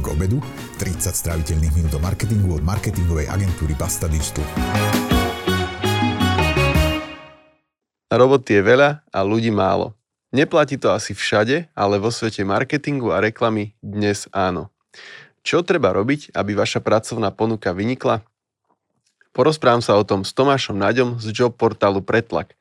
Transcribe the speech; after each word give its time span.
marketing 0.00 0.16
obedu, 0.16 0.38
30 0.80 1.12
stráviteľných 1.12 1.74
minút 1.76 1.92
o 1.92 2.00
marketingu 2.00 2.56
od 2.56 2.64
marketingovej 2.64 3.28
agentúry 3.28 3.76
Basta 3.76 4.08
Digital. 4.08 4.44
Roboty 8.08 8.58
je 8.58 8.62
veľa 8.64 9.04
a 9.12 9.18
ľudí 9.20 9.52
málo. 9.52 9.92
Neplatí 10.32 10.80
to 10.80 10.88
asi 10.90 11.12
všade, 11.12 11.68
ale 11.76 12.00
vo 12.00 12.08
svete 12.08 12.42
marketingu 12.48 13.12
a 13.12 13.20
reklamy 13.20 13.76
dnes 13.84 14.24
áno. 14.32 14.72
Čo 15.44 15.60
treba 15.60 15.92
robiť, 15.92 16.32
aby 16.32 16.56
vaša 16.56 16.80
pracovná 16.80 17.28
ponuka 17.28 17.76
vynikla? 17.76 18.24
Porozprávam 19.36 19.84
sa 19.84 20.00
o 20.00 20.02
tom 20.02 20.24
s 20.24 20.32
Tomášom 20.32 20.80
Naďom 20.80 21.20
z 21.20 21.28
job 21.30 21.54
portálu 21.54 22.02
Pretlak. 22.02 22.56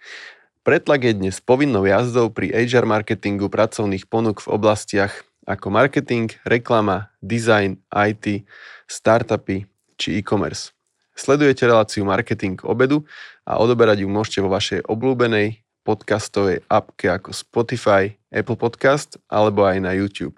Pretlak 0.67 1.01
je 1.07 1.13
dnes 1.17 1.35
povinnou 1.41 1.87
jazdou 1.87 2.29
pri 2.29 2.51
HR 2.51 2.85
marketingu 2.85 3.49
pracovných 3.49 4.05
ponúk 4.05 4.43
v 4.43 4.53
oblastiach 4.53 5.28
ako 5.49 5.73
marketing, 5.73 6.29
reklama, 6.45 7.09
design, 7.25 7.81
IT, 7.89 8.45
startupy 8.85 9.65
či 9.97 10.21
e-commerce. 10.21 10.69
Sledujete 11.17 11.65
reláciu 11.65 12.05
Marketing 12.05 12.61
obedu 12.61 13.01
a 13.43 13.57
odoberať 13.57 14.05
ju 14.05 14.07
môžete 14.07 14.39
vo 14.45 14.53
vašej 14.53 14.85
obľúbenej 14.85 15.65
podcastovej 15.81 16.61
appke 16.69 17.09
ako 17.09 17.33
Spotify, 17.33 18.13
Apple 18.29 18.61
Podcast 18.61 19.17
alebo 19.25 19.65
aj 19.65 19.81
na 19.81 19.97
YouTube. 19.97 20.37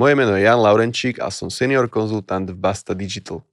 Moje 0.00 0.16
meno 0.16 0.32
je 0.32 0.48
Jan 0.48 0.64
Laurenčík 0.64 1.20
a 1.20 1.28
som 1.28 1.52
senior 1.52 1.84
konzultant 1.92 2.48
v 2.48 2.56
Basta 2.56 2.96
Digital. 2.96 3.44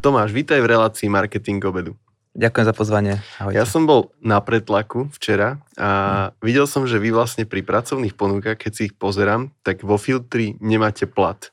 Tomáš, 0.00 0.32
vítaj 0.32 0.58
v 0.64 0.72
relácii 0.72 1.12
Marketing 1.12 1.60
obedu. 1.68 1.92
Ďakujem 2.36 2.66
za 2.66 2.74
pozvanie. 2.76 3.14
Ahojte. 3.40 3.56
Ja 3.56 3.64
som 3.64 3.88
bol 3.88 4.12
na 4.20 4.40
pretlaku 4.44 5.08
včera 5.16 5.60
a 5.80 6.30
videl 6.44 6.68
som, 6.68 6.84
že 6.84 7.00
vy 7.00 7.12
vlastne 7.12 7.48
pri 7.48 7.64
pracovných 7.64 8.14
ponúkach, 8.14 8.60
keď 8.60 8.72
si 8.72 8.82
ich 8.92 8.94
pozerám, 8.94 9.54
tak 9.64 9.80
vo 9.80 9.96
filtri 9.96 10.58
nemáte 10.60 11.08
plat. 11.08 11.52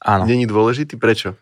Áno. 0.00 0.28
Není 0.28 0.44
dôležitý? 0.44 1.00
Prečo? 1.00 1.36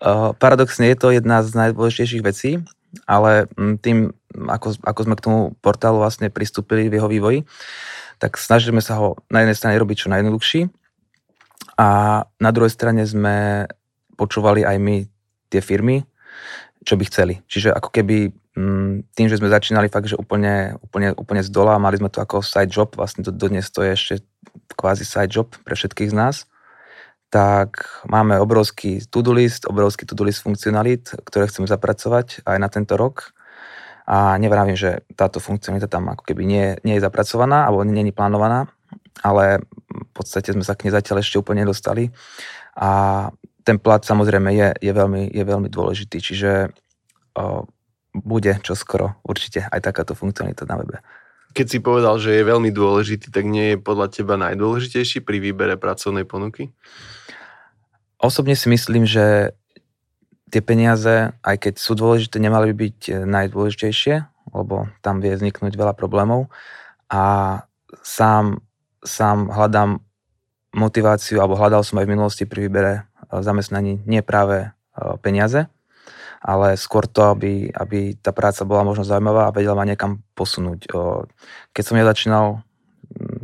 Uh, 0.00 0.32
paradoxne 0.40 0.88
je 0.88 0.96
to 0.96 1.12
jedna 1.12 1.44
z 1.44 1.52
najdôležitejších 1.52 2.24
vecí, 2.24 2.64
ale 3.04 3.46
tým, 3.84 4.16
ako, 4.32 4.80
ako 4.80 5.00
sme 5.04 5.14
k 5.16 5.24
tomu 5.24 5.40
portálu 5.60 6.00
vlastne 6.00 6.32
pristúpili 6.32 6.88
v 6.88 6.96
jeho 6.96 7.08
vývoji, 7.08 7.38
tak 8.16 8.36
snažíme 8.36 8.80
sa 8.80 8.96
ho 9.00 9.20
na 9.28 9.44
jednej 9.44 9.56
strane 9.56 9.76
robiť 9.80 10.06
čo 10.06 10.12
najjednoduchší 10.12 10.60
a 11.80 11.88
na 12.40 12.50
druhej 12.52 12.72
strane 12.72 13.04
sme 13.08 13.64
počúvali 14.16 14.64
aj 14.64 14.76
my 14.76 15.08
tie 15.48 15.64
firmy, 15.64 16.04
čo 16.90 16.98
by 16.98 17.06
chceli. 17.06 17.34
Čiže 17.46 17.70
ako 17.70 17.94
keby 17.94 18.34
mm, 18.58 19.14
tým, 19.14 19.26
že 19.30 19.38
sme 19.38 19.46
začínali 19.46 19.86
fakt, 19.86 20.10
že 20.10 20.18
úplne, 20.18 20.74
úplne, 20.82 21.14
úplne 21.14 21.46
z 21.46 21.50
dola, 21.54 21.78
mali 21.78 22.02
sme 22.02 22.10
to 22.10 22.18
ako 22.18 22.42
side 22.42 22.74
job, 22.74 22.98
vlastne 22.98 23.22
to 23.22 23.30
dodnes 23.30 23.70
to 23.70 23.86
je 23.86 23.94
ešte 23.94 24.14
kvázi 24.74 25.06
side 25.06 25.30
job 25.30 25.54
pre 25.62 25.78
všetkých 25.78 26.10
z 26.10 26.16
nás, 26.18 26.36
tak 27.30 27.86
máme 28.10 28.42
obrovský 28.42 29.06
to-do 29.06 29.30
list, 29.30 29.70
obrovský 29.70 30.02
to-do 30.02 30.26
list 30.26 30.42
funkcionalit, 30.42 31.14
ktoré 31.22 31.46
chceme 31.46 31.70
zapracovať 31.70 32.42
aj 32.42 32.58
na 32.58 32.66
tento 32.66 32.98
rok. 32.98 33.30
A 34.10 34.34
nevravím, 34.42 34.74
že 34.74 35.06
táto 35.14 35.38
funkcionalita 35.38 35.86
tam 35.86 36.10
ako 36.10 36.26
keby 36.26 36.42
nie, 36.42 36.66
nie 36.82 36.98
je 36.98 37.06
zapracovaná 37.06 37.70
alebo 37.70 37.86
nie 37.86 38.02
je 38.02 38.10
plánovaná, 38.10 38.66
ale 39.22 39.62
v 39.86 40.10
podstate 40.10 40.50
sme 40.50 40.66
sa 40.66 40.74
k 40.74 40.90
nej 40.90 40.98
zatiaľ 40.98 41.22
ešte 41.22 41.38
úplne 41.38 41.62
nedostali. 41.62 42.10
A 42.74 43.30
ten 43.64 43.76
plat 43.78 44.02
samozrejme 44.02 44.50
je, 44.52 44.68
je, 44.80 44.92
veľmi, 44.92 45.30
je 45.30 45.44
veľmi 45.44 45.68
dôležitý, 45.68 46.18
čiže 46.20 46.72
o, 47.36 47.66
bude 48.10 48.58
čoskoro 48.64 49.20
určite 49.22 49.64
aj 49.70 49.80
takáto 49.84 50.18
funkcionalita 50.18 50.66
na 50.66 50.80
webe. 50.80 50.98
Keď 51.50 51.66
si 51.66 51.78
povedal, 51.82 52.18
že 52.22 52.34
je 52.38 52.46
veľmi 52.46 52.70
dôležitý, 52.70 53.34
tak 53.34 53.42
nie 53.46 53.74
je 53.74 53.82
podľa 53.82 54.14
teba 54.14 54.38
najdôležitejší 54.38 55.26
pri 55.26 55.42
výbere 55.42 55.74
pracovnej 55.74 56.22
ponuky? 56.22 56.70
Osobne 58.22 58.54
si 58.54 58.70
myslím, 58.70 59.02
že 59.02 59.54
tie 60.50 60.62
peniaze, 60.62 61.34
aj 61.42 61.56
keď 61.58 61.74
sú 61.78 61.98
dôležité, 61.98 62.38
nemali 62.38 62.70
by 62.70 62.76
byť 62.86 62.98
najdôležitejšie, 63.26 64.14
lebo 64.54 64.90
tam 65.02 65.18
vie 65.22 65.34
vzniknúť 65.34 65.74
veľa 65.74 65.94
problémov. 65.94 66.50
A 67.10 67.22
sám, 68.02 68.62
sám 69.02 69.50
hľadám 69.50 70.02
motiváciu, 70.70 71.42
alebo 71.42 71.58
hľadal 71.58 71.82
som 71.82 71.98
aj 71.98 72.06
v 72.06 72.12
minulosti 72.14 72.44
pri 72.46 72.70
výbere 72.70 73.09
zamestnaní 73.30 74.02
nie 74.04 74.20
práve 74.26 74.66
e, 74.66 74.68
peniaze, 75.22 75.70
ale 76.42 76.74
skôr 76.74 77.06
to, 77.06 77.30
aby, 77.30 77.70
aby 77.70 78.18
tá 78.18 78.34
práca 78.34 78.66
bola 78.66 78.82
možno 78.82 79.06
zaujímavá 79.06 79.48
a 79.48 79.54
vedela 79.54 79.76
ma 79.76 79.84
niekam 79.84 80.24
posunúť. 80.34 80.88
Keď 81.76 81.82
som 81.84 82.00
ja 82.00 82.08
začínal 82.08 82.64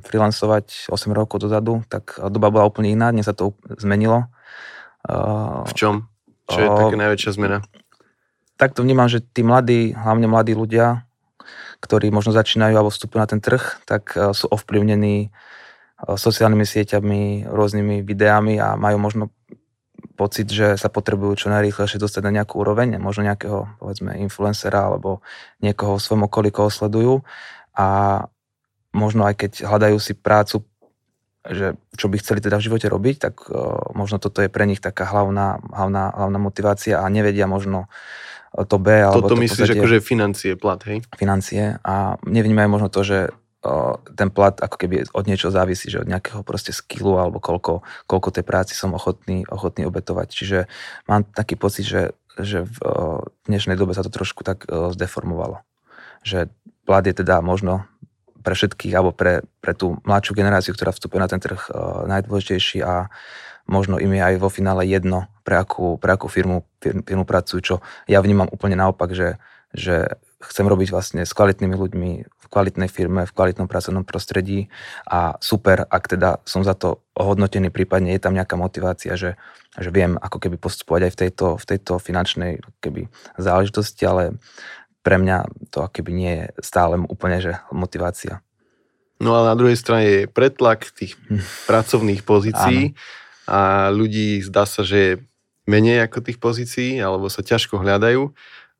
freelancovať 0.06 0.88
8 0.88 1.12
rokov 1.12 1.44
dozadu, 1.44 1.84
tak 1.92 2.16
doba 2.32 2.48
bola 2.48 2.64
úplne 2.64 2.94
iná, 2.94 3.12
dnes 3.12 3.28
sa 3.28 3.36
to 3.36 3.52
zmenilo. 3.76 4.30
V 5.66 5.74
čom? 5.76 6.08
Čo 6.46 6.58
je 6.62 6.68
taká 6.70 6.96
najväčšia 6.96 7.30
zmena? 7.34 7.58
Tak 8.56 8.72
to 8.72 8.86
vnímam, 8.86 9.10
že 9.10 9.20
tí 9.20 9.44
mladí, 9.44 9.92
hlavne 9.92 10.30
mladí 10.30 10.56
ľudia, 10.56 11.04
ktorí 11.84 12.08
možno 12.08 12.32
začínajú 12.32 12.72
alebo 12.72 12.88
vstupujú 12.88 13.20
na 13.20 13.28
ten 13.28 13.42
trh, 13.42 13.84
tak 13.84 14.16
e, 14.16 14.32
sú 14.32 14.48
ovplyvnení 14.48 15.28
e, 15.28 15.28
sociálnymi 16.00 16.64
sieťami, 16.64 17.22
rôznymi 17.52 18.00
videami 18.00 18.56
a 18.56 18.80
majú 18.80 18.96
možno 18.96 19.24
pocit, 20.16 20.48
že 20.48 20.80
sa 20.80 20.88
potrebujú 20.88 21.46
čo 21.46 21.52
najrýchlejšie 21.52 22.00
dostať 22.00 22.22
na 22.24 22.40
nejakú 22.40 22.64
úroveň, 22.64 22.96
možno 22.96 23.28
nejakého, 23.28 23.68
povedzme, 23.76 24.16
influencera 24.16 24.88
alebo 24.88 25.20
niekoho 25.60 26.00
v 26.00 26.04
svojom 26.04 26.24
okolí, 26.26 26.48
koho 26.48 26.72
sledujú 26.72 27.20
a 27.76 27.86
možno 28.96 29.28
aj 29.28 29.36
keď 29.36 29.52
hľadajú 29.68 30.00
si 30.00 30.16
prácu, 30.16 30.64
že 31.46 31.78
čo 31.94 32.08
by 32.08 32.16
chceli 32.18 32.40
teda 32.40 32.58
v 32.58 32.66
živote 32.66 32.88
robiť, 32.90 33.16
tak 33.20 33.34
uh, 33.46 33.92
možno 33.94 34.18
toto 34.18 34.42
je 34.42 34.50
pre 34.50 34.66
nich 34.66 34.82
taká 34.82 35.06
hlavná, 35.06 35.62
hlavná, 35.62 36.10
hlavná 36.16 36.38
motivácia 36.40 36.98
a 36.98 37.06
nevedia 37.06 37.46
možno 37.46 37.86
to 38.64 38.80
B. 38.80 39.04
Alebo 39.04 39.28
Toto 39.28 39.36
to 39.36 39.44
myslíš 39.44 39.76
akože 39.76 39.98
financie, 40.00 40.56
plat, 40.56 40.80
hej? 40.88 41.04
Financie 41.12 41.76
a 41.84 42.16
nevnímajú 42.24 42.68
možno 42.72 42.88
to, 42.88 43.04
že 43.04 43.18
ten 44.16 44.28
plat 44.30 44.56
ako 44.58 44.76
keby 44.76 45.08
od 45.12 45.24
niečo 45.26 45.50
závisí, 45.52 45.90
že 45.90 46.02
od 46.02 46.10
nejakého 46.10 46.42
proste 46.42 46.70
skillu 46.70 47.18
alebo 47.18 47.42
koľko, 47.42 47.86
koľko 48.06 48.28
tej 48.30 48.44
práci 48.44 48.72
som 48.74 48.94
ochotný, 48.94 49.44
ochotný 49.48 49.86
obetovať. 49.86 50.28
Čiže 50.32 50.58
mám 51.06 51.24
taký 51.24 51.58
pocit, 51.58 51.86
že, 51.86 52.02
že 52.38 52.64
v 52.64 52.76
dnešnej 53.46 53.76
dobe 53.76 53.92
sa 53.94 54.06
to 54.06 54.10
trošku 54.12 54.42
tak 54.46 54.64
zdeformovalo. 54.68 55.62
Že 56.26 56.50
plat 56.86 57.04
je 57.04 57.14
teda 57.14 57.42
možno 57.42 57.86
pre 58.46 58.54
všetkých 58.54 58.94
alebo 58.94 59.10
pre, 59.10 59.42
pre 59.58 59.74
tú 59.74 59.98
mladšiu 60.06 60.38
generáciu, 60.38 60.70
ktorá 60.70 60.94
vstupuje 60.94 61.18
na 61.18 61.26
ten 61.26 61.42
trh 61.42 61.66
najdôležitejší 62.06 62.78
a 62.86 63.10
možno 63.66 63.98
im 63.98 64.14
je 64.14 64.22
aj 64.22 64.34
vo 64.38 64.46
finále 64.46 64.86
jedno, 64.86 65.26
pre 65.42 65.58
akú, 65.58 65.98
pre 65.98 66.14
akú 66.14 66.30
firmu, 66.30 66.62
firmu, 66.78 67.26
pracujú, 67.26 67.58
čo 67.58 67.74
ja 68.06 68.22
vnímam 68.22 68.46
úplne 68.46 68.78
naopak, 68.78 69.10
že, 69.10 69.42
že 69.74 70.06
chcem 70.38 70.66
robiť 70.70 70.94
vlastne 70.94 71.26
s 71.26 71.34
kvalitnými 71.34 71.74
ľuďmi 71.74 72.10
v 72.46 72.48
kvalitnej 72.48 72.86
firme, 72.86 73.26
v 73.26 73.34
kvalitnom 73.34 73.66
pracovnom 73.66 74.06
prostredí 74.06 74.70
a 75.10 75.34
super, 75.42 75.82
ak 75.82 76.14
teda 76.14 76.38
som 76.46 76.62
za 76.62 76.78
to 76.78 77.02
ohodnotený, 77.18 77.74
prípadne 77.74 78.14
je 78.14 78.22
tam 78.22 78.38
nejaká 78.38 78.54
motivácia, 78.54 79.18
že, 79.18 79.34
že 79.74 79.90
viem 79.90 80.14
ako 80.14 80.38
keby 80.38 80.56
postupovať 80.62 81.10
aj 81.10 81.12
v 81.12 81.20
tejto, 81.26 81.46
v 81.58 81.64
tejto 81.66 81.92
finančnej 81.98 82.62
keby 82.78 83.10
záležitosti, 83.34 84.06
ale 84.06 84.38
pre 85.02 85.18
mňa 85.18 85.70
to 85.74 85.90
keby 85.90 86.10
nie 86.14 86.32
je 86.38 86.44
stále 86.62 86.94
úplne 87.10 87.42
že 87.42 87.58
motivácia. 87.74 88.46
No 89.18 89.34
a 89.34 89.48
na 89.48 89.54
druhej 89.58 89.78
strane 89.80 90.04
je 90.06 90.20
pretlak 90.30 90.86
tých 90.94 91.18
pracovných 91.70 92.22
pozícií 92.22 92.94
Áno. 92.94 92.98
a 93.50 93.58
ľudí 93.90 94.38
zdá 94.46 94.62
sa, 94.62 94.86
že 94.86 95.18
menej 95.66 96.06
ako 96.06 96.22
tých 96.22 96.38
pozícií, 96.38 97.02
alebo 97.02 97.26
sa 97.26 97.42
ťažko 97.42 97.82
hľadajú 97.82 98.30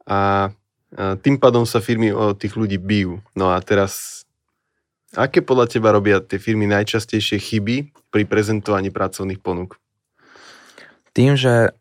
a 0.07 0.51
tým 0.97 1.37
pádom 1.37 1.69
sa 1.69 1.85
firmy 1.85 2.09
o 2.09 2.33
tých 2.33 2.57
ľudí 2.57 2.81
bijú. 2.81 3.21
No 3.37 3.53
a 3.53 3.61
teraz, 3.61 4.25
aké 5.13 5.45
podľa 5.45 5.69
teba 5.69 5.93
robia 5.93 6.25
tie 6.25 6.41
firmy 6.41 6.65
najčastejšie 6.65 7.37
chyby 7.37 7.77
pri 8.09 8.25
prezentovaní 8.25 8.89
pracovných 8.89 9.45
ponúk? 9.45 9.77
Tým, 11.13 11.37
že 11.37 11.77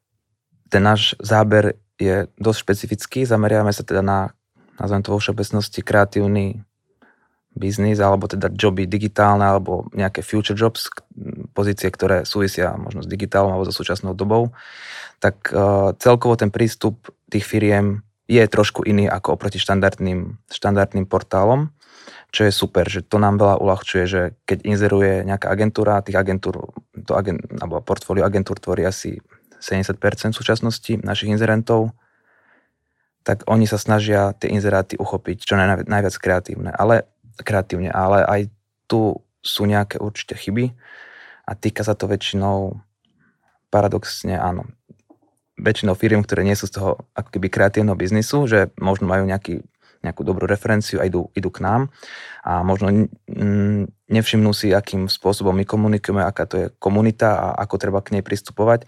ten 0.67 0.83
náš 0.83 1.15
záber 1.23 1.79
je 1.95 2.27
dosť 2.35 2.59
špecifický, 2.59 3.19
zameriavame 3.23 3.71
sa 3.71 3.87
teda 3.87 4.03
na, 4.03 4.35
nazvem 4.75 4.99
to 4.99 5.15
vo 5.15 5.19
všeobecnosti, 5.23 5.79
kreatívny 5.79 6.63
biznis, 7.55 8.03
alebo 8.03 8.27
teda 8.27 8.51
joby 8.51 8.83
digitálne, 8.83 9.47
alebo 9.47 9.87
nejaké 9.95 10.19
future 10.19 10.59
jobs, 10.59 10.91
pozície, 11.55 11.87
ktoré 11.87 12.27
súvisia 12.27 12.75
možno 12.75 12.99
s 12.99 13.07
digitálom 13.07 13.55
alebo 13.55 13.63
so 13.63 13.71
súčasnou 13.71 14.11
dobou, 14.11 14.51
tak 15.23 15.55
uh, 15.55 15.95
celkovo 15.95 16.35
ten 16.35 16.51
prístup 16.51 16.99
tých 17.31 17.47
firiem 17.47 18.04
je 18.25 18.41
trošku 18.45 18.81
iný 18.85 19.05
ako 19.05 19.37
oproti 19.37 19.61
štandardným, 19.61 20.41
štandardným 20.49 21.05
portálom, 21.05 21.69
čo 22.33 22.43
je 22.43 22.51
super, 22.51 22.83
že 22.89 23.05
to 23.05 23.21
nám 23.21 23.39
veľa 23.39 23.61
uľahčuje, 23.61 24.03
že 24.09 24.21
keď 24.43 24.67
inzeruje 24.67 25.13
nejaká 25.23 25.47
agentúra, 25.47 26.03
tých 26.03 26.19
agentúr, 26.19 26.73
to 27.05 27.13
agent, 27.15 27.39
alebo 27.61 27.79
portfólio 27.85 28.27
agentúr 28.27 28.59
tvorí 28.59 28.83
asi 28.83 29.21
70% 29.61 29.97
v 30.33 30.35
súčasnosti 30.35 30.93
našich 30.99 31.31
inzerentov, 31.31 31.95
tak 33.25 33.41
oni 33.49 33.65
sa 33.65 33.81
snažia 33.81 34.37
tie 34.37 34.53
inzeráty 34.53 34.99
uchopiť 35.01 35.37
čo 35.47 35.57
najviac, 35.57 35.89
najviac 35.89 36.15
kreatívne, 36.21 36.69
ale, 36.69 37.09
kreatívne, 37.41 37.89
ale 37.89 38.21
aj 38.21 38.41
tu 38.85 39.17
sú 39.41 39.65
nejaké 39.65 39.97
určite 39.97 40.37
chyby 40.37 40.73
a 41.49 41.51
týka 41.57 41.81
sa 41.81 41.97
to 41.97 42.05
väčšinou 42.05 42.77
paradoxne 43.73 44.37
áno, 44.37 44.69
väčšinou 45.55 45.95
firiem, 45.95 46.21
ktoré 46.21 46.43
nie 46.43 46.55
sú 46.57 46.67
z 46.67 46.79
toho 46.79 46.89
ako 47.15 47.29
keby 47.31 47.47
kreatívneho 47.47 47.95
biznisu, 47.95 48.47
že 48.47 48.59
možno 48.75 49.07
majú 49.07 49.23
nejaký, 49.23 49.63
nejakú 50.03 50.21
dobrú 50.27 50.45
referenciu 50.45 50.99
a 50.99 51.07
idú, 51.07 51.31
idú 51.31 51.49
k 51.49 51.63
nám 51.63 51.81
a 52.43 52.61
možno 52.61 53.07
nevšimnú 54.11 54.51
si, 54.51 54.75
akým 54.75 55.07
spôsobom 55.07 55.55
my 55.55 55.65
komunikujeme, 55.65 56.21
aká 56.21 56.43
to 56.45 56.55
je 56.59 56.65
komunita 56.77 57.39
a 57.39 57.47
ako 57.63 57.75
treba 57.79 57.99
k 58.03 58.19
nej 58.19 58.23
pristupovať 58.23 58.85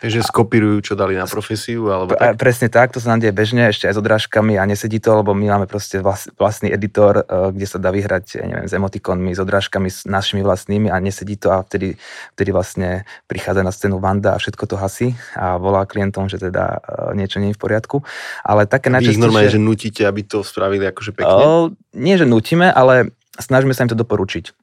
Takže 0.00 0.24
skopírujú, 0.24 0.80
čo 0.80 0.94
dali 0.96 1.12
na 1.12 1.28
profesiu? 1.28 1.92
Alebo 1.92 2.16
tak? 2.16 2.40
Presne 2.40 2.72
tak, 2.72 2.96
to 2.96 3.04
sa 3.04 3.12
nám 3.12 3.20
deje 3.20 3.36
bežne, 3.36 3.68
ešte 3.68 3.84
aj 3.84 3.94
s 3.94 4.00
odrážkami 4.00 4.56
a 4.56 4.64
nesedí 4.64 4.96
to, 4.96 5.20
lebo 5.20 5.36
my 5.36 5.52
máme 5.52 5.66
proste 5.68 6.00
vlastný 6.40 6.72
editor, 6.72 7.20
e, 7.20 7.52
kde 7.52 7.66
sa 7.68 7.76
dá 7.76 7.92
vyhrať, 7.92 8.40
ja 8.40 8.46
neviem, 8.48 8.64
s 8.64 8.72
emotikonmi, 8.72 9.36
s 9.36 9.40
odrážkami, 9.44 9.92
s 9.92 10.08
našimi 10.08 10.40
vlastnými 10.40 10.88
a 10.88 10.96
nesedí 11.04 11.36
to 11.36 11.52
a 11.52 11.60
vtedy, 11.60 12.00
vtedy 12.32 12.48
vlastne 12.48 13.04
prichádza 13.28 13.60
na 13.60 13.68
scénu 13.76 14.00
Vanda 14.00 14.32
a 14.32 14.40
všetko 14.40 14.64
to 14.72 14.80
hasí 14.80 15.12
a 15.36 15.60
volá 15.60 15.84
klientom, 15.84 16.32
že 16.32 16.40
teda 16.40 16.80
e, 16.80 17.20
niečo 17.20 17.36
nie 17.36 17.52
je 17.52 17.56
v 17.56 17.60
poriadku. 17.60 18.00
Ale 18.40 18.64
také 18.64 18.88
najčastejšie... 18.88 19.20
Normálne, 19.20 19.52
že 19.52 19.60
nutíte, 19.60 20.08
aby 20.08 20.24
to 20.24 20.40
spravili 20.40 20.88
akože 20.88 21.12
pekne? 21.12 21.44
O, 21.44 21.76
nie, 21.92 22.16
že 22.16 22.24
nutíme, 22.24 22.72
ale 22.72 23.12
snažíme 23.36 23.76
sa 23.76 23.84
im 23.84 23.92
to 23.92 24.00
doporučiť. 24.00 24.56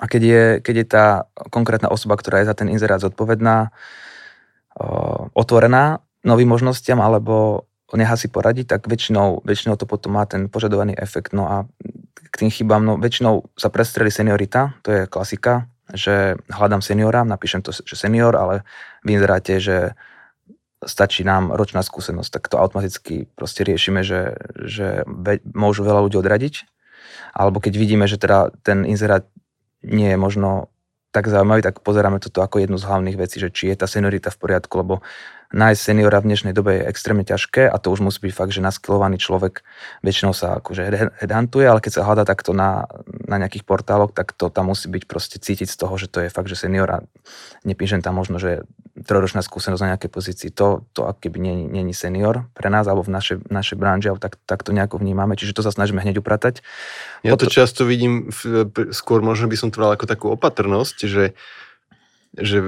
A 0.00 0.08
keď 0.08 0.22
je, 0.24 0.42
keď 0.64 0.74
je 0.74 0.86
tá 0.88 1.06
konkrétna 1.52 1.92
osoba, 1.92 2.16
ktorá 2.16 2.40
je 2.40 2.48
za 2.48 2.56
ten 2.56 2.72
inzerát 2.72 2.98
zodpovedná, 2.98 3.70
otvorená 5.34 6.02
novým 6.24 6.50
možnostiam 6.50 6.98
alebo 6.98 7.66
nechá 7.94 8.18
si 8.18 8.26
poradiť, 8.26 8.66
tak 8.74 8.90
väčšinou, 8.90 9.46
väčšinou 9.46 9.78
to 9.78 9.86
potom 9.86 10.18
má 10.18 10.26
ten 10.26 10.50
požadovaný 10.50 10.98
efekt. 10.98 11.30
No 11.30 11.46
a 11.46 11.56
k 12.18 12.34
tým 12.42 12.50
chybám, 12.50 12.82
no 12.82 12.98
väčšinou 12.98 13.54
sa 13.54 13.70
prestreli 13.70 14.10
seniorita, 14.10 14.74
to 14.82 14.90
je 14.90 15.00
klasika, 15.06 15.70
že 15.94 16.34
hľadám 16.50 16.82
seniora, 16.82 17.22
napíšem 17.22 17.62
to, 17.62 17.70
že 17.70 17.94
senior, 17.94 18.34
ale 18.34 18.66
vy 19.06 19.14
inzeráte, 19.14 19.62
že 19.62 19.94
stačí 20.84 21.22
nám 21.22 21.54
ročná 21.54 21.80
skúsenosť, 21.86 22.30
tak 22.34 22.50
to 22.50 22.60
automaticky 22.60 23.30
proste 23.38 23.64
riešime, 23.64 24.02
že, 24.02 24.36
že 24.58 25.06
môžu 25.54 25.86
veľa 25.86 26.04
ľudí 26.04 26.18
odradiť. 26.18 26.66
Alebo 27.32 27.62
keď 27.62 27.78
vidíme, 27.78 28.04
že 28.10 28.18
teda 28.18 28.50
ten 28.66 28.84
inzerát 28.84 29.24
nie 29.86 30.12
je 30.12 30.18
možno 30.18 30.73
tak 31.14 31.30
zaujímavý, 31.30 31.62
tak 31.62 31.78
pozeráme 31.78 32.18
toto 32.18 32.42
ako 32.42 32.58
jednu 32.58 32.74
z 32.74 32.90
hlavných 32.90 33.14
vecí, 33.14 33.38
že 33.38 33.54
či 33.54 33.70
je 33.70 33.78
tá 33.78 33.86
seniorita 33.86 34.34
v 34.34 34.40
poriadku, 34.42 34.74
lebo 34.82 34.98
nájsť 35.54 35.80
seniora 35.80 36.18
v 36.18 36.34
dnešnej 36.34 36.50
dobe 36.50 36.82
je 36.82 36.90
extrémne 36.90 37.22
ťažké 37.22 37.70
a 37.70 37.78
to 37.78 37.94
už 37.94 38.02
musí 38.02 38.18
byť 38.26 38.34
fakt, 38.34 38.50
že 38.50 38.58
naskilovaný 38.58 39.22
človek 39.22 39.62
väčšinou 40.02 40.34
sa 40.34 40.58
akože 40.58 41.14
headhuntuje, 41.22 41.62
ale 41.62 41.78
keď 41.78 42.02
sa 42.02 42.06
hľadá 42.06 42.26
takto 42.26 42.50
na, 42.50 42.90
na 43.06 43.38
nejakých 43.38 43.62
portáloch, 43.62 44.10
tak 44.10 44.34
to 44.34 44.50
tam 44.50 44.74
musí 44.74 44.90
byť 44.90 45.06
proste 45.06 45.38
cítiť 45.38 45.70
z 45.70 45.76
toho, 45.78 45.94
že 45.94 46.10
to 46.10 46.26
je 46.26 46.28
fakt, 46.34 46.50
že 46.50 46.58
senior 46.58 46.90
a 46.90 46.98
nepíšem 47.62 48.02
tam 48.02 48.18
možno, 48.18 48.42
že 48.42 48.66
trojročná 48.94 49.42
skúsenosť 49.42 49.82
na 49.82 49.90
nejakej 49.94 50.10
pozícii. 50.10 50.50
To, 50.58 50.86
to 50.94 51.06
keby 51.18 51.38
nie, 51.38 51.54
nie 51.70 51.82
je 51.90 51.98
senior 51.98 52.46
pre 52.54 52.70
nás 52.70 52.86
alebo 52.86 53.06
v 53.06 53.14
našej, 53.14 53.46
našej 53.50 53.78
branži, 53.78 54.10
alebo 54.10 54.22
tak, 54.22 54.38
tak 54.46 54.62
to 54.62 54.70
nejako 54.74 55.02
vnímame. 55.02 55.34
Čiže 55.38 55.54
to 55.54 55.62
sa 55.66 55.74
snažíme 55.74 56.02
hneď 56.02 56.22
upratať. 56.22 56.62
Ja 57.26 57.34
to 57.34 57.50
často 57.50 57.86
vidím, 57.86 58.30
skôr 58.94 59.22
možno 59.22 59.50
by 59.50 59.56
som 59.58 59.68
to 59.74 59.82
ako 59.82 60.06
takú 60.06 60.26
opatrnosť, 60.34 60.96
že 61.10 61.34
že 62.34 62.58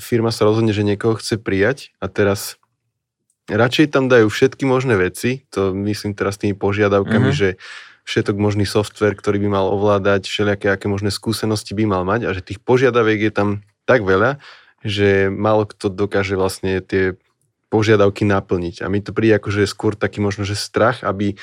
firma 0.00 0.28
sa 0.28 0.44
rozhodne, 0.44 0.76
že 0.76 0.84
niekoho 0.84 1.16
chce 1.16 1.40
prijať 1.40 1.96
a 2.00 2.12
teraz 2.12 2.60
radšej 3.48 3.92
tam 3.92 4.08
dajú 4.08 4.28
všetky 4.28 4.64
možné 4.68 4.96
veci, 4.96 5.44
to 5.52 5.72
myslím 5.72 6.16
teraz 6.16 6.40
tými 6.40 6.56
požiadavkami, 6.56 7.32
mm-hmm. 7.32 7.40
že 7.40 7.60
všetok 8.04 8.36
možný 8.36 8.68
software, 8.68 9.16
ktorý 9.16 9.40
by 9.40 9.48
mal 9.48 9.66
ovládať, 9.72 10.28
všelijaké 10.28 10.68
aké 10.68 10.86
možné 10.92 11.08
skúsenosti 11.08 11.72
by 11.72 11.88
mal 11.88 12.04
mať 12.04 12.28
a 12.28 12.30
že 12.36 12.44
tých 12.44 12.60
požiadaviek 12.60 13.28
je 13.28 13.32
tam 13.32 13.48
tak 13.88 14.04
veľa, 14.04 14.40
že 14.84 15.32
málo 15.32 15.64
kto 15.64 15.88
dokáže 15.88 16.36
vlastne 16.36 16.84
tie 16.84 17.16
požiadavky 17.72 18.28
naplniť. 18.28 18.84
A 18.84 18.92
mi 18.92 19.00
to 19.00 19.16
príde 19.16 19.40
ako, 19.40 19.48
že 19.50 19.64
skôr 19.64 19.96
taký 19.96 20.20
možno, 20.20 20.44
že 20.44 20.54
strach, 20.54 21.00
aby 21.00 21.34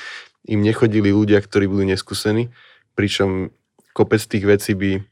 im 0.46 0.62
nechodili 0.62 1.10
ľudia, 1.10 1.42
ktorí 1.42 1.66
budú 1.66 1.84
neskúsení, 1.86 2.54
pričom 2.94 3.50
kopec 3.92 4.22
tých 4.22 4.46
vecí 4.46 4.72
by 4.78 5.02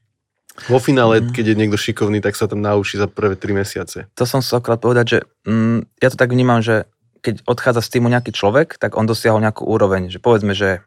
vo 0.67 0.79
finále, 0.83 1.23
mm. 1.23 1.31
keď 1.31 1.45
je 1.47 1.59
niekto 1.59 1.79
šikovný, 1.79 2.19
tak 2.19 2.35
sa 2.35 2.51
tam 2.51 2.61
naučí 2.61 2.99
za 2.99 3.07
prvé 3.07 3.39
3 3.39 3.63
mesiace. 3.63 4.11
To 4.19 4.25
som 4.27 4.43
sa 4.43 4.59
akorát 4.59 4.83
povedať, 4.83 5.07
že 5.07 5.19
mm, 5.47 6.03
ja 6.03 6.09
to 6.11 6.19
tak 6.19 6.35
vnímam, 6.35 6.61
že 6.61 6.91
keď 7.21 7.45
odchádza 7.45 7.85
z 7.85 7.93
týmu 7.97 8.09
nejaký 8.09 8.33
človek, 8.33 8.81
tak 8.81 8.97
on 8.97 9.05
dosiahol 9.05 9.45
nejakú 9.45 9.69
úroveň, 9.69 10.09
že 10.09 10.19
povedzme, 10.19 10.57
že 10.57 10.83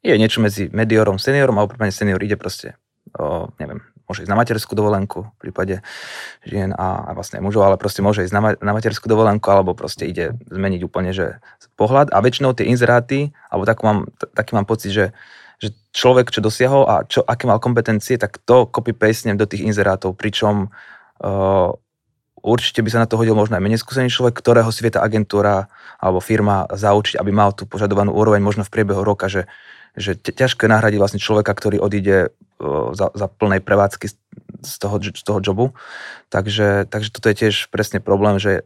je 0.00 0.16
niečo 0.16 0.40
medzi 0.40 0.72
mediorom, 0.72 1.20
seniorom, 1.20 1.60
alebo 1.60 1.76
prípadne 1.76 1.92
senior 1.92 2.22
ide 2.22 2.38
proste, 2.40 2.78
o, 3.18 3.52
neviem, 3.60 3.84
môže 4.10 4.26
ísť 4.26 4.32
na 4.32 4.38
materskú 4.42 4.72
dovolenku 4.74 5.30
v 5.30 5.38
prípade 5.38 5.86
žien 6.42 6.74
a, 6.74 7.06
a 7.06 7.10
vlastne 7.14 7.38
mužov, 7.38 7.62
ale 7.62 7.78
proste 7.78 8.02
môže 8.02 8.26
ísť 8.26 8.34
na, 8.34 8.42
na 8.58 8.72
materskú 8.74 9.06
dovolenku 9.06 9.46
alebo 9.46 9.78
proste 9.78 10.02
ide 10.02 10.34
zmeniť 10.50 10.80
úplne 10.82 11.14
že 11.14 11.38
pohľad 11.78 12.10
a 12.10 12.18
väčšinou 12.18 12.50
tie 12.58 12.66
inzeráty, 12.66 13.30
alebo 13.46 13.70
tak 13.70 13.78
mám, 13.86 14.10
taký 14.34 14.58
mám 14.58 14.66
pocit, 14.66 14.90
že 14.90 15.04
že 15.60 15.76
človek, 15.92 16.32
čo 16.32 16.40
dosiahol 16.40 16.88
a 16.88 17.04
čo, 17.04 17.20
aké 17.20 17.44
mal 17.44 17.60
kompetencie, 17.60 18.16
tak 18.16 18.40
to 18.48 18.64
copy-pastenem 18.64 19.36
do 19.36 19.44
tých 19.44 19.68
inzerátov, 19.68 20.16
pričom 20.16 20.72
uh, 20.72 21.70
určite 22.40 22.80
by 22.80 22.88
sa 22.88 23.02
na 23.04 23.06
to 23.06 23.20
hodil 23.20 23.36
možno 23.36 23.60
aj 23.60 23.64
menej 23.64 23.84
skúsený 23.84 24.08
človek, 24.08 24.40
ktorého 24.40 24.72
si 24.72 24.80
vie 24.80 24.96
tá 24.96 25.04
agentúra 25.04 25.68
alebo 26.00 26.24
firma 26.24 26.64
zaučiť, 26.72 27.20
aby 27.20 27.28
mal 27.28 27.52
tú 27.52 27.68
požadovanú 27.68 28.16
úroveň 28.16 28.40
možno 28.40 28.64
v 28.64 28.72
priebehu 28.72 29.04
roka, 29.04 29.28
že, 29.28 29.44
že 29.92 30.16
ťažko 30.16 30.64
je 30.64 30.72
nahradiť 30.72 30.98
vlastne 30.98 31.20
človeka, 31.20 31.52
ktorý 31.52 31.76
odíde 31.76 32.32
uh, 32.32 32.96
za, 32.96 33.12
za 33.12 33.28
plnej 33.28 33.60
prevádzky 33.60 34.06
z 34.64 34.74
toho, 34.80 34.96
z 34.96 35.22
toho 35.22 35.38
jobu. 35.44 35.76
Takže, 36.32 36.88
takže 36.88 37.12
toto 37.12 37.28
je 37.28 37.36
tiež 37.46 37.68
presne 37.68 38.00
problém, 38.00 38.40
že 38.40 38.64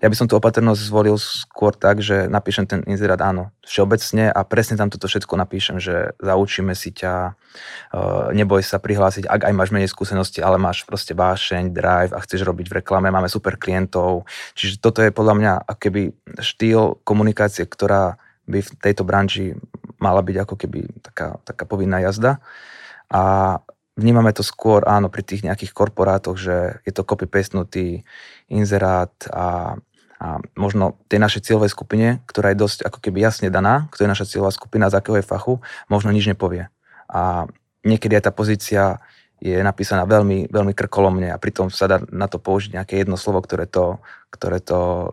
ja 0.00 0.08
by 0.08 0.16
som 0.16 0.24
tú 0.24 0.40
opatrnosť 0.40 0.80
zvolil 0.80 1.16
skôr 1.20 1.76
tak, 1.76 2.00
že 2.00 2.24
napíšem 2.26 2.64
ten 2.64 2.80
inzerát 2.88 3.20
áno, 3.20 3.52
všeobecne 3.66 4.32
a 4.32 4.40
presne 4.48 4.80
tam 4.80 4.88
toto 4.88 5.04
všetko 5.04 5.36
napíšem, 5.36 5.76
že 5.76 6.16
zaučíme 6.16 6.72
si 6.72 6.96
ťa, 6.96 7.36
uh, 7.36 8.32
neboj 8.32 8.64
sa 8.64 8.80
prihlásiť, 8.80 9.28
ak 9.28 9.50
aj 9.50 9.54
máš 9.54 9.70
menej 9.76 9.92
skúsenosti, 9.92 10.40
ale 10.40 10.56
máš 10.56 10.88
proste 10.88 11.12
vášeň, 11.12 11.76
drive 11.76 12.12
a 12.16 12.22
chceš 12.24 12.48
robiť 12.48 12.66
v 12.72 12.76
reklame, 12.80 13.12
máme 13.12 13.28
super 13.28 13.60
klientov. 13.60 14.24
Čiže 14.56 14.80
toto 14.80 15.04
je 15.04 15.12
podľa 15.12 15.34
mňa 15.36 15.52
keby 15.76 16.16
štýl 16.40 17.00
komunikácie, 17.04 17.68
ktorá 17.68 18.16
by 18.48 18.58
v 18.64 18.70
tejto 18.80 19.04
branži 19.04 19.54
mala 20.00 20.24
byť 20.24 20.36
ako 20.42 20.54
keby 20.56 20.80
taká, 21.04 21.38
taká 21.44 21.68
povinná 21.68 22.00
jazda. 22.00 22.40
A 23.12 23.58
vnímame 23.98 24.30
to 24.34 24.44
skôr, 24.46 24.86
áno, 24.86 25.10
pri 25.10 25.22
tých 25.26 25.42
nejakých 25.46 25.72
korporátoch, 25.74 26.38
že 26.38 26.80
je 26.86 26.92
to 26.94 27.06
copy-pastenutý 27.06 28.06
inzerát 28.50 29.12
a, 29.30 29.76
a 30.20 30.26
možno 30.54 31.00
tej 31.10 31.18
našej 31.18 31.50
cieľovej 31.50 31.70
skupine, 31.72 32.06
ktorá 32.26 32.52
je 32.52 32.62
dosť 32.62 32.78
ako 32.86 32.98
keby 33.02 33.24
jasne 33.24 33.48
daná, 33.48 33.90
kto 33.90 34.06
je 34.06 34.12
naša 34.12 34.28
cieľová 34.30 34.52
skupina, 34.54 34.92
z 34.92 34.98
akého 34.98 35.18
je 35.18 35.26
fachu, 35.26 35.58
možno 35.90 36.14
nič 36.14 36.26
nepovie. 36.28 36.70
A 37.10 37.50
niekedy 37.82 38.16
aj 38.18 38.30
tá 38.30 38.32
pozícia 38.32 39.00
je 39.40 39.56
napísaná 39.56 40.04
veľmi, 40.04 40.52
veľmi 40.52 40.76
krkolomne 40.76 41.32
a 41.32 41.40
pritom 41.40 41.72
sa 41.72 41.88
dá 41.88 41.98
na 42.12 42.28
to 42.28 42.36
použiť 42.36 42.76
nejaké 42.76 43.00
jedno 43.00 43.16
slovo, 43.16 43.40
ktoré 43.40 43.64
to, 43.64 43.96
ktoré 44.28 44.60
to 44.60 45.08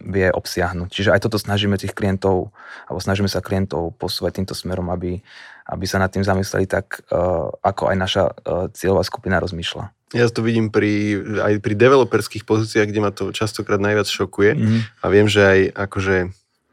vie 0.00 0.32
obsiahnuť. 0.32 0.88
Čiže 0.88 1.12
aj 1.12 1.20
toto 1.28 1.36
snažíme 1.36 1.76
tých 1.76 1.92
klientov, 1.92 2.50
alebo 2.88 3.00
snažíme 3.00 3.28
sa 3.28 3.44
klientov 3.44 3.94
posúvať 4.00 4.40
týmto 4.40 4.56
smerom, 4.56 4.88
aby, 4.88 5.20
aby 5.68 5.84
sa 5.84 6.00
nad 6.00 6.08
tým 6.08 6.24
zamysleli 6.24 6.64
tak, 6.64 7.04
uh, 7.12 7.52
ako 7.60 7.92
aj 7.92 7.96
naša 7.96 8.24
uh, 8.32 8.66
cieľová 8.72 9.04
skupina 9.04 9.38
rozmýšľa. 9.38 9.92
Ja 10.10 10.26
to 10.26 10.42
vidím 10.42 10.74
pri, 10.74 11.22
aj 11.38 11.62
pri 11.62 11.74
developerských 11.78 12.42
pozíciách, 12.42 12.88
kde 12.90 13.00
ma 13.04 13.14
to 13.14 13.30
častokrát 13.30 13.78
najviac 13.78 14.10
šokuje 14.10 14.58
mm. 14.58 14.80
a 15.00 15.06
viem, 15.06 15.30
že 15.30 15.42
aj 15.46 15.60
akože 15.86 16.16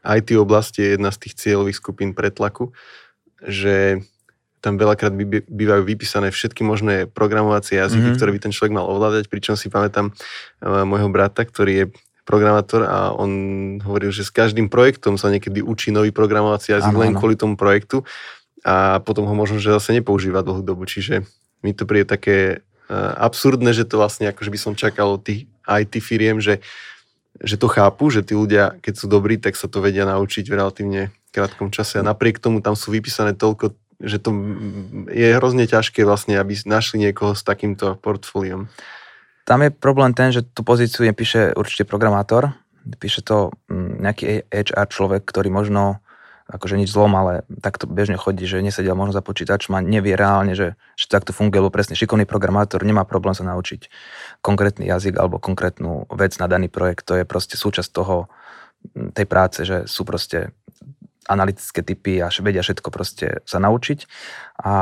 IT 0.01 0.29
oblasti 0.41 0.81
je 0.81 0.89
jedna 0.97 1.13
z 1.13 1.21
tých 1.27 1.33
cieľových 1.37 1.77
skupín 1.77 2.17
pretlaku, 2.17 2.73
že 3.45 4.01
tam 4.57 4.81
veľakrát 4.81 5.13
bývajú 5.45 5.85
vypísané 5.85 6.33
všetky 6.33 6.65
možné 6.65 7.05
programovacie 7.05 7.77
jazyky, 7.77 8.01
mm-hmm. 8.01 8.17
ktoré 8.17 8.29
by 8.33 8.39
ten 8.41 8.53
človek 8.55 8.73
mal 8.73 8.89
ovládať, 8.89 9.29
pričom 9.29 9.53
si 9.53 9.69
pamätám 9.69 10.09
uh, 10.09 10.81
môjho 10.81 11.13
brata, 11.13 11.45
ktorý 11.45 11.73
je 11.77 11.85
programátor 12.27 12.83
a 12.83 13.15
on 13.15 13.31
hovoril, 13.79 14.11
že 14.11 14.27
s 14.27 14.31
každým 14.35 14.67
projektom 14.67 15.15
sa 15.15 15.31
niekedy 15.31 15.63
učí 15.63 15.95
nový 15.95 16.11
programovací 16.11 16.75
jazyk 16.75 16.91
len 16.91 17.15
ano. 17.15 17.17
kvôli 17.23 17.39
tomu 17.39 17.55
projektu 17.55 18.03
a 18.67 18.99
potom 18.99 19.23
ho 19.23 19.31
možno, 19.31 19.63
že 19.63 19.71
zase 19.71 19.95
nepoužíva 19.95 20.43
dlhú 20.43 20.59
dobu. 20.59 20.83
Čiže 20.83 21.23
mi 21.63 21.71
to 21.71 21.87
príde 21.87 22.11
také 22.11 22.59
uh, 22.91 23.15
absurdné, 23.23 23.71
že 23.71 23.87
to 23.87 23.95
vlastne 23.95 24.27
akože 24.27 24.51
by 24.51 24.59
som 24.59 24.73
čakal 24.75 25.15
od 25.15 25.23
tých 25.23 25.47
IT 25.63 26.03
firiem, 26.03 26.43
že, 26.43 26.59
že 27.39 27.55
to 27.55 27.71
chápu, 27.71 28.11
že 28.11 28.27
tí 28.27 28.35
ľudia, 28.35 28.75
keď 28.83 28.93
sú 28.99 29.07
dobrí, 29.07 29.39
tak 29.39 29.55
sa 29.55 29.71
to 29.71 29.79
vedia 29.79 30.03
naučiť 30.03 30.43
v 30.51 30.57
relatívne 30.59 31.01
krátkom 31.31 31.71
čase 31.71 32.03
a 32.03 32.03
napriek 32.03 32.43
tomu 32.43 32.59
tam 32.59 32.75
sú 32.75 32.91
vypísané 32.91 33.39
toľko 33.39 33.71
že 33.97 34.21
to 34.21 34.29
je 35.09 35.27
hrozne 35.33 35.65
ťažké 35.65 36.05
vlastne, 36.05 36.37
aby 36.37 36.53
našli 36.69 37.09
niekoho 37.09 37.33
s 37.33 37.41
takýmto 37.41 37.97
portfóliom. 37.97 38.69
Tam 39.47 39.63
je 39.63 39.71
problém 39.71 40.11
ten, 40.11 40.35
že 40.35 40.43
tú 40.43 40.67
pozíciu 40.67 41.07
nepíše 41.07 41.55
určite 41.55 41.87
programátor, 41.87 42.51
píše 42.99 43.23
to 43.23 43.55
mm, 43.71 44.03
nejaký 44.03 44.25
HR 44.51 44.87
človek, 44.91 45.23
ktorý 45.23 45.47
možno 45.47 46.03
akože 46.47 46.79
nič 46.79 46.91
zlom, 46.91 47.11
ale 47.15 47.43
takto 47.59 47.87
bežne 47.87 48.15
chodí, 48.15 48.47
že 48.47 48.63
nesedia 48.63 48.95
možno 48.95 49.11
za 49.11 49.23
počítačom 49.23 49.75
a 49.75 49.83
nevie 49.83 50.15
reálne, 50.15 50.55
že, 50.55 50.79
že 50.95 51.11
takto 51.11 51.35
funguje, 51.35 51.59
lebo 51.59 51.71
presne 51.71 51.99
šikovný 51.99 52.23
programátor 52.23 52.87
nemá 52.87 53.03
problém 53.03 53.35
sa 53.35 53.43
naučiť 53.43 53.91
konkrétny 54.39 54.87
jazyk 54.87 55.19
alebo 55.19 55.43
konkrétnu 55.43 56.07
vec 56.15 56.39
na 56.39 56.47
daný 56.47 56.71
projekt. 56.71 57.03
To 57.11 57.19
je 57.19 57.27
proste 57.27 57.59
súčasť 57.59 57.91
toho, 57.91 58.31
tej 59.11 59.27
práce, 59.27 59.59
že 59.67 59.83
sú 59.89 60.07
proste 60.07 60.55
analytické 61.27 61.83
typy 61.83 62.23
a 62.23 62.31
vedia 62.31 62.63
všetko 62.63 62.89
proste 62.89 63.43
sa 63.43 63.59
naučiť. 63.59 64.07
A 64.63 64.73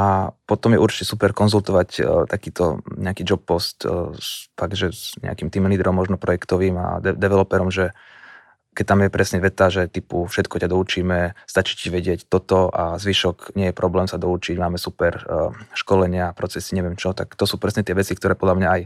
potom 0.46 0.78
je 0.78 0.80
určite 0.80 1.10
super 1.10 1.34
konzultovať 1.34 1.90
uh, 2.00 2.24
takýto 2.30 2.86
nejaký 2.96 3.26
job 3.26 3.42
post 3.44 3.84
uh, 3.84 4.14
fakt, 4.56 4.78
že 4.78 4.94
s 4.94 5.18
nejakým 5.20 5.50
tým 5.50 5.68
lídrom, 5.68 5.98
možno 5.98 6.22
projektovým 6.22 6.78
a 6.78 6.88
de- 7.02 7.18
developerom, 7.18 7.74
že 7.74 7.92
keď 8.76 8.86
tam 8.92 9.00
je 9.08 9.10
presne 9.10 9.40
veta, 9.40 9.72
že 9.72 9.88
typu 9.88 10.28
všetko 10.28 10.60
ťa 10.60 10.68
doučíme, 10.68 11.20
stačí 11.48 11.80
ti 11.80 11.88
vedieť 11.88 12.28
toto 12.28 12.68
a 12.68 13.00
zvyšok 13.00 13.56
nie 13.56 13.72
je 13.72 13.76
problém 13.76 14.04
sa 14.04 14.20
doučiť, 14.20 14.60
máme 14.60 14.76
super 14.76 15.24
uh, 15.24 15.56
školenia, 15.72 16.36
procesy, 16.36 16.76
neviem 16.76 17.00
čo, 17.00 17.16
tak 17.16 17.34
to 17.40 17.48
sú 17.48 17.56
presne 17.56 17.88
tie 17.88 17.96
veci, 17.96 18.12
ktoré 18.12 18.36
podľa 18.36 18.56
mňa 18.60 18.70
aj 18.70 18.82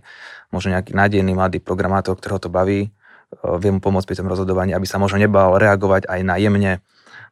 možno 0.54 0.78
nejaký 0.78 0.94
nádejný 0.94 1.34
mladý 1.34 1.58
programátor, 1.58 2.14
ktorého 2.14 2.38
to 2.38 2.54
baví, 2.54 2.94
vie 3.30 3.70
mu 3.70 3.78
pomôcť 3.82 4.08
pri 4.10 4.18
tom 4.18 4.30
rozhodovaní, 4.30 4.74
aby 4.74 4.90
sa 4.90 4.98
možno 4.98 5.22
nebal 5.22 5.58
reagovať 5.62 6.10
aj 6.10 6.20
na 6.26 6.36
jemne, 6.42 6.82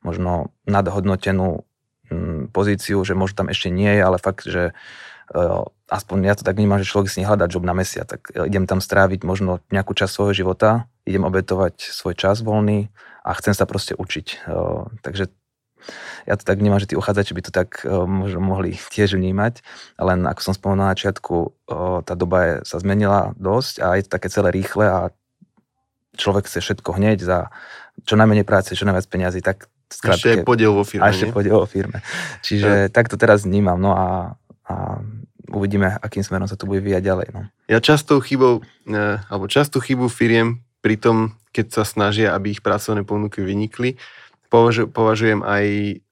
možno 0.01 0.54
nadhodnotenú 0.66 1.63
um, 2.12 2.48
pozíciu, 2.51 3.01
že 3.04 3.18
možno 3.18 3.46
tam 3.46 3.48
ešte 3.50 3.70
nie 3.72 3.89
je, 3.89 4.01
ale 4.01 4.18
fakt, 4.18 4.46
že 4.48 4.72
uh, 5.34 5.63
aspoň 5.88 6.18
ja 6.27 6.36
to 6.36 6.44
tak 6.44 6.60
vnímam, 6.60 6.80
že 6.80 6.89
človek 6.89 7.12
si 7.12 7.24
nehľadá 7.24 7.48
job 7.48 7.63
na 7.63 7.75
mesiac, 7.75 8.08
tak 8.08 8.32
idem 8.36 8.68
tam 8.68 8.84
stráviť 8.84 9.24
možno 9.24 9.63
nejakú 9.72 9.96
časť 9.96 10.12
svojho 10.12 10.34
života, 10.36 10.92
idem 11.08 11.24
obetovať 11.24 11.80
svoj 11.80 12.16
čas 12.20 12.44
voľný 12.44 12.92
a 13.24 13.32
chcem 13.39 13.56
sa 13.56 13.63
proste 13.63 13.96
učiť. 13.96 14.48
Takže 15.04 15.32
ja 16.27 16.36
to 16.36 16.44
tak 16.44 16.60
vnímam, 16.60 16.84
že 16.84 16.92
tí 16.92 17.00
uchádzači 17.00 17.32
by 17.32 17.42
to 17.48 17.51
tak 17.56 17.88
možno 17.88 18.44
mohli 18.44 18.75
tiež 18.94 19.16
vnímať, 19.16 19.63
len 20.00 20.27
ako 20.27 20.42
som 20.44 20.54
spomenul 20.54 20.84
na 20.84 20.92
začiatku, 20.92 21.36
tá 22.04 22.13
doba 22.20 22.39
je, 22.44 22.54
sa 22.68 22.77
zmenila 22.84 23.32
dosť 23.39 23.74
a 23.80 23.88
je 23.96 24.04
to 24.04 24.12
také 24.12 24.27
celé 24.27 24.51
rýchle 24.51 24.86
a 24.88 25.00
človek 26.18 26.50
chce 26.50 26.60
všetko 26.60 26.98
hneď 26.98 27.24
za 27.24 27.39
čo 28.04 28.18
najmenej 28.18 28.44
práce, 28.44 28.75
čo 28.75 28.86
najviac 28.86 29.08
peniazy, 29.08 29.39
tak 29.39 29.70
skrátke, 29.89 30.44
ešte 30.44 30.48
podiel 30.48 30.72
vo 30.75 30.84
firme. 30.84 31.08
A 31.08 31.12
ešte 31.12 31.32
podiel 31.32 31.58
vo 31.58 31.67
firme. 31.67 32.03
Čiže 32.44 32.91
tak 32.91 33.08
to 33.08 33.15
teraz 33.15 33.48
vnímam. 33.48 33.79
No 33.79 33.96
a, 33.96 34.08
a 34.67 35.00
uvidíme, 35.51 35.96
akým 36.00 36.24
smerom 36.24 36.48
sa 36.48 36.60
to 36.60 36.67
bude 36.67 36.84
vyjať 36.84 37.03
ďalej. 37.03 37.27
No. 37.32 37.41
Ja 37.72 37.79
častou 37.79 38.20
chybou, 38.20 38.63
e, 38.88 39.20
alebo 39.20 39.48
častú 39.48 39.79
chybu 39.79 40.12
firiem 40.12 40.63
pri 40.84 41.00
tom, 41.00 41.39
keď 41.56 41.82
sa 41.82 41.84
snažia, 41.88 42.36
aby 42.36 42.53
ich 42.53 42.62
pracovné 42.62 43.08
ponuky 43.08 43.39
vynikli, 43.41 43.96
považu, 44.51 44.88
považujem 44.91 45.41
aj 45.44 45.65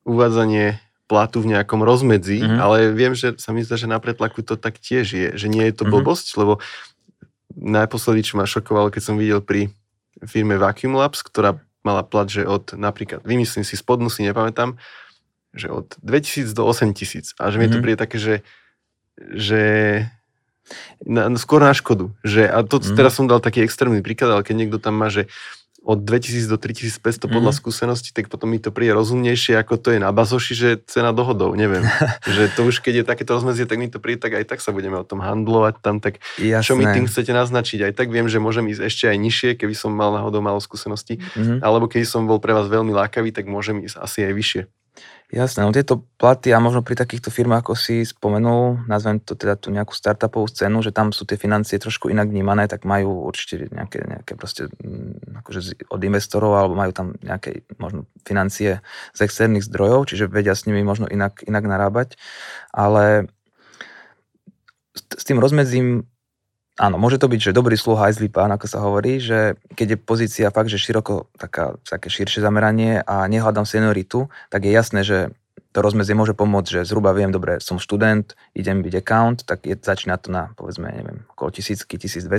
uvádzanie 0.08 0.80
platu 1.06 1.46
v 1.46 1.54
nejakom 1.54 1.86
rozmedzi, 1.86 2.42
mm-hmm. 2.42 2.60
ale 2.60 2.90
viem, 2.98 3.14
že 3.14 3.38
sa 3.38 3.54
mi 3.54 3.62
zdá, 3.62 3.78
že 3.78 3.86
na 3.86 4.02
pretlaku 4.02 4.42
to 4.42 4.58
tak 4.58 4.82
tiež 4.82 5.06
je, 5.06 5.28
že 5.38 5.48
nie 5.52 5.62
je 5.70 5.76
to 5.78 5.86
mm-hmm. 5.86 5.94
blbosť, 6.02 6.28
lebo 6.42 6.58
naposledy, 7.54 8.26
čo 8.26 8.42
ma 8.42 8.50
šokovalo, 8.50 8.90
keď 8.90 9.04
som 9.06 9.16
videl 9.16 9.40
pri 9.40 9.70
firme 10.26 10.58
Vacuum 10.58 10.98
Labs, 10.98 11.22
ktorá 11.22 11.62
mala 11.86 12.02
plat, 12.02 12.26
že 12.26 12.44
od 12.44 12.74
napríklad, 12.74 13.22
vymyslím 13.22 13.62
si 13.62 13.78
spodnú, 13.78 14.10
si 14.10 14.26
nepamätám, 14.26 14.82
že 15.56 15.70
od 15.72 15.96
2000 16.02 16.52
do 16.52 16.66
8000 16.68 17.38
a 17.40 17.48
že 17.48 17.56
mm-hmm. 17.56 17.60
mi 17.62 17.68
to 17.70 17.78
mhm. 17.78 17.84
príde 17.86 17.98
také, 18.02 18.18
že, 18.18 18.36
že 19.16 19.64
na, 21.06 21.30
skôr 21.38 21.62
na 21.62 21.72
škodu. 21.72 22.12
Že, 22.26 22.50
a 22.50 22.58
to 22.66 22.82
mm. 22.82 22.98
teraz 22.98 23.14
som 23.16 23.30
dal 23.30 23.38
taký 23.38 23.62
extrémny 23.62 24.02
príklad, 24.02 24.34
ale 24.34 24.42
keď 24.42 24.56
niekto 24.58 24.78
tam 24.82 24.98
má, 24.98 25.14
že 25.14 25.30
od 25.86 26.02
2000 26.02 26.50
do 26.50 26.58
3500 26.58 27.30
podľa 27.30 27.54
mm. 27.54 27.60
skúsenosti, 27.62 28.10
tak 28.10 28.28
potom 28.34 28.50
mi 28.50 28.58
to 28.58 28.74
príde 28.74 28.98
rozumnejšie, 28.98 29.54
ako 29.54 29.78
to 29.78 29.94
je 29.94 30.00
na 30.02 30.10
bazoši, 30.10 30.54
že 30.58 30.70
cena 30.90 31.14
dohodov, 31.14 31.54
neviem. 31.54 31.86
že 32.36 32.50
to 32.58 32.66
už 32.66 32.82
keď 32.82 33.02
je 33.02 33.04
takéto 33.06 33.38
rozmedzie, 33.38 33.70
tak 33.70 33.78
mi 33.78 33.86
to 33.86 34.02
príde, 34.02 34.18
tak 34.18 34.34
aj 34.34 34.50
tak 34.50 34.60
sa 34.66 34.74
budeme 34.74 34.98
o 34.98 35.06
tom 35.06 35.22
handlovať 35.22 35.86
tam, 35.86 36.02
tak 36.02 36.26
Jasné. 36.42 36.66
čo 36.66 36.74
mi 36.74 36.90
tým 36.90 37.06
chcete 37.06 37.30
naznačiť? 37.30 37.80
Aj 37.86 37.94
tak 37.94 38.10
viem, 38.10 38.26
že 38.26 38.42
môžem 38.42 38.66
ísť 38.74 38.82
ešte 38.82 39.06
aj 39.06 39.18
nižšie, 39.22 39.50
keby 39.62 39.78
som 39.78 39.94
mal 39.94 40.10
náhodou 40.10 40.42
malo 40.42 40.58
skúsenosti, 40.58 41.22
mm. 41.38 41.62
alebo 41.62 41.86
keby 41.86 42.04
som 42.04 42.26
bol 42.26 42.42
pre 42.42 42.58
vás 42.58 42.66
veľmi 42.66 42.90
lákavý, 42.90 43.30
tak 43.30 43.46
môžem 43.46 43.86
ísť 43.86 44.02
asi 44.02 44.26
aj 44.26 44.34
vyššie. 44.34 44.64
Jasné, 45.34 45.66
no 45.66 45.74
tieto 45.74 46.06
platy 46.22 46.54
a 46.54 46.62
možno 46.62 46.86
pri 46.86 46.94
takýchto 46.94 47.34
firmách, 47.34 47.66
ako 47.66 47.74
si 47.74 48.06
spomenul, 48.06 48.86
nazvem 48.86 49.18
to 49.18 49.34
teda 49.34 49.58
tú 49.58 49.74
nejakú 49.74 49.98
startupovú 49.98 50.46
scénu, 50.46 50.86
že 50.86 50.94
tam 50.94 51.10
sú 51.10 51.26
tie 51.26 51.34
financie 51.34 51.82
trošku 51.82 52.14
inak 52.14 52.30
vnímané, 52.30 52.70
tak 52.70 52.86
majú 52.86 53.26
určite 53.26 53.66
nejaké, 53.74 54.06
nejaké 54.06 54.38
proste 54.38 54.70
mm, 54.70 55.42
akože 55.42 55.82
od 55.90 56.02
investorov 56.06 56.54
alebo 56.54 56.78
majú 56.78 56.94
tam 56.94 57.08
nejaké 57.26 57.66
možno 57.82 58.06
financie 58.22 58.86
z 59.18 59.20
externých 59.26 59.66
zdrojov, 59.66 60.14
čiže 60.14 60.30
vedia 60.30 60.54
s 60.54 60.70
nimi 60.70 60.86
možno 60.86 61.10
inak, 61.10 61.42
inak 61.50 61.66
narábať, 61.66 62.22
ale 62.70 63.26
s 64.94 65.24
tým 65.26 65.42
rozmedzím 65.42 66.06
Áno, 66.76 67.00
môže 67.00 67.16
to 67.16 67.32
byť, 67.32 67.40
že 67.40 67.56
dobrý 67.56 67.80
sluha 67.80 68.12
aj 68.12 68.20
zlý 68.20 68.28
pán, 68.28 68.52
ako 68.52 68.68
sa 68.68 68.84
hovorí, 68.84 69.24
že 69.24 69.56
keď 69.80 69.96
je 69.96 69.98
pozícia 69.98 70.48
fakt, 70.52 70.68
že 70.68 70.76
široko, 70.76 71.32
taká, 71.40 71.80
také 71.88 72.12
širšie 72.12 72.44
zameranie 72.44 73.00
a 73.00 73.24
nehľadám 73.32 73.64
senioritu, 73.64 74.28
tak 74.52 74.68
je 74.68 74.76
jasné, 74.76 75.08
že 75.08 75.32
to 75.72 75.80
rozmedzie 75.80 76.16
môže 76.16 76.36
pomôcť, 76.36 76.80
že 76.80 76.88
zhruba 76.88 77.16
viem, 77.16 77.32
dobre, 77.32 77.64
som 77.64 77.80
študent, 77.80 78.36
idem 78.56 78.84
byť 78.84 78.94
account, 79.00 79.48
tak 79.48 79.64
je, 79.68 79.76
začína 79.76 80.20
to 80.20 80.32
na, 80.32 80.52
povedzme, 80.56 80.88
neviem, 80.88 81.24
okolo 81.32 81.52
1000, 81.52 81.84
1200, 81.84 82.32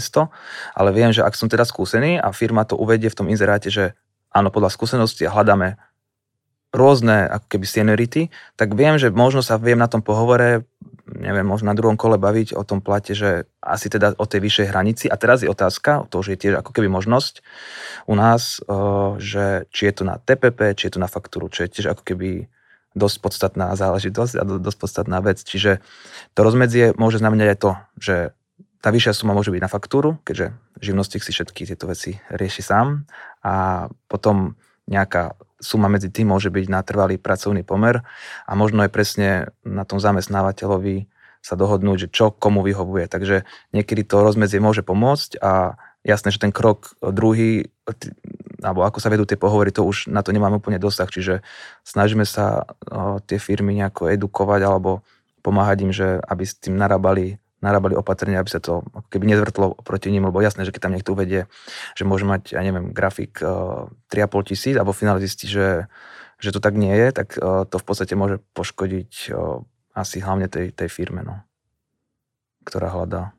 ale 0.73 0.89
viem, 0.93 1.17
že 1.17 1.25
ak 1.25 1.33
som 1.33 1.49
teda 1.49 1.65
skúsený 1.65 2.21
a 2.21 2.29
firma 2.33 2.69
to 2.69 2.77
uvedie 2.77 3.09
v 3.09 3.17
tom 3.17 3.29
inzeráte, 3.33 3.73
že 3.73 3.97
áno, 4.33 4.53
podľa 4.53 4.69
skúsenosti 4.69 5.29
hľadáme 5.29 5.81
rôzne 6.77 7.25
ako 7.29 7.47
keby 7.57 7.67
seniority, 7.69 8.23
tak 8.57 8.77
viem, 8.77 9.01
že 9.01 9.09
možno 9.09 9.41
sa 9.41 9.57
viem 9.57 9.81
na 9.81 9.89
tom 9.89 10.05
pohovore 10.05 10.69
neviem, 11.07 11.47
možno 11.47 11.71
na 11.71 11.79
druhom 11.79 11.95
kole 11.95 12.19
baviť 12.19 12.59
o 12.59 12.67
tom 12.67 12.83
plate, 12.83 13.15
že 13.15 13.47
asi 13.63 13.87
teda 13.87 14.19
o 14.19 14.27
tej 14.27 14.43
vyššej 14.43 14.67
hranici. 14.75 15.07
A 15.07 15.15
teraz 15.15 15.47
je 15.47 15.51
otázka, 15.51 16.11
to 16.11 16.19
už 16.19 16.35
je 16.35 16.39
tiež 16.39 16.55
ako 16.59 16.75
keby 16.75 16.91
možnosť 16.91 17.47
u 18.11 18.15
nás, 18.19 18.59
eh, 18.59 18.75
že 19.23 19.71
či 19.71 19.87
je 19.87 19.93
to 19.95 20.03
na 20.03 20.19
TPP, 20.19 20.75
či 20.75 20.91
je 20.91 20.99
to 20.99 21.01
na 21.03 21.07
faktúru, 21.07 21.47
čo 21.47 21.65
je 21.65 21.73
tiež 21.73 21.95
ako 21.95 22.03
keby 22.03 22.51
dosť 22.97 23.17
podstatná 23.21 23.77
záležitosť 23.77 24.35
a 24.41 24.43
dosť 24.43 24.79
podstatná 24.81 25.21
vec. 25.21 25.45
Čiže 25.45 25.85
to 26.33 26.41
rozmedzie 26.41 26.97
môže 26.97 27.21
znamenať 27.21 27.47
aj 27.53 27.59
to, 27.61 27.71
že 28.01 28.17
tá 28.81 28.89
vyššia 28.89 29.13
suma 29.13 29.37
môže 29.37 29.53
byť 29.53 29.63
na 29.63 29.69
faktúru, 29.69 30.17
keďže 30.25 30.57
živnostník 30.81 31.21
si 31.21 31.33
všetky 31.33 31.69
tieto 31.69 31.91
veci 31.91 32.17
rieši 32.33 32.63
sám 32.65 33.05
a 33.45 33.87
potom 34.09 34.57
nejaká 34.89 35.37
suma 35.61 35.89
medzi 35.89 36.13
tým 36.13 36.33
môže 36.33 36.53
byť 36.53 36.67
na 36.69 36.81
trvalý 36.85 37.17
pracovný 37.17 37.65
pomer 37.65 38.05
a 38.45 38.53
možno 38.53 38.85
je 38.85 38.93
presne 38.93 39.29
na 39.65 39.89
tom 39.89 39.97
zamestnávateľovi 39.97 41.09
sa 41.41 41.55
dohodnúť, 41.55 42.07
že 42.07 42.13
čo 42.13 42.35
komu 42.35 42.67
vyhovuje. 42.67 43.07
Takže 43.07 43.47
niekedy 43.71 44.03
to 44.03 44.21
rozmedzie 44.21 44.59
môže 44.59 44.83
pomôcť 44.83 45.39
a 45.39 45.79
jasné, 46.03 46.35
že 46.35 46.43
ten 46.43 46.51
krok 46.51 46.99
druhý, 46.99 47.71
alebo 48.63 48.83
ako 48.83 48.99
sa 48.99 49.11
vedú 49.11 49.23
tie 49.23 49.39
pohovory, 49.39 49.71
to 49.71 49.87
už 49.87 50.11
na 50.11 50.27
to 50.27 50.35
nemáme 50.35 50.59
úplne 50.59 50.83
dosah, 50.83 51.07
čiže 51.07 51.47
snažíme 51.87 52.27
sa 52.27 52.67
tie 53.31 53.39
firmy 53.39 53.79
nejako 53.79 54.11
edukovať 54.11 54.61
alebo 54.67 55.07
pomáhať 55.47 55.79
im, 55.87 55.93
že 55.95 56.19
aby 56.27 56.43
s 56.43 56.59
tým 56.59 56.75
narábali 56.75 57.39
narábali 57.67 57.99
opatrenia, 57.99 58.39
aby 58.39 58.51
sa 58.55 58.63
to 58.63 58.87
ako 58.95 59.09
keby 59.11 59.27
nezvrtlo 59.35 59.83
proti 59.83 60.15
ním, 60.15 60.31
lebo 60.31 60.39
jasné, 60.39 60.63
že 60.63 60.71
keď 60.71 60.87
tam 60.87 60.95
niekto 60.95 61.13
uvedie, 61.19 61.51
že 61.99 62.07
môže 62.07 62.23
mať, 62.23 62.55
ja 62.55 62.63
neviem, 62.63 62.95
grafik 62.95 63.43
uh, 63.43 63.91
eh, 64.15 64.23
3,5 64.23 64.51
tisíc 64.55 64.75
a 64.79 64.87
vo 64.87 64.95
finále 64.95 65.19
zistí, 65.19 65.51
že, 65.51 65.91
že 66.39 66.55
to 66.55 66.63
tak 66.63 66.79
nie 66.79 66.95
je, 66.95 67.09
tak 67.11 67.35
uh, 67.37 67.67
to 67.67 67.83
v 67.83 67.85
podstate 67.85 68.15
môže 68.15 68.39
poškodiť 68.55 69.35
uh, 69.35 69.67
asi 69.99 70.23
hlavne 70.23 70.47
tej, 70.47 70.71
tej 70.71 70.87
firme, 70.87 71.27
no, 71.27 71.43
ktorá 72.63 72.95
hľadá 72.95 73.35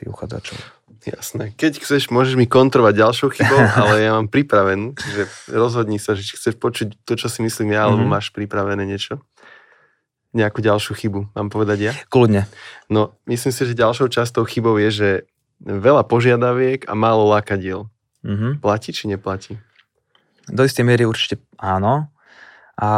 tých 0.00 0.08
uchádzačov. 0.08 0.56
Jasné. 0.98 1.54
Keď 1.54 1.86
chceš, 1.86 2.10
môžeš 2.10 2.34
mi 2.34 2.50
kontrovať 2.50 2.94
ďalšou 2.98 3.28
chybou, 3.30 3.60
ale 3.84 4.02
ja 4.02 4.10
mám 4.16 4.26
pripravenú, 4.26 4.98
že 4.98 5.30
rozhodni 5.52 6.00
sa, 6.00 6.16
že 6.16 6.26
či 6.26 6.34
chceš 6.40 6.56
počuť 6.58 7.04
to, 7.06 7.14
čo 7.14 7.30
si 7.30 7.44
myslím 7.44 7.76
ja, 7.76 7.86
alebo 7.86 8.02
mm-hmm. 8.02 8.16
máš 8.18 8.34
pripravené 8.34 8.82
niečo 8.82 9.22
nejakú 10.36 10.60
ďalšiu 10.60 10.92
chybu, 10.92 11.20
mám 11.32 11.48
povedať 11.48 11.78
ja? 11.90 11.92
Kľudne. 12.12 12.44
No, 12.92 13.16
myslím 13.24 13.52
si, 13.52 13.62
že 13.64 13.78
ďalšou 13.78 14.12
častou 14.12 14.44
chybou 14.44 14.76
je, 14.76 14.90
že 14.92 15.08
veľa 15.64 16.04
požiadaviek 16.04 16.84
a 16.84 16.92
málo 16.92 17.24
lákadiel. 17.32 17.88
Mm-hmm. 18.22 18.52
Platí 18.60 18.92
či 18.92 19.08
neplatí? 19.08 19.56
Do 20.48 20.64
istej 20.64 20.84
miery 20.84 21.08
určite 21.08 21.40
áno. 21.56 22.12
A 22.78 22.88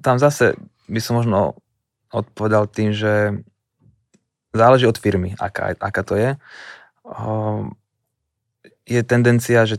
tam 0.00 0.16
zase 0.20 0.56
by 0.86 1.00
som 1.00 1.18
možno 1.20 1.58
odpovedal 2.10 2.66
tým, 2.70 2.90
že 2.92 3.40
záleží 4.50 4.86
od 4.86 4.98
firmy, 4.98 5.34
aká, 5.38 5.74
aká 5.78 6.02
to 6.02 6.18
je. 6.18 6.34
Ehm, 7.06 7.74
je 8.86 9.00
tendencia, 9.06 9.62
že 9.66 9.78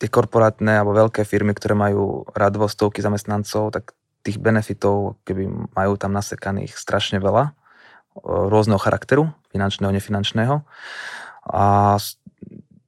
tie 0.00 0.08
korporátne 0.08 0.80
alebo 0.80 0.96
veľké 0.96 1.24
firmy, 1.24 1.52
ktoré 1.52 1.76
majú 1.76 2.24
radovo 2.32 2.68
stovky 2.68 3.04
zamestnancov, 3.04 3.72
tak 3.72 3.92
tých 4.20 4.36
benefitov, 4.36 5.20
keby 5.24 5.72
majú 5.72 5.96
tam 5.96 6.12
nasekaných 6.12 6.76
strašne 6.76 7.20
veľa, 7.20 7.56
rôzneho 8.26 8.80
charakteru, 8.80 9.32
finančného, 9.54 9.94
nefinančného. 9.94 10.66
A 11.50 11.96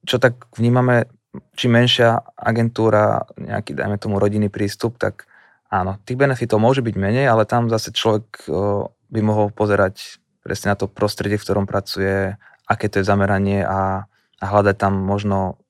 čo 0.03 0.17
tak 0.19 0.45
vnímame, 0.53 1.09
či 1.57 1.71
menšia 1.71 2.21
agentúra, 2.37 3.25
nejaký, 3.39 3.73
dajme 3.73 3.97
tomu, 3.97 4.21
rodinný 4.21 4.53
prístup, 4.53 5.01
tak 5.01 5.25
áno, 5.73 5.97
tých 6.05 6.19
benefitov 6.19 6.61
môže 6.61 6.85
byť 6.85 6.95
menej, 6.95 7.25
ale 7.25 7.49
tam 7.49 7.71
zase 7.71 7.89
človek 7.89 8.45
by 9.09 9.21
mohol 9.25 9.49
pozerať 9.49 10.21
presne 10.45 10.75
na 10.75 10.77
to 10.77 10.91
prostredie, 10.91 11.39
v 11.39 11.45
ktorom 11.45 11.65
pracuje, 11.65 12.35
aké 12.67 12.91
to 12.91 12.99
je 13.01 13.07
zameranie 13.07 13.63
a, 13.63 14.05
a 14.37 14.45
hľadať 14.45 14.75
tam 14.75 14.93
možno 14.99 15.62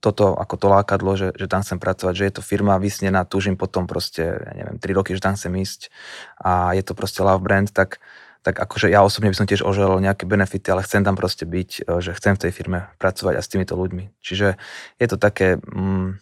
toto 0.00 0.32
ako 0.32 0.54
to 0.56 0.66
lákadlo, 0.72 1.12
že, 1.14 1.28
že 1.36 1.46
tam 1.46 1.60
chcem 1.60 1.76
pracovať, 1.76 2.14
že 2.16 2.24
je 2.26 2.34
to 2.40 2.42
firma 2.42 2.80
vysnená, 2.80 3.28
túžim 3.28 3.54
potom 3.54 3.84
proste, 3.84 4.24
ja 4.24 4.52
neviem, 4.56 4.80
3 4.80 4.96
roky, 4.96 5.12
že 5.12 5.20
tam 5.20 5.36
chcem 5.36 5.52
ísť 5.60 5.92
a 6.40 6.72
je 6.72 6.80
to 6.80 6.96
proste 6.96 7.20
love 7.20 7.44
brand, 7.44 7.68
tak, 7.68 8.00
tak 8.40 8.56
akože 8.56 8.88
ja 8.88 9.04
osobne 9.04 9.28
by 9.28 9.36
som 9.36 9.44
tiež 9.44 9.60
oželal 9.60 10.00
nejaké 10.00 10.24
benefity, 10.24 10.72
ale 10.72 10.80
chcem 10.88 11.04
tam 11.04 11.20
proste 11.20 11.44
byť, 11.44 11.84
e, 11.84 12.00
že 12.00 12.16
chcem 12.16 12.32
v 12.32 12.42
tej 12.48 12.52
firme 12.56 12.88
pracovať 12.96 13.36
a 13.36 13.44
s 13.44 13.52
týmito 13.52 13.76
ľuďmi. 13.76 14.16
Čiže 14.24 14.56
je 14.96 15.06
to 15.06 15.20
také, 15.20 15.60
mm, 15.60 16.16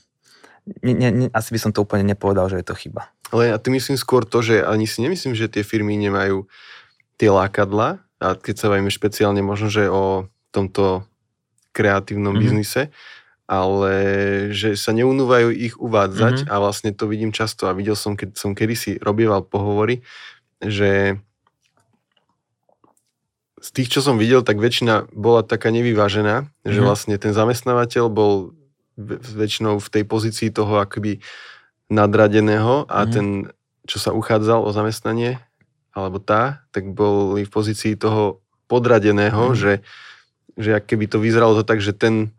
ne, 0.83 0.93
ne, 1.15 1.27
asi 1.31 1.51
by 1.55 1.59
som 1.63 1.71
to 1.71 1.87
úplne 1.87 2.03
nepovedal, 2.03 2.51
že 2.51 2.59
je 2.59 2.67
to 2.67 2.75
chyba. 2.75 3.15
Ale 3.31 3.55
ja 3.55 3.57
ty 3.63 3.71
myslím 3.71 3.95
skôr 3.95 4.27
to, 4.27 4.43
že 4.43 4.67
ani 4.67 4.91
si 4.91 5.07
nemyslím, 5.07 5.39
že 5.39 5.47
tie 5.47 5.63
firmy 5.63 5.95
nemajú 5.95 6.51
tie 7.15 7.31
lákadla, 7.31 8.03
a 8.19 8.35
keď 8.35 8.55
sa 8.59 8.67
bavíme 8.67 8.91
špeciálne 8.91 9.39
možno, 9.47 9.71
že 9.71 9.87
o 9.87 10.27
tomto 10.51 11.07
kreatívnom 11.71 12.35
mm-hmm. 12.35 12.43
biznise, 12.43 12.91
ale 13.49 13.95
že 14.53 14.77
sa 14.77 14.93
neunúvajú 14.93 15.49
ich 15.57 15.81
uvádzať 15.81 16.45
mm-hmm. 16.45 16.53
a 16.53 16.55
vlastne 16.61 16.93
to 16.93 17.09
vidím 17.09 17.33
často 17.33 17.65
a 17.65 17.73
videl 17.73 17.97
som, 17.97 18.13
keď 18.13 18.37
som 18.37 18.53
kedysi 18.53 19.01
robieval 19.01 19.41
pohovory, 19.41 20.05
že 20.61 21.17
z 23.59 23.69
tých, 23.75 23.89
čo 23.89 24.01
som 24.05 24.21
videl, 24.21 24.45
tak 24.45 24.61
väčšina 24.61 25.11
bola 25.17 25.43
taká 25.43 25.73
nevyvážená, 25.73 26.45
mm-hmm. 26.45 26.69
že 26.69 26.81
mhm. 26.81 26.87
vlastne 26.87 27.17
ten 27.17 27.33
zamestnávateľ 27.33 28.05
bol 28.13 28.53
väčšinou 29.35 29.81
v 29.81 29.89
tej 29.89 30.05
pozícii 30.05 30.53
toho 30.53 30.85
akoby 30.85 31.25
nadradeného 31.89 32.85
a 32.85 33.03
mm-hmm. 33.03 33.13
ten, 33.17 33.27
čo 33.89 33.97
sa 33.97 34.13
uchádzal 34.13 34.61
o 34.61 34.71
zamestnanie, 34.77 35.41
alebo 35.97 36.21
tá, 36.21 36.69
tak 36.71 36.93
boli 36.93 37.49
v 37.49 37.51
pozícii 37.51 37.97
toho 37.97 38.45
podradeného, 38.69 39.51
mm-hmm. 39.51 39.59
že, 39.59 39.73
že 40.61 40.71
keby 40.85 41.09
to 41.09 41.17
vyzeralo 41.17 41.57
to 41.57 41.65
tak, 41.65 41.81
že 41.81 41.97
ten 41.97 42.37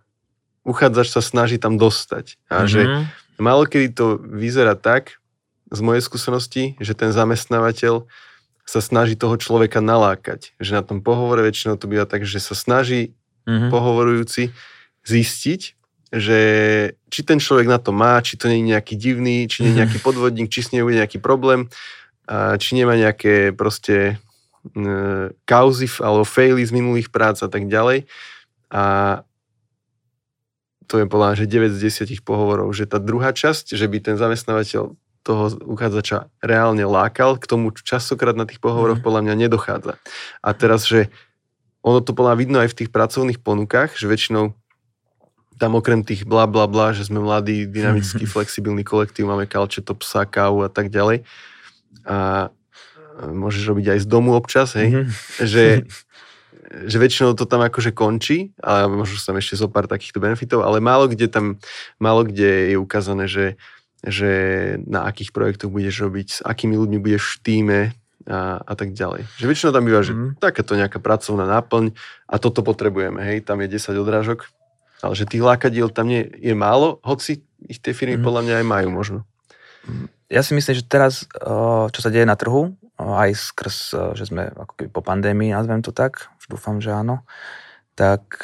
uchádzač 0.67 1.07
sa 1.13 1.21
snaží 1.23 1.57
tam 1.57 1.79
dostať. 1.79 2.39
A 2.51 2.63
mm-hmm. 2.63 2.69
že 2.69 2.81
málo 3.39 3.63
kedy 3.65 3.95
to 3.95 4.19
vyzerá 4.19 4.75
tak, 4.75 5.19
z 5.69 5.79
mojej 5.85 6.01
skúsenosti, 6.01 6.63
že 6.81 6.97
ten 6.97 7.13
zamestnávateľ 7.13 8.09
sa 8.65 8.79
snaží 8.81 9.17
toho 9.17 9.37
človeka 9.37 9.81
nalákať. 9.81 10.53
Že 10.61 10.71
na 10.81 10.83
tom 10.85 10.97
pohovore 11.01 11.45
väčšinou 11.45 11.77
to 11.77 11.89
býva 11.89 12.09
tak, 12.09 12.25
že 12.25 12.41
sa 12.41 12.53
snaží 12.57 13.13
mm-hmm. 13.45 13.69
pohovorujúci 13.69 14.53
zistiť, 15.05 15.61
že 16.09 16.39
či 17.13 17.21
ten 17.21 17.37
človek 17.37 17.69
na 17.69 17.77
to 17.77 17.93
má, 17.93 18.17
či 18.21 18.37
to 18.37 18.49
nie 18.49 18.65
je 18.65 18.69
nejaký 18.73 18.97
divný, 18.97 19.45
či 19.45 19.61
nie 19.61 19.73
je 19.73 19.79
nejaký 19.85 20.01
podvodník, 20.01 20.49
či 20.49 20.65
s 20.65 20.69
ním 20.73 20.89
bude 20.89 20.97
nejaký 20.97 21.21
problém, 21.21 21.69
a 22.29 22.57
či 22.61 22.77
nemá 22.77 22.93
nejaké 22.93 23.57
proste 23.57 24.21
e, 24.77 25.33
kauzy 25.49 25.89
alebo 25.97 26.21
faily 26.21 26.61
z 26.61 26.73
minulých 26.73 27.09
prác 27.09 27.41
a 27.41 27.49
tak 27.49 27.65
ďalej. 27.65 28.05
A 28.69 28.83
to 30.89 30.97
je 30.97 31.05
podľa 31.05 31.37
že 31.37 31.45
9 31.45 31.69
z 31.69 32.09
10 32.09 32.25
pohovorov, 32.25 32.73
že 32.73 32.89
tá 32.89 32.97
druhá 32.97 33.29
časť, 33.29 33.77
že 33.77 33.85
by 33.85 33.97
ten 34.01 34.15
zamestnávateľ 34.17 34.97
toho 35.21 35.43
uchádzača 35.69 36.33
reálne 36.41 36.81
lákal, 36.81 37.37
k 37.37 37.45
tomu 37.45 37.69
častokrát 37.69 38.33
na 38.33 38.49
tých 38.49 38.57
pohovoroch 38.57 38.97
mm. 38.97 39.05
podľa 39.05 39.21
mňa 39.29 39.35
nedochádza. 39.45 40.01
A 40.41 40.49
teraz, 40.57 40.89
že 40.89 41.13
ono 41.85 42.01
to 42.01 42.17
podľa 42.17 42.33
vidno 42.41 42.57
aj 42.57 42.73
v 42.73 42.77
tých 42.83 42.89
pracovných 42.89 43.37
ponukách, 43.37 43.93
že 43.93 44.09
väčšinou 44.09 44.57
tam 45.59 45.75
okrem 45.75 46.01
tých 46.07 46.23
bla 46.23 46.47
bla 46.47 46.65
bla, 46.65 46.95
že 46.95 47.05
sme 47.05 47.19
mladý, 47.19 47.67
dynamický, 47.67 48.23
flexibilný 48.25 48.81
kolektív, 48.81 49.27
máme 49.27 49.45
kalče, 49.45 49.83
to 49.83 49.93
psa, 49.99 50.23
kávu 50.23 50.63
a 50.63 50.71
tak 50.71 50.87
ďalej. 50.87 51.27
A 52.07 52.49
môžeš 53.19 53.67
robiť 53.67 53.85
aj 53.93 53.99
z 54.01 54.07
domu 54.07 54.31
občas, 54.39 54.71
hej, 54.79 55.03
mm-hmm. 55.03 55.43
že 55.43 55.63
že 56.69 56.97
väčšinou 57.01 57.33
to 57.33 57.49
tam 57.49 57.65
akože 57.65 57.91
končí, 57.91 58.53
ale 58.61 58.85
možno 58.85 59.17
tam 59.17 59.41
ešte 59.41 59.57
zo 59.57 59.67
pár 59.67 59.89
takýchto 59.89 60.21
benefitov, 60.21 60.61
ale 60.61 60.77
málo 60.77 61.09
kde 61.09 61.25
tam, 61.25 61.57
málo 61.97 62.21
kde 62.23 62.73
je 62.73 62.75
ukázané, 62.77 63.25
že, 63.25 63.57
že 64.05 64.31
na 64.85 65.09
akých 65.09 65.33
projektoch 65.33 65.73
budeš 65.73 66.05
robiť, 66.05 66.27
s 66.29 66.39
akými 66.45 66.77
ľuďmi 66.77 66.97
budeš 67.01 67.23
v 67.35 67.37
týme 67.41 67.79
a, 68.29 68.61
a 68.61 68.73
tak 68.77 68.93
ďalej. 68.93 69.25
Že 69.41 69.49
väčšinou 69.49 69.71
tam 69.73 69.85
býva, 69.89 70.01
že 70.05 70.13
mm. 70.13 70.37
takáto 70.37 70.77
nejaká 70.77 71.01
pracovná 71.01 71.49
náplň 71.49 71.97
a 72.29 72.35
toto 72.37 72.61
potrebujeme, 72.61 73.17
hej, 73.25 73.41
tam 73.41 73.65
je 73.65 73.73
10 73.73 73.97
odrážok, 73.97 74.45
ale 75.01 75.13
že 75.17 75.25
tých 75.25 75.41
lákadiel 75.41 75.89
tam 75.89 76.11
nie 76.11 76.29
je 76.37 76.53
málo, 76.53 77.01
hoci 77.01 77.41
ich 77.65 77.81
tie 77.81 77.97
firmy 77.97 78.21
mm. 78.21 78.23
podľa 78.23 78.41
mňa 78.45 78.55
aj 78.61 78.65
majú 78.67 78.89
možno. 78.93 79.19
Ja 80.29 80.45
si 80.45 80.53
myslím, 80.53 80.77
že 80.77 80.85
teraz, 80.85 81.25
čo 81.89 81.99
sa 81.99 82.13
deje 82.13 82.21
na 82.21 82.37
trhu, 82.37 82.77
aj 82.99 83.31
skrz, 83.31 83.77
že 84.19 84.23
sme 84.27 84.51
ako 84.51 84.73
keby 84.75 84.89
po 84.91 84.99
pandémii, 84.99 85.55
nazvem 85.55 85.79
to 85.79 85.95
tak, 85.95 86.27
už 86.43 86.51
dúfam, 86.51 86.83
že 86.83 86.91
áno, 86.91 87.23
tak 87.95 88.43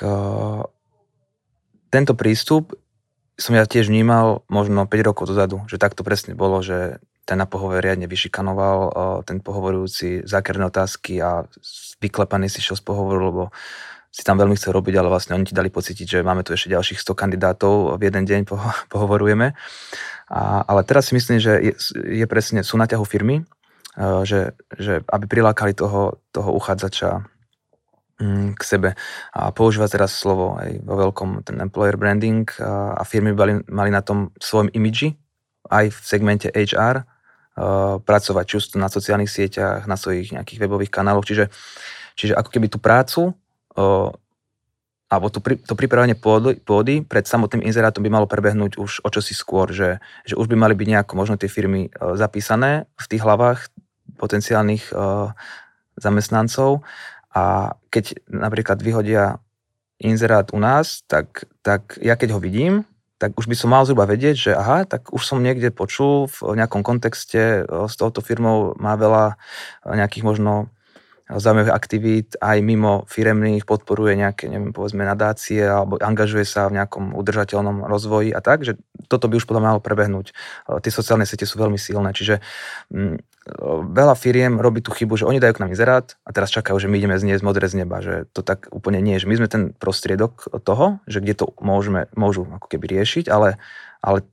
tento 1.92 2.14
prístup 2.16 2.76
som 3.36 3.52
ja 3.52 3.68
tiež 3.68 3.92
vnímal 3.92 4.48
možno 4.48 4.88
5 4.88 5.08
rokov 5.12 5.28
dozadu, 5.28 5.68
že 5.68 5.76
takto 5.76 6.08
presne 6.08 6.40
bolo, 6.40 6.64
že 6.64 7.04
ten 7.28 7.36
na 7.36 7.50
pohovor 7.50 7.84
riadne 7.84 8.08
vyšikanoval, 8.08 8.80
ten 9.28 9.44
pohovorujúci 9.44 10.24
zákerné 10.24 10.72
otázky 10.72 11.20
a 11.20 11.44
vyklepaný 12.00 12.48
si 12.48 12.64
šiel 12.64 12.80
z 12.80 12.86
pohovoru, 12.86 13.22
lebo 13.34 13.44
si 14.14 14.24
tam 14.24 14.40
veľmi 14.40 14.56
chcel 14.56 14.72
robiť, 14.72 14.96
ale 14.96 15.12
vlastne 15.12 15.36
oni 15.36 15.52
ti 15.52 15.58
dali 15.58 15.68
pocítiť, 15.68 16.08
že 16.08 16.24
máme 16.24 16.48
tu 16.48 16.56
ešte 16.56 16.72
ďalších 16.72 17.04
100 17.04 17.12
kandidátov, 17.12 18.00
v 18.00 18.08
jeden 18.08 18.24
deň 18.24 18.48
pohovorujeme. 18.94 19.52
A, 20.32 20.64
ale 20.64 20.82
teraz 20.88 21.12
si 21.12 21.20
myslím, 21.20 21.44
že 21.44 21.60
je, 21.60 21.74
je 22.24 22.26
presne, 22.30 22.64
sú 22.64 22.80
na 22.80 22.88
ťahu 22.88 23.04
firmy, 23.04 23.44
Eh, 23.44 23.65
že, 23.98 24.52
že 24.76 25.02
aby 25.08 25.26
prilákali 25.28 25.72
toho, 25.72 26.20
toho 26.36 26.52
uchádzača 26.52 27.24
mm, 28.20 28.60
k 28.60 28.62
sebe. 28.64 28.90
A 29.32 29.52
používať 29.52 30.00
teraz 30.00 30.16
slovo 30.16 30.60
aj 30.60 30.84
vo 30.84 30.96
veľkom 31.00 31.44
ten 31.48 31.60
employer 31.64 31.96
branding 31.96 32.48
a, 32.60 33.00
a 33.00 33.04
firmy 33.08 33.32
mali, 33.32 33.64
mali 33.68 33.92
na 33.92 34.04
tom 34.04 34.36
svojom 34.40 34.72
imidži, 34.72 35.16
aj 35.72 35.92
v 35.92 35.98
segmente 36.04 36.48
HR, 36.52 37.02
eh, 37.02 37.06
pracovať 38.00 38.46
či 38.46 38.58
na 38.78 38.92
sociálnych 38.92 39.32
sieťach, 39.32 39.88
na 39.88 39.98
svojich 39.98 40.36
nejakých 40.36 40.62
webových 40.68 40.92
kanáloch. 40.94 41.26
Čiže, 41.26 41.50
čiže 42.20 42.34
ako 42.36 42.50
keby 42.52 42.68
tú 42.68 42.80
prácu 42.80 43.32
eh, 43.80 44.12
alebo 45.06 45.30
to 45.30 45.78
pripravenie 45.78 46.18
pôdy, 46.18 46.58
pôdy 46.66 47.06
pred 47.06 47.24
samotným 47.30 47.62
inzerátom 47.70 48.02
by 48.02 48.10
malo 48.10 48.26
prebehnúť 48.26 48.82
už 48.82 49.06
o 49.06 49.10
čosi 49.14 49.38
skôr, 49.38 49.70
že, 49.70 50.02
že 50.26 50.34
už 50.34 50.50
by 50.50 50.58
mali 50.58 50.74
byť 50.74 50.88
nejako 50.92 51.14
možno 51.14 51.38
tie 51.38 51.46
firmy 51.46 51.94
zapísané 52.18 52.90
v 52.98 53.06
tých 53.06 53.22
hlavách 53.22 53.70
potenciálnych 54.16 54.92
uh, 54.92 55.32
zamestnancov. 56.00 56.84
A 57.36 57.76
keď 57.92 58.16
napríklad 58.32 58.80
vyhodia 58.80 59.44
inzerát 60.00 60.52
u 60.52 60.60
nás, 60.60 61.04
tak, 61.08 61.48
tak 61.64 62.00
ja 62.00 62.16
keď 62.16 62.36
ho 62.36 62.40
vidím, 62.40 62.84
tak 63.16 63.32
už 63.40 63.48
by 63.48 63.56
som 63.56 63.72
mal 63.72 63.88
zhruba 63.88 64.04
vedieť, 64.04 64.36
že 64.36 64.52
aha, 64.52 64.84
tak 64.84 65.08
už 65.16 65.24
som 65.24 65.40
niekde 65.40 65.72
počul 65.72 66.28
v 66.28 66.60
nejakom 66.60 66.84
kontexte 66.84 67.64
s 67.64 67.96
touto 67.96 68.20
firmou 68.20 68.76
má 68.76 69.00
veľa 69.00 69.40
nejakých 69.88 70.24
možno 70.28 70.68
zaujímavých 71.26 71.74
aktivít 71.74 72.30
aj 72.38 72.62
mimo 72.62 73.10
firemných, 73.10 73.66
podporuje 73.66 74.14
nejaké, 74.14 74.46
neviem, 74.46 74.70
povedzme, 74.70 75.02
nadácie 75.02 75.66
alebo 75.66 75.98
angažuje 75.98 76.46
sa 76.46 76.70
v 76.70 76.78
nejakom 76.78 77.18
udržateľnom 77.18 77.90
rozvoji 77.90 78.30
a 78.30 78.46
tak, 78.46 78.62
že 78.62 78.78
toto 79.10 79.26
by 79.26 79.42
už 79.42 79.50
podľa 79.50 79.66
malo 79.74 79.80
prebehnúť. 79.82 80.38
Tie 80.86 80.92
sociálne 80.94 81.26
siete 81.26 81.50
sú 81.50 81.58
veľmi 81.58 81.82
silné, 81.82 82.14
čiže 82.14 82.46
mm, 82.94 83.18
veľa 83.90 84.14
firiem 84.18 84.62
robí 84.62 84.86
tú 84.86 84.94
chybu, 84.94 85.18
že 85.18 85.26
oni 85.26 85.42
dajú 85.42 85.58
k 85.58 85.62
nám 85.66 85.74
inzerát 85.74 86.14
a 86.26 86.30
teraz 86.30 86.54
čakajú, 86.54 86.78
že 86.78 86.90
my 86.90 86.98
ideme 86.98 87.18
zniesť 87.18 87.42
modré 87.46 87.66
z 87.70 87.82
neba, 87.82 88.06
že 88.06 88.30
to 88.34 88.46
tak 88.46 88.70
úplne 88.70 89.02
nie, 89.02 89.18
že 89.18 89.26
my 89.26 89.38
sme 89.38 89.50
ten 89.50 89.64
prostriedok 89.74 90.50
toho, 90.62 91.02
že 91.10 91.22
kde 91.22 91.34
to 91.38 91.46
môžeme, 91.58 92.06
môžu 92.14 92.46
ako 92.50 92.70
keby 92.70 93.02
riešiť, 93.02 93.30
ale, 93.30 93.58
ale 94.02 94.26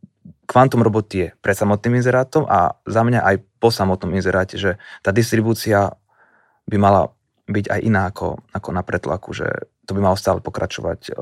kvantum 0.49 0.85
roboty 0.85 1.17
je 1.17 1.29
pred 1.41 1.57
samotným 1.57 2.01
inzerátom 2.01 2.45
a 2.45 2.77
za 2.85 3.03
mňa 3.05 3.21
aj 3.25 3.37
po 3.57 3.69
samotnom 3.73 4.13
inzeráte, 4.13 4.61
že 4.61 4.77
tá 5.01 5.15
distribúcia 5.15 5.97
by 6.73 6.79
mala 6.81 7.13
byť 7.45 7.69
aj 7.69 7.81
iná 7.85 8.09
ako, 8.09 8.41
ako 8.57 8.69
na 8.73 8.81
pretlaku, 8.81 9.37
že 9.37 9.69
to 9.85 9.93
by 9.93 10.01
malo 10.01 10.17
stále 10.17 10.41
pokračovať. 10.41 11.13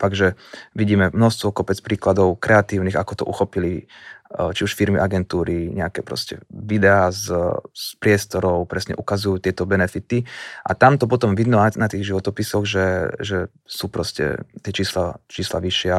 Fakt, 0.00 0.16
že 0.16 0.34
vidíme 0.72 1.12
množstvo 1.12 1.52
kopec 1.52 1.78
príkladov 1.84 2.40
kreatívnych, 2.40 2.96
ako 2.96 3.12
to 3.12 3.24
uchopili 3.28 3.86
či 4.34 4.66
už 4.66 4.74
firmy, 4.74 4.98
agentúry, 4.98 5.70
nejaké 5.70 6.02
proste 6.02 6.42
videá 6.50 7.06
z, 7.14 7.30
z 7.70 7.84
priestorov, 8.02 8.66
presne 8.66 8.98
ukazujú 8.98 9.38
tieto 9.38 9.62
benefity 9.62 10.26
a 10.66 10.74
tam 10.74 10.98
to 10.98 11.06
potom 11.06 11.38
vidno 11.38 11.62
aj 11.62 11.78
na 11.78 11.86
tých 11.86 12.10
životopisoch, 12.10 12.66
že, 12.66 13.14
že 13.22 13.38
sú 13.62 13.86
proste 13.86 14.42
tie 14.58 14.72
čísla, 14.74 15.22
čísla 15.30 15.62
vyššia 15.62 15.96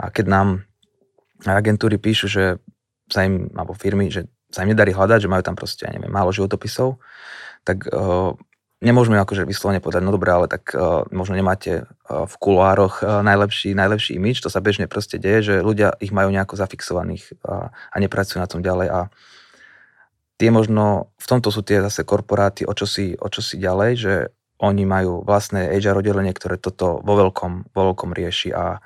a 0.00 0.04
keď 0.08 0.26
nám 0.32 0.48
agentúry 1.44 2.00
píšu, 2.00 2.30
že 2.30 2.56
sa 3.12 3.28
im, 3.28 3.52
alebo 3.52 3.76
firmy, 3.76 4.08
že 4.08 4.32
sa 4.48 4.64
im 4.64 4.72
nedarí 4.72 4.96
hľadať, 4.96 5.28
že 5.28 5.32
majú 5.32 5.44
tam 5.44 5.56
proste, 5.58 5.84
ja 5.84 5.92
neviem, 5.92 6.08
málo 6.08 6.32
životopisov, 6.32 6.96
tak 7.62 7.86
uh, 7.90 8.34
nemôžeme 8.82 9.16
akože 9.22 9.46
vyslovene 9.46 9.78
povedať, 9.78 10.02
no 10.02 10.10
dobré, 10.10 10.34
ale 10.34 10.50
tak 10.50 10.74
uh, 10.74 11.06
možno 11.14 11.38
nemáte 11.38 11.86
uh, 11.86 12.26
v 12.26 12.34
kuloároch 12.42 13.00
uh, 13.02 13.22
najlepší, 13.22 13.78
najlepší 13.78 14.18
imič, 14.18 14.42
to 14.42 14.50
sa 14.50 14.58
bežne 14.58 14.90
proste 14.90 15.22
deje, 15.22 15.54
že 15.54 15.54
ľudia 15.62 15.94
ich 16.02 16.10
majú 16.10 16.34
nejako 16.34 16.58
zafixovaných 16.58 17.38
uh, 17.46 17.70
a 17.70 17.96
nepracujú 18.02 18.42
na 18.42 18.50
tom 18.50 18.60
ďalej 18.60 18.88
a 18.90 19.00
tie 20.42 20.50
možno, 20.50 21.14
v 21.22 21.26
tomto 21.30 21.54
sú 21.54 21.62
tie 21.62 21.78
zase 21.78 22.02
korporáty 22.02 22.66
o 22.66 22.74
čosi, 22.74 23.14
o 23.14 23.30
čosi 23.30 23.62
ďalej, 23.62 23.90
že 23.94 24.14
oni 24.62 24.82
majú 24.82 25.22
vlastné 25.22 25.70
HR 25.74 26.02
oddelenie, 26.02 26.34
ktoré 26.34 26.58
toto 26.58 26.98
vo 27.02 27.14
veľkom, 27.14 27.74
vo 27.74 27.82
veľkom 27.90 28.10
rieši 28.10 28.50
a, 28.50 28.78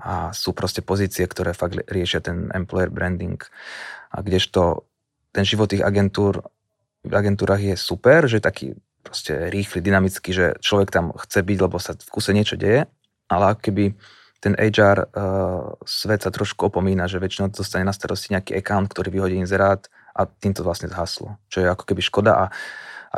a 0.00 0.32
sú 0.36 0.56
proste 0.56 0.84
pozície, 0.84 1.24
ktoré 1.24 1.52
fakt 1.52 1.80
riešia 1.88 2.24
ten 2.24 2.48
employer 2.52 2.88
branding. 2.88 3.36
A 4.08 4.24
kdežto 4.24 4.88
ten 5.32 5.44
život 5.44 5.68
tých 5.68 5.84
agentúr 5.84 6.44
agentúrach 7.14 7.60
je 7.60 7.74
super, 7.78 8.28
že 8.28 8.42
taký 8.42 8.76
proste 9.02 9.48
rýchly, 9.48 9.80
dynamický, 9.80 10.30
že 10.36 10.46
človek 10.60 10.92
tam 10.92 11.16
chce 11.16 11.40
byť, 11.40 11.58
lebo 11.64 11.80
sa 11.80 11.96
v 11.96 12.10
kuse 12.12 12.36
niečo 12.36 12.60
deje, 12.60 12.84
ale 13.32 13.56
keby 13.56 13.96
ten 14.38 14.54
HR 14.54 14.98
uh, 15.02 15.74
svet 15.82 16.22
sa 16.22 16.30
trošku 16.30 16.70
opomína, 16.70 17.10
že 17.10 17.18
väčšinou 17.18 17.50
dostane 17.50 17.82
na 17.82 17.90
starosti 17.90 18.36
nejaký 18.38 18.54
account, 18.54 18.86
ktorý 18.86 19.10
vyhodí 19.10 19.34
inzerát 19.34 19.90
a 20.14 20.30
tým 20.30 20.54
to 20.54 20.62
vlastne 20.62 20.86
zhaslo. 20.86 21.34
Čo 21.50 21.66
je 21.66 21.66
ako 21.66 21.82
keby 21.82 22.02
škoda 22.04 22.32
a 22.36 22.44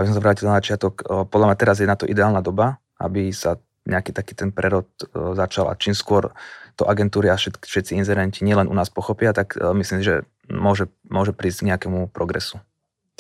aby 0.01 0.07
som 0.09 0.17
sa 0.17 0.23
vrátil 0.23 0.49
na 0.49 0.57
začiatok, 0.63 1.05
uh, 1.05 1.29
podľa 1.29 1.53
mňa 1.53 1.59
teraz 1.61 1.77
je 1.83 1.89
na 1.91 1.99
to 1.99 2.09
ideálna 2.09 2.41
doba, 2.41 2.81
aby 2.97 3.35
sa 3.37 3.61
nejaký 3.85 4.17
taký 4.17 4.33
ten 4.33 4.49
prerod 4.49 4.89
uh, 5.13 5.37
začal 5.37 5.69
a 5.69 5.77
čím 5.77 5.93
skôr 5.93 6.33
to 6.81 6.89
agentúry 6.89 7.29
a 7.29 7.37
všetci, 7.37 7.69
všetci 7.69 7.93
inzerenti 8.01 8.41
nielen 8.41 8.71
u 8.71 8.73
nás 8.73 8.89
pochopia, 8.89 9.37
tak 9.37 9.61
uh, 9.61 9.77
myslím, 9.77 10.01
že 10.01 10.25
môže, 10.49 10.89
môže 11.05 11.37
prísť 11.37 11.69
k 11.69 11.69
nejakému 11.75 12.09
progresu. 12.09 12.65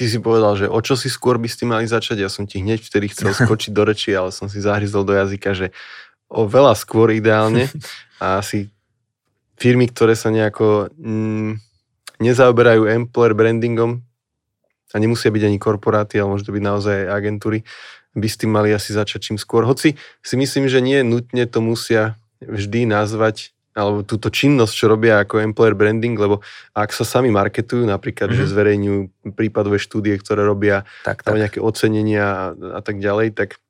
Ty 0.01 0.09
si 0.09 0.17
povedal, 0.17 0.57
že 0.57 0.65
o 0.65 0.81
čo 0.81 0.97
si 0.97 1.13
skôr 1.13 1.37
by 1.37 1.45
ste 1.45 1.69
mali 1.69 1.85
začať, 1.85 2.25
ja 2.25 2.33
som 2.33 2.49
ti 2.49 2.65
hneď 2.65 2.81
vtedy 2.81 3.13
chcel 3.13 3.37
skočiť 3.45 3.77
do 3.77 3.85
reči, 3.85 4.17
ale 4.17 4.33
som 4.33 4.49
si 4.49 4.57
zahryzol 4.57 5.05
do 5.05 5.13
jazyka, 5.13 5.53
že 5.53 5.77
o 6.33 6.49
veľa 6.49 6.73
skôr 6.73 7.13
ideálne 7.13 7.69
a 8.25 8.41
asi 8.41 8.73
firmy, 9.61 9.93
ktoré 9.93 10.17
sa 10.17 10.33
nejako 10.33 10.89
mm, 10.97 11.61
nezaoberajú 12.17 12.89
employer 12.89 13.37
brandingom 13.37 14.01
a 14.89 14.97
nemusia 14.97 15.29
byť 15.29 15.53
ani 15.53 15.61
korporáty, 15.61 16.17
ale 16.17 16.33
môžu 16.33 16.49
to 16.49 16.57
byť 16.57 16.65
naozaj 16.65 16.99
agentúry, 17.13 17.61
by 18.17 18.25
s 18.25 18.41
tým 18.41 18.57
mali 18.57 18.73
asi 18.73 18.97
začať 18.97 19.21
čím 19.21 19.37
skôr. 19.37 19.69
Hoci 19.69 20.01
si 20.25 20.35
myslím, 20.41 20.65
že 20.65 20.81
nie 20.81 21.05
nutne 21.05 21.45
to 21.45 21.61
musia 21.61 22.17
vždy 22.41 22.89
nazvať 22.89 23.53
alebo 23.71 24.03
túto 24.03 24.35
činnosť, 24.35 24.75
čo 24.75 24.91
robia 24.91 25.23
ako 25.23 25.39
employer 25.47 25.79
branding, 25.79 26.19
lebo 26.19 26.43
ak 26.75 26.91
sa 26.91 27.07
sami 27.07 27.31
marketujú, 27.31 27.87
napríklad, 27.87 28.35
mm-hmm. 28.35 28.41
že 28.43 28.45
mhm. 28.47 28.53
zverejňujú 28.53 29.01
prípadové 29.39 29.79
štúdie, 29.79 30.15
ktoré 30.19 30.43
robia 30.43 30.83
tak, 31.07 31.23
tak. 31.23 31.39
nejaké 31.39 31.59
ocenenia 31.63 32.27
a, 32.27 32.45
a 32.79 32.81
tak 32.83 32.99
ďalej, 32.99 33.35
tak 33.39 33.63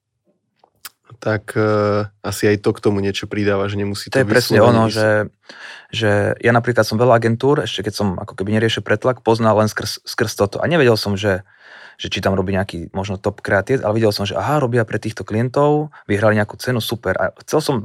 tak 1.20 1.52
uh, 1.58 2.08
asi 2.24 2.48
aj 2.48 2.62
to 2.62 2.70
k 2.72 2.80
tomu 2.80 3.02
niečo 3.02 3.26
pridáva, 3.26 3.66
že 3.66 3.76
nemusí 3.76 4.08
to 4.08 4.16
To 4.16 4.22
je 4.22 4.30
presne 4.30 4.62
ono, 4.62 4.86
že, 4.86 5.28
že 5.90 6.38
ja 6.38 6.52
napríklad 6.54 6.86
som 6.86 6.96
veľa 6.96 7.18
agentúr, 7.18 7.66
ešte 7.66 7.84
keď 7.90 7.94
som 7.94 8.08
ako 8.16 8.38
keby 8.38 8.56
neriešil 8.56 8.86
pretlak, 8.86 9.20
poznal 9.20 9.58
len 9.58 9.66
skrz, 9.66 10.06
skrz 10.06 10.32
toto. 10.38 10.62
A 10.62 10.70
nevedel 10.70 10.94
som, 10.94 11.18
že, 11.18 11.42
že 11.98 12.08
či 12.08 12.22
tam 12.22 12.38
robí 12.38 12.54
nejaký 12.54 12.94
možno 12.94 13.18
top 13.18 13.42
kreatív, 13.42 13.82
ale 13.82 13.98
videl 13.98 14.14
som, 14.14 14.24
že 14.24 14.38
aha, 14.38 14.62
robia 14.62 14.86
pre 14.86 15.02
týchto 15.02 15.26
klientov, 15.26 15.90
vyhrali 16.06 16.38
nejakú 16.38 16.54
cenu, 16.56 16.78
super. 16.78 17.18
A 17.18 17.34
chcel 17.42 17.60
som 17.60 17.76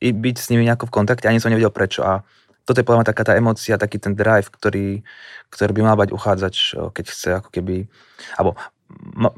byť 0.00 0.36
s 0.36 0.48
nimi 0.52 0.68
nejako 0.68 0.88
v 0.88 0.94
kontakte, 1.02 1.28
ani 1.28 1.40
som 1.40 1.52
nevedel 1.52 1.72
prečo. 1.72 2.04
A 2.04 2.24
toto 2.66 2.82
je 2.82 2.86
podľa 2.86 3.02
mňa 3.02 3.10
taká 3.14 3.22
tá 3.22 3.32
emocia, 3.38 3.78
taký 3.78 4.02
ten 4.02 4.18
drive, 4.18 4.50
ktorý, 4.50 5.06
ktorý 5.54 5.70
by 5.70 5.82
mal 5.86 5.96
mať 5.96 6.10
uchádzač, 6.10 6.56
keď 6.92 7.04
chce 7.06 7.28
ako 7.38 7.48
keby, 7.54 7.86
alebo 8.34 8.58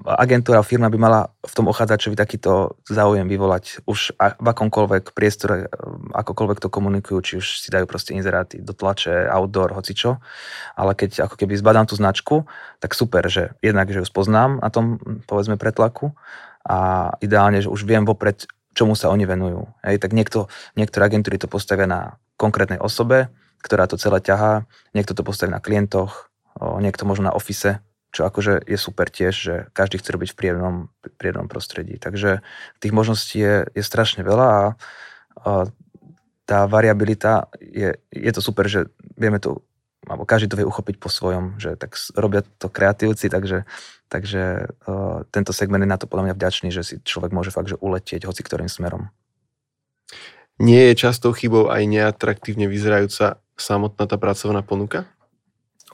agentúra, 0.05 0.61
firma 0.61 0.93
by 0.93 0.99
mala 1.01 1.21
v 1.41 1.53
tom 1.57 1.73
uchádzačovi 1.73 2.17
takýto 2.17 2.77
záujem 2.85 3.25
vyvolať 3.25 3.81
už 3.89 4.13
v 4.17 4.47
akomkoľvek 4.49 5.17
priestore, 5.17 5.73
akokoľvek 6.13 6.59
to 6.61 6.69
komunikujú, 6.69 7.19
či 7.25 7.33
už 7.41 7.47
si 7.65 7.69
dajú 7.73 7.89
proste 7.89 8.13
inzeráty 8.13 8.61
do 8.61 8.77
tlače, 8.77 9.25
outdoor, 9.33 9.73
hocičo. 9.73 10.21
Ale 10.77 10.93
keď 10.93 11.25
ako 11.25 11.41
keby 11.41 11.57
zbadám 11.57 11.89
tú 11.89 11.97
značku, 11.97 12.45
tak 12.77 12.93
super, 12.93 13.25
že 13.33 13.57
jednak, 13.65 13.89
že 13.89 14.05
ju 14.05 14.07
spoznám 14.07 14.61
na 14.61 14.69
tom, 14.69 15.01
povedzme, 15.25 15.57
pretlaku 15.57 16.13
a 16.69 17.13
ideálne, 17.25 17.65
že 17.65 17.73
už 17.73 17.89
viem 17.89 18.05
vopred, 18.05 18.45
čomu 18.79 18.95
sa 18.95 19.11
oni 19.11 19.27
venujú. 19.27 19.67
Hej, 19.83 19.99
tak 19.99 20.15
niekto, 20.15 20.47
niektoré 20.79 21.11
agentúry 21.11 21.35
to 21.35 21.51
postavia 21.51 21.91
na 21.91 22.23
konkrétnej 22.39 22.79
osobe, 22.79 23.27
ktorá 23.59 23.91
to 23.91 23.99
celé 23.99 24.23
ťahá, 24.23 24.71
niekto 24.95 25.19
to 25.19 25.27
postaví 25.27 25.51
na 25.51 25.59
klientoch, 25.59 26.31
o, 26.55 26.79
niekto 26.79 27.03
možno 27.03 27.29
na 27.31 27.35
ofise, 27.35 27.83
čo 28.15 28.23
akože 28.23 28.63
je 28.71 28.79
super 28.79 29.11
tiež, 29.11 29.35
že 29.35 29.55
každý 29.75 29.99
chce 29.99 30.15
robiť 30.15 30.31
v 30.33 30.39
príjemnom, 30.39 30.77
príjemnom 31.19 31.51
prostredí. 31.51 31.99
Takže 31.99 32.47
tých 32.79 32.95
možností 32.95 33.43
je, 33.43 33.57
je 33.75 33.83
strašne 33.83 34.23
veľa 34.23 34.47
a, 34.47 34.63
a 34.63 35.51
tá 36.49 36.65
variabilita, 36.65 37.53
je, 37.61 38.01
je 38.09 38.33
to 38.33 38.41
super, 38.41 38.65
že 38.65 38.89
vieme 39.19 39.37
to, 39.37 39.61
alebo 40.07 40.23
každý 40.23 40.47
to 40.47 40.59
vie 40.61 40.69
uchopiť 40.69 40.97
po 41.03 41.11
svojom, 41.11 41.59
že 41.59 41.75
tak 41.75 41.99
robia 42.15 42.47
to 42.61 42.71
kreatívci, 42.71 43.27
takže 43.27 43.67
Takže 44.09 44.73
uh, 44.89 45.21
tento 45.29 45.53
segment 45.53 45.85
je 45.85 45.93
na 45.93 46.01
to 46.01 46.09
podľa 46.09 46.33
mňa 46.33 46.35
vďačný, 46.41 46.69
že 46.73 46.83
si 46.83 46.95
človek 47.05 47.29
môže 47.31 47.53
fakt 47.53 47.69
že 47.69 47.77
uletieť 47.77 48.25
hoci 48.25 48.41
ktorým 48.41 48.67
smerom. 48.67 49.13
Nie 50.59 50.91
je 50.91 51.07
častou 51.07 51.31
chybou 51.37 51.71
aj 51.71 51.87
neatraktívne 51.87 52.67
vyzerajúca 52.67 53.39
samotná 53.55 54.09
tá 54.09 54.17
pracovná 54.19 54.65
ponuka? 54.65 55.07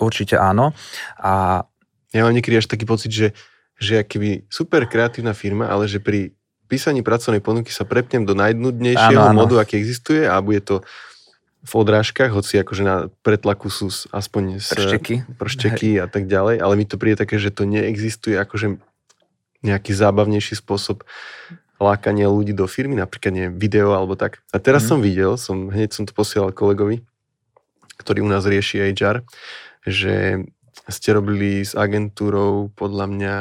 Určite 0.01 0.40
áno. 0.40 0.73
A... 1.21 1.67
Ja 2.14 2.23
mám 2.23 2.31
niekedy 2.31 2.62
až 2.62 2.71
taký 2.71 2.87
pocit, 2.87 3.11
že, 3.11 3.35
že 3.75 4.07
keby 4.07 4.47
super 4.47 4.87
kreatívna 4.87 5.35
firma, 5.35 5.67
ale 5.67 5.90
že 5.90 5.99
pri 5.99 6.31
písaní 6.71 7.03
pracovnej 7.03 7.43
ponuky 7.43 7.75
sa 7.75 7.83
prepnem 7.83 8.23
do 8.23 8.38
najnudnejšieho 8.38 9.21
áno, 9.21 9.35
áno. 9.35 9.40
modu, 9.43 9.59
aký 9.59 9.75
existuje 9.83 10.23
a 10.23 10.38
bude 10.38 10.62
to 10.62 10.87
v 11.64 11.72
odrážkach, 11.72 12.29
hoci 12.29 12.61
akože 12.61 12.83
na 12.85 12.96
pretlaku 13.24 13.72
sú 13.72 13.88
aspoň 14.12 14.61
z, 14.61 14.68
pršteky, 14.68 15.14
pršteky 15.40 15.90
a 15.96 16.07
tak 16.07 16.29
ďalej, 16.29 16.61
ale 16.61 16.74
mi 16.77 16.85
to 16.85 17.00
príde 17.00 17.16
také, 17.16 17.40
že 17.40 17.48
to 17.48 17.64
neexistuje 17.64 18.37
akože 18.37 18.77
nejaký 19.64 19.96
zábavnejší 19.96 20.61
spôsob 20.61 21.09
lákania 21.81 22.29
ľudí 22.29 22.53
do 22.53 22.68
firmy, 22.68 23.00
napríklad 23.00 23.33
nie 23.33 23.46
video 23.48 23.96
alebo 23.96 24.14
tak. 24.14 24.44
A 24.53 24.61
teraz 24.61 24.85
mm. 24.85 24.88
som 24.88 24.98
videl, 25.00 25.33
som, 25.40 25.72
hneď 25.72 25.90
som 25.96 26.05
to 26.05 26.12
posielal 26.12 26.53
kolegovi, 26.53 27.00
ktorý 27.96 28.20
u 28.22 28.29
nás 28.29 28.44
rieši 28.44 28.92
HR, 28.92 29.24
že 29.88 30.44
ste 30.88 31.16
robili 31.16 31.64
s 31.64 31.72
agentúrou 31.72 32.68
podľa 32.77 33.07
mňa 33.09 33.37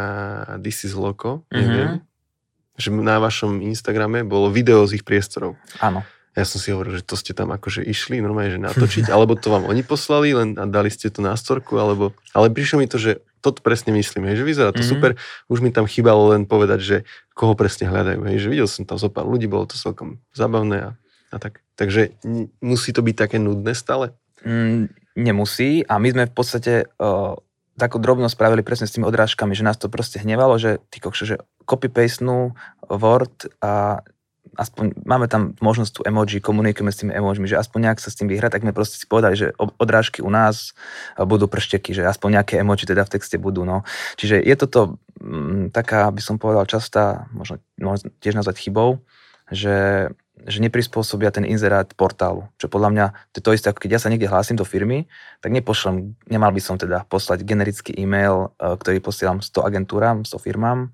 This 0.63 0.87
is 0.87 0.95
Loco, 0.95 1.43
neviem, 1.51 1.99
mm-hmm. 1.99 2.79
že 2.79 2.87
na 2.93 3.19
vašom 3.19 3.59
Instagrame 3.59 4.23
bolo 4.23 4.47
video 4.47 4.87
z 4.87 5.01
ich 5.01 5.03
priestorov. 5.03 5.59
Áno. 5.83 6.07
Ja 6.33 6.49
som 6.49 6.57
si 6.57 6.73
hovoril, 6.73 6.97
že 6.97 7.05
to 7.05 7.13
ste 7.13 7.37
tam 7.37 7.53
akože 7.53 7.85
išli 7.85 8.17
normálne, 8.17 8.57
že 8.57 8.61
natočiť, 8.61 9.09
alebo 9.13 9.37
to 9.37 9.53
vám 9.53 9.69
oni 9.69 9.85
poslali, 9.85 10.33
len 10.33 10.57
a 10.57 10.65
dali 10.65 10.89
ste 10.89 11.13
to 11.13 11.21
na 11.21 11.37
storku, 11.37 11.77
alebo... 11.77 12.17
Ale 12.33 12.49
prišlo 12.49 12.81
mi 12.81 12.89
to, 12.89 12.97
že 12.97 13.21
toto 13.43 13.59
presne 13.59 13.91
myslím, 13.93 14.31
hej, 14.31 14.39
že 14.39 14.47
vyzerá 14.47 14.71
to 14.71 14.79
mm-hmm. 14.79 14.93
super, 14.95 15.11
už 15.51 15.59
mi 15.59 15.69
tam 15.69 15.83
chýbalo 15.83 16.31
len 16.31 16.47
povedať, 16.47 16.79
že 16.79 16.97
koho 17.35 17.53
presne 17.59 17.91
hľadajú, 17.91 18.23
hej, 18.31 18.37
že 18.39 18.47
videl 18.47 18.67
som 18.71 18.87
tam 18.87 18.95
zo 18.95 19.11
pár 19.11 19.27
ľudí, 19.27 19.51
bolo 19.51 19.67
to 19.67 19.75
celkom 19.75 20.23
zábavné 20.31 20.77
a, 20.79 20.89
a 21.29 21.37
tak. 21.37 21.59
Takže 21.75 22.15
musí 22.63 22.95
to 22.95 23.03
byť 23.03 23.15
také 23.19 23.37
nudné 23.43 23.75
stále? 23.75 24.15
Mm, 24.47 24.89
nemusí 25.19 25.83
a 25.83 25.99
my 25.99 26.07
sme 26.07 26.23
v 26.31 26.33
podstate 26.33 26.73
uh, 26.87 27.35
takú 27.77 27.97
drobno 27.97 28.29
spravili 28.29 28.61
presne 28.61 28.85
s 28.85 28.93
tými 28.93 29.09
odrážkami, 29.09 29.57
že 29.57 29.65
nás 29.65 29.75
to 29.75 29.89
proste 29.89 30.21
hnevalo, 30.21 30.55
že 30.61 30.79
ty 30.93 31.01
kokšo, 31.01 31.25
že 31.25 31.35
copy-pastenú 31.65 32.53
Word 32.87 33.49
a 33.59 34.05
aspoň 34.53 34.93
máme 35.07 35.25
tam 35.25 35.57
možnosť 35.57 35.91
tú 35.91 36.01
emoji, 36.05 36.37
komunikujeme 36.37 36.91
s 36.93 36.99
tými 37.01 37.13
emojimi, 37.15 37.49
že 37.49 37.57
aspoň 37.57 37.89
nejak 37.89 37.99
sa 38.03 38.13
s 38.13 38.17
tým 38.19 38.29
vyhrať, 38.29 38.59
tak 38.59 38.63
sme 38.67 38.75
proste 38.75 39.01
si 39.01 39.05
povedali, 39.09 39.33
že 39.33 39.55
odrážky 39.57 40.21
u 40.21 40.29
nás 40.29 40.77
budú 41.17 41.49
pršteky, 41.49 41.95
že 41.95 42.05
aspoň 42.05 42.41
nejaké 42.41 42.61
emoji 42.61 42.85
teda 42.85 43.07
v 43.07 43.13
texte 43.17 43.41
budú. 43.41 43.65
No. 43.65 43.81
Čiže 44.19 44.43
je 44.43 44.55
toto 44.59 45.01
m, 45.17 45.69
mm, 45.69 45.75
taká, 45.75 46.05
by 46.11 46.21
som 46.21 46.37
povedal, 46.37 46.69
častá, 46.69 47.25
možno, 47.33 47.63
možno 47.81 48.13
tiež 48.21 48.37
nazvať 48.37 48.61
chybou, 48.61 49.01
že, 49.49 50.09
že 50.45 50.59
neprispôsobia 50.61 51.33
ten 51.33 51.43
inzerát 51.49 51.89
portálu. 51.97 52.47
Čo 52.61 52.69
podľa 52.69 52.89
mňa, 52.93 53.05
to 53.33 53.41
je 53.41 53.43
to 53.43 53.55
isté, 53.57 53.67
ako 53.73 53.81
keď 53.83 53.91
ja 53.97 54.01
sa 54.01 54.09
niekde 54.13 54.29
hlásim 54.29 54.55
do 54.55 54.67
firmy, 54.67 55.09
tak 55.41 55.49
nepošlem, 55.51 56.13
nemal 56.29 56.53
by 56.53 56.61
som 56.61 56.77
teda 56.77 57.09
poslať 57.09 57.41
generický 57.43 57.91
e-mail, 57.97 58.53
e, 58.59 58.77
ktorý 58.77 59.01
posielam 59.01 59.41
100 59.41 59.65
agentúram, 59.65 60.17
100 60.23 60.39
firmám, 60.39 60.93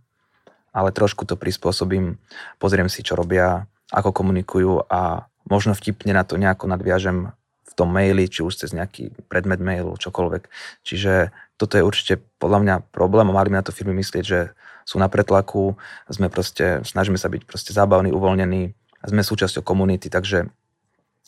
ale 0.73 0.93
trošku 0.93 1.25
to 1.25 1.39
prispôsobím, 1.39 2.21
pozriem 2.62 2.88
si, 2.88 3.01
čo 3.01 3.17
robia, 3.17 3.65
ako 3.89 4.13
komunikujú 4.13 4.86
a 4.86 5.25
možno 5.49 5.73
vtipne 5.73 6.13
na 6.13 6.21
to 6.21 6.38
nejako 6.38 6.69
nadviažem 6.69 7.34
v 7.65 7.73
tom 7.73 7.89
maili, 7.89 8.29
či 8.29 8.45
už 8.45 8.53
cez 8.53 8.69
nejaký 8.73 9.13
predmet 9.29 9.58
mailu, 9.58 9.97
čokoľvek. 9.97 10.43
Čiže 10.86 11.34
toto 11.58 11.75
je 11.75 11.84
určite 11.84 12.21
podľa 12.38 12.60
mňa 12.62 12.75
problém 12.93 13.27
a 13.29 13.36
mali 13.36 13.49
by 13.49 13.62
na 13.62 13.65
to 13.65 13.75
firmy 13.75 13.97
myslieť, 13.97 14.23
že 14.25 14.39
sú 14.86 14.97
na 14.97 15.05
pretlaku, 15.05 15.77
sme 16.10 16.34
proste, 16.34 16.82
snažíme 16.82 17.17
sa 17.17 17.29
byť 17.29 17.45
proste 17.45 17.71
zábavní, 17.77 18.10
uvoľnení 18.10 18.73
a 18.73 19.05
sme 19.05 19.21
súčasťou 19.21 19.62
komunity, 19.62 20.10
takže 20.10 20.49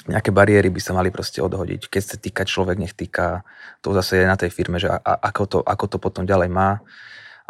nejaké 0.10 0.34
bariéry 0.34 0.73
by 0.73 0.82
sa 0.82 0.97
mali 0.97 1.13
proste 1.13 1.45
odhodiť. 1.45 1.86
Keď 1.86 2.01
sa 2.01 2.17
týka 2.17 2.41
človek, 2.41 2.82
nech 2.82 2.97
týka, 2.97 3.45
to 3.86 3.93
zase 3.93 4.23
je 4.23 4.25
na 4.25 4.34
tej 4.34 4.49
firme, 4.49 4.82
že 4.82 4.89
a, 4.89 4.97
ako, 4.97 5.43
to, 5.45 5.58
ako 5.62 5.86
to 5.86 5.97
potom 6.01 6.25
ďalej 6.25 6.49
má 6.49 6.82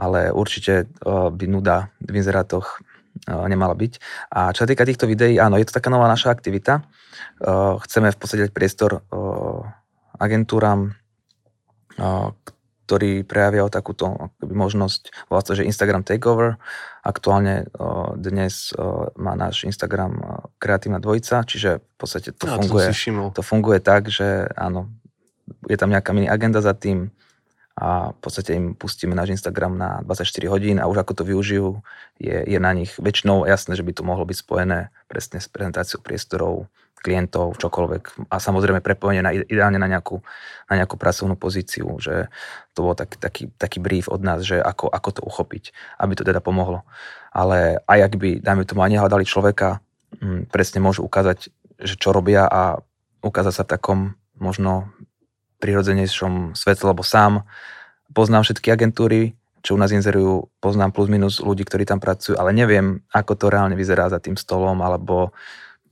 ale 0.01 0.33
určite 0.33 0.89
by 1.05 1.45
nuda 1.45 1.93
v 2.01 2.17
inzerátoch 2.17 2.81
nemala 3.29 3.77
byť. 3.77 3.93
A 4.33 4.49
čo 4.49 4.65
sa 4.65 4.69
týka 4.71 4.81
týchto 4.81 5.05
videí, 5.05 5.37
áno, 5.37 5.61
je 5.61 5.69
to 5.69 5.77
taká 5.77 5.93
nová 5.93 6.09
naša 6.09 6.33
aktivita. 6.33 6.81
Chceme 7.85 8.09
v 8.09 8.17
podstate 8.17 8.49
dať 8.49 8.53
priestor 8.55 9.05
agentúram, 10.17 10.97
ktorí 12.89 13.23
prejavia 13.23 13.67
takúto 13.71 14.33
možnosť, 14.41 15.29
volá 15.31 15.39
sa, 15.45 15.53
že 15.53 15.63
Instagram 15.69 16.03
Takeover. 16.03 16.57
Aktuálne 17.05 17.69
dnes 18.19 18.73
má 19.15 19.37
náš 19.37 19.63
Instagram 19.63 20.17
kreatívna 20.59 20.99
dvojica, 20.99 21.45
čiže 21.45 21.79
v 21.79 21.95
podstate 21.95 22.35
to, 22.35 22.49
ja, 22.49 22.57
funguje, 22.57 22.87
to, 22.91 23.37
to 23.37 23.43
funguje 23.45 23.79
tak, 23.79 24.11
že 24.11 24.49
áno, 24.57 24.91
je 25.71 25.77
tam 25.79 25.93
nejaká 25.93 26.11
mini 26.11 26.27
agenda 26.27 26.59
za 26.59 26.75
tým, 26.75 27.15
a 27.79 28.11
v 28.11 28.19
podstate 28.19 28.51
im 28.51 28.75
pustíme 28.75 29.15
náš 29.15 29.31
Instagram 29.39 29.79
na 29.79 29.89
24 30.03 30.51
hodín 30.51 30.77
a 30.77 30.91
už 30.91 31.07
ako 31.07 31.21
to 31.21 31.23
využijú, 31.23 31.79
je, 32.19 32.43
je 32.43 32.59
na 32.59 32.71
nich 32.75 32.91
väčšinou 32.99 33.47
jasné, 33.47 33.79
že 33.79 33.85
by 33.85 33.91
to 33.95 34.03
mohlo 34.03 34.27
byť 34.27 34.37
spojené 34.43 34.91
presne 35.07 35.39
s 35.39 35.47
prezentáciou 35.47 36.03
priestorov, 36.03 36.67
klientov, 37.01 37.57
čokoľvek 37.57 38.29
a 38.29 38.37
samozrejme 38.37 38.85
prepojenie 38.85 39.25
na, 39.25 39.33
ideálne 39.33 39.81
na 39.81 39.89
nejakú, 39.89 40.21
na 40.69 40.77
nejakú 40.77 40.95
pracovnú 40.95 41.33
pozíciu, 41.33 41.97
že 41.97 42.29
to 42.77 42.85
bol 42.85 42.93
tak, 42.93 43.17
taký, 43.17 43.49
taký 43.57 43.81
brief 43.81 44.05
od 44.05 44.21
nás, 44.21 44.45
že 44.45 44.61
ako, 44.61 44.87
ako 44.87 45.09
to 45.17 45.21
uchopiť, 45.25 45.73
aby 45.97 46.13
to 46.13 46.21
teda 46.21 46.39
pomohlo. 46.39 46.85
Ale 47.33 47.81
aj 47.89 47.99
ak 48.05 48.13
by, 48.21 48.29
dajme 48.45 48.63
tomu, 48.69 48.85
ani 48.85 49.01
hľadali 49.01 49.25
človeka, 49.25 49.81
m, 50.21 50.45
presne 50.45 50.79
môžu 50.79 51.01
ukázať, 51.01 51.49
že 51.81 51.95
čo 51.97 52.13
robia 52.13 52.45
a 52.45 52.77
ukázať 53.25 53.53
sa 53.57 53.63
v 53.65 53.71
takom 53.73 53.99
možno 54.37 54.93
prirodzenejšom 55.61 56.57
svetle, 56.57 56.89
lebo 56.91 57.05
sám 57.05 57.45
poznám 58.11 58.43
všetky 58.43 58.73
agentúry, 58.73 59.37
čo 59.61 59.77
u 59.77 59.79
nás 59.79 59.93
inzerujú, 59.93 60.49
poznám 60.57 60.91
plus 60.91 61.07
minus 61.07 61.37
ľudí, 61.37 61.61
ktorí 61.61 61.85
tam 61.85 62.01
pracujú, 62.01 62.35
ale 62.35 62.51
neviem, 62.51 63.05
ako 63.13 63.37
to 63.37 63.45
reálne 63.53 63.77
vyzerá 63.77 64.09
za 64.09 64.17
tým 64.17 64.33
stolom, 64.33 64.81
alebo 64.81 65.31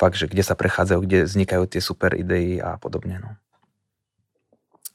fakt, 0.02 0.18
že 0.18 0.26
kde 0.26 0.42
sa 0.42 0.58
prechádzajú, 0.58 1.00
kde 1.06 1.18
vznikajú 1.30 1.64
tie 1.70 1.82
super 1.84 2.18
idei 2.18 2.58
a 2.58 2.82
podobne. 2.82 3.22
No. 3.22 3.30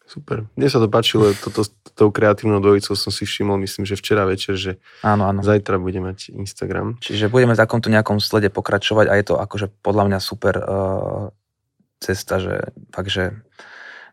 Super. 0.05 0.47
Mne 0.55 0.69
sa 0.69 0.79
to 0.79 0.87
páčilo, 0.87 1.33
toto, 1.39 1.65
tou 1.97 2.13
kreatívnou 2.13 2.61
dvojicou 2.61 2.95
som 2.95 3.11
si 3.11 3.25
všimol, 3.25 3.59
myslím, 3.65 3.89
že 3.89 3.99
včera 3.99 4.29
večer, 4.29 4.55
že 4.55 4.73
áno, 5.01 5.27
áno. 5.27 5.41
zajtra 5.41 5.81
bude 5.81 5.99
mať 5.99 6.35
Instagram. 6.35 7.01
Čiže 7.01 7.33
budeme 7.33 7.57
v 7.57 7.63
takomto 7.63 7.89
nejakom 7.89 8.21
slede 8.23 8.53
pokračovať 8.53 9.07
a 9.11 9.15
je 9.17 9.25
to 9.25 9.35
akože 9.41 9.73
podľa 9.83 10.05
mňa 10.13 10.19
super 10.21 10.55
uh, 10.61 11.35
cesta, 11.99 12.37
že 12.39 12.71
fakt, 12.93 13.11
že 13.11 13.43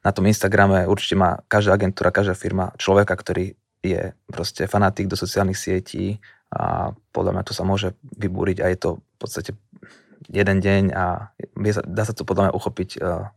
na 0.01 0.11
tom 0.11 0.25
Instagrame 0.25 0.89
určite 0.89 1.13
má 1.13 1.41
každá 1.45 1.77
agentúra, 1.77 2.13
každá 2.13 2.33
firma 2.33 2.73
človeka, 2.77 3.13
ktorý 3.13 3.53
je 3.81 4.13
proste 4.29 4.65
fanatik 4.69 5.09
do 5.09 5.17
sociálnych 5.17 5.57
sietí 5.57 6.21
a 6.53 6.93
podľa 7.13 7.31
mňa 7.37 7.43
to 7.45 7.53
sa 7.53 7.63
môže 7.65 7.97
vybúriť 8.17 8.61
a 8.61 8.69
je 8.69 8.77
to 8.77 8.89
v 9.01 9.17
podstate 9.17 9.51
jeden 10.29 10.57
deň 10.61 10.83
a 10.93 11.33
dá 11.85 12.03
sa 12.05 12.13
to 12.13 12.25
podľa 12.25 12.49
mňa 12.49 12.57
uchopiť 12.57 12.89
uh, 13.01 13.29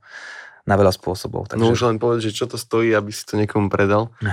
na 0.64 0.74
veľa 0.76 0.92
spôsobov. 0.96 1.52
Takže... 1.52 1.60
No 1.60 1.72
už 1.72 1.84
len 1.88 2.00
povedať, 2.00 2.32
že 2.32 2.36
čo 2.36 2.48
to 2.48 2.56
stojí, 2.56 2.92
aby 2.96 3.12
si 3.12 3.24
to 3.28 3.36
niekomu 3.36 3.68
predal. 3.68 4.12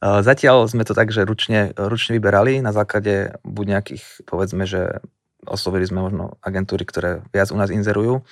Zatiaľ 0.00 0.64
sme 0.64 0.88
to 0.88 0.96
tak, 0.96 1.12
že 1.12 1.28
ručne, 1.28 1.76
ručne 1.76 2.16
vyberali 2.16 2.64
na 2.64 2.72
základe 2.72 3.36
buď 3.44 3.64
nejakých, 3.76 4.04
povedzme, 4.24 4.64
že 4.64 5.04
oslovili 5.48 5.88
sme 5.88 6.04
možno 6.04 6.36
agentúry, 6.44 6.84
ktoré 6.84 7.24
viac 7.32 7.48
u 7.52 7.56
nás 7.56 7.72
inzerujú. 7.72 8.24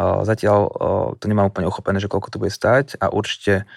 Zatiaľ 0.00 0.58
to 1.20 1.24
nemám 1.28 1.52
úplne 1.52 1.68
uchopené, 1.68 2.00
že 2.00 2.08
koľko 2.08 2.32
to 2.32 2.40
bude 2.40 2.52
stať 2.52 2.96
a 3.00 3.12
určite 3.12 3.68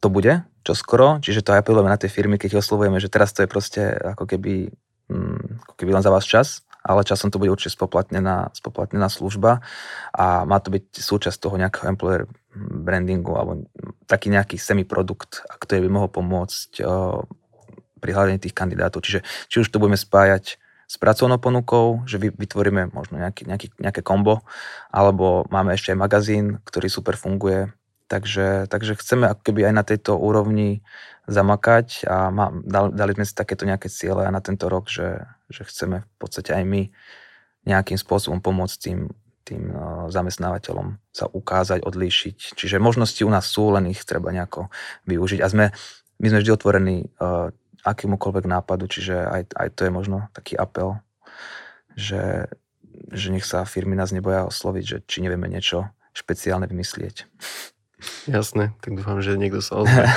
to 0.00 0.08
bude 0.12 0.44
čo 0.64 0.72
skoro, 0.72 1.20
čiže 1.20 1.44
to 1.44 1.52
aj 1.52 1.60
apelujeme 1.60 1.92
na 1.92 2.00
tie 2.00 2.08
firmy, 2.08 2.40
keď 2.40 2.56
ich 2.56 2.62
oslovujeme, 2.64 2.96
že 2.96 3.12
teraz 3.12 3.36
to 3.36 3.44
je 3.44 3.48
proste 3.52 3.84
ako 3.84 4.24
keby, 4.24 4.72
mm, 5.12 5.60
ako 5.68 5.74
keby 5.76 5.90
len 5.92 6.00
za 6.00 6.08
vás 6.08 6.24
čas, 6.24 6.64
ale 6.80 7.04
časom 7.04 7.28
to 7.28 7.36
bude 7.36 7.52
určite 7.52 7.76
spoplatnená, 7.76 8.48
spoplatnená 8.56 9.12
služba 9.12 9.60
a 10.16 10.48
má 10.48 10.56
to 10.64 10.72
byť 10.72 10.84
súčasť 11.00 11.36
toho 11.36 11.60
nejakého 11.60 11.88
employer 11.92 12.24
brandingu 12.56 13.36
alebo 13.36 13.68
taký 14.08 14.32
nejaký 14.32 14.56
semiprodukt, 14.56 15.44
ktorý 15.60 15.84
by 15.84 15.90
mohol 15.92 16.08
pomôcť 16.08 16.80
pri 18.00 18.10
hľadaní 18.12 18.40
tých 18.40 18.56
kandidátov. 18.56 19.04
Čiže 19.04 19.20
či 19.48 19.56
už 19.64 19.68
to 19.68 19.80
budeme 19.80 19.96
spájať 19.96 20.60
s 20.94 20.96
pracovnou 21.02 21.42
ponukou, 21.42 22.06
že 22.06 22.22
vytvoríme 22.22 22.94
možno 22.94 23.18
nejaký, 23.18 23.50
nejaký, 23.50 23.66
nejaké 23.82 24.06
kombo, 24.06 24.46
alebo 24.94 25.42
máme 25.50 25.74
ešte 25.74 25.90
aj 25.90 25.98
magazín, 25.98 26.62
ktorý 26.62 26.86
super 26.86 27.18
funguje. 27.18 27.74
Takže, 28.06 28.70
takže 28.70 28.94
chceme 29.02 29.26
ako 29.26 29.42
keby 29.42 29.66
aj 29.66 29.74
na 29.74 29.82
tejto 29.82 30.14
úrovni 30.14 30.86
zamakať 31.26 32.06
a 32.06 32.30
má, 32.30 32.54
dali, 32.68 33.16
sme 33.16 33.26
si 33.26 33.34
takéto 33.34 33.66
nejaké 33.66 33.90
ciele 33.90 34.22
na 34.28 34.38
tento 34.38 34.70
rok, 34.70 34.86
že, 34.86 35.26
že 35.50 35.66
chceme 35.66 36.06
v 36.06 36.16
podstate 36.20 36.54
aj 36.54 36.62
my 36.62 36.94
nejakým 37.66 37.98
spôsobom 37.98 38.38
pomôcť 38.38 38.76
tým, 38.78 39.10
tým 39.42 39.74
zamestnávateľom 40.14 41.00
sa 41.10 41.26
ukázať, 41.26 41.82
odlíšiť. 41.82 42.54
Čiže 42.54 42.78
možnosti 42.78 43.18
u 43.24 43.30
nás 43.32 43.50
sú, 43.50 43.72
len 43.74 43.90
ich 43.90 44.04
treba 44.06 44.30
nejako 44.30 44.70
využiť. 45.10 45.40
A 45.42 45.48
sme, 45.50 45.64
my 46.22 46.26
sme 46.28 46.38
vždy 46.44 46.52
otvorení 46.54 47.08
akémukoľvek 47.84 48.44
nápadu, 48.48 48.88
čiže 48.88 49.14
aj, 49.14 49.42
aj 49.54 49.68
to 49.76 49.80
je 49.86 49.92
možno 49.92 50.26
taký 50.32 50.56
apel, 50.56 50.98
že, 51.94 52.48
že 53.12 53.28
nech 53.30 53.44
sa 53.44 53.68
firmy 53.68 53.94
nás 53.94 54.10
neboja 54.10 54.48
osloviť, 54.48 54.84
že 54.84 54.98
či 55.04 55.20
nevieme 55.20 55.46
niečo 55.46 55.92
špeciálne 56.16 56.64
vymyslieť. 56.64 57.28
Jasné, 58.28 58.72
tak 58.80 58.96
dúfam, 58.96 59.20
že 59.20 59.36
niekto 59.36 59.60
sa 59.60 59.84
ozve. 59.84 60.04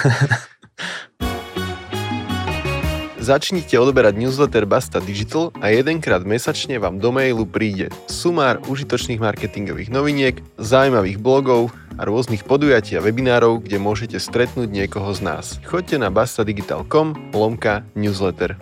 Začnite 3.28 3.76
odoberať 3.76 4.16
newsletter 4.16 4.64
Basta 4.64 5.04
Digital 5.04 5.52
a 5.60 5.68
jedenkrát 5.68 6.24
mesačne 6.24 6.80
vám 6.80 6.96
do 6.96 7.12
mailu 7.12 7.44
príde 7.44 7.92
sumár 8.08 8.64
užitočných 8.72 9.20
marketingových 9.20 9.92
noviniek, 9.92 10.40
zaujímavých 10.56 11.20
blogov 11.20 11.76
a 11.98 12.06
rôznych 12.06 12.46
podujatí 12.46 12.94
a 12.94 13.02
webinárov, 13.02 13.66
kde 13.66 13.82
môžete 13.82 14.22
stretnúť 14.22 14.70
niekoho 14.70 15.10
z 15.18 15.26
nás. 15.26 15.46
Choďte 15.66 15.98
na 15.98 16.14
bastadigital.com 16.14 17.34
lomka 17.34 17.82
newsletter. 17.98 18.54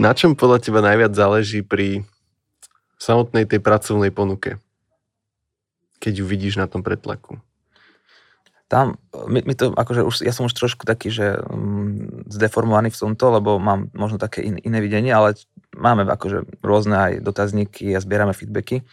Na 0.00 0.16
čom 0.16 0.32
podľa 0.32 0.64
teba 0.64 0.80
najviac 0.80 1.12
záleží 1.12 1.60
pri 1.60 2.08
samotnej 2.96 3.44
tej 3.44 3.60
pracovnej 3.60 4.08
ponuke? 4.08 4.56
Keď 6.00 6.12
ju 6.20 6.24
vidíš 6.24 6.56
na 6.56 6.64
tom 6.64 6.80
pretlaku 6.80 7.36
tam, 8.70 9.02
my, 9.10 9.42
my 9.42 9.54
to, 9.58 9.74
akože 9.74 10.06
už, 10.06 10.14
ja 10.22 10.30
som 10.30 10.46
už 10.46 10.54
trošku 10.54 10.86
taký, 10.86 11.10
že 11.10 11.42
um, 11.50 12.22
zdeformovaný 12.30 12.94
v 12.94 13.00
tomto, 13.02 13.34
lebo 13.34 13.58
mám 13.58 13.90
možno 13.90 14.22
také 14.22 14.46
in, 14.46 14.62
iné 14.62 14.78
videnie, 14.78 15.10
ale 15.10 15.34
máme 15.80 16.04
akože 16.04 16.60
rôzne 16.60 16.96
aj 16.96 17.12
dotazníky 17.24 17.96
a 17.96 18.04
zbierame 18.04 18.36
feedbacky, 18.36 18.84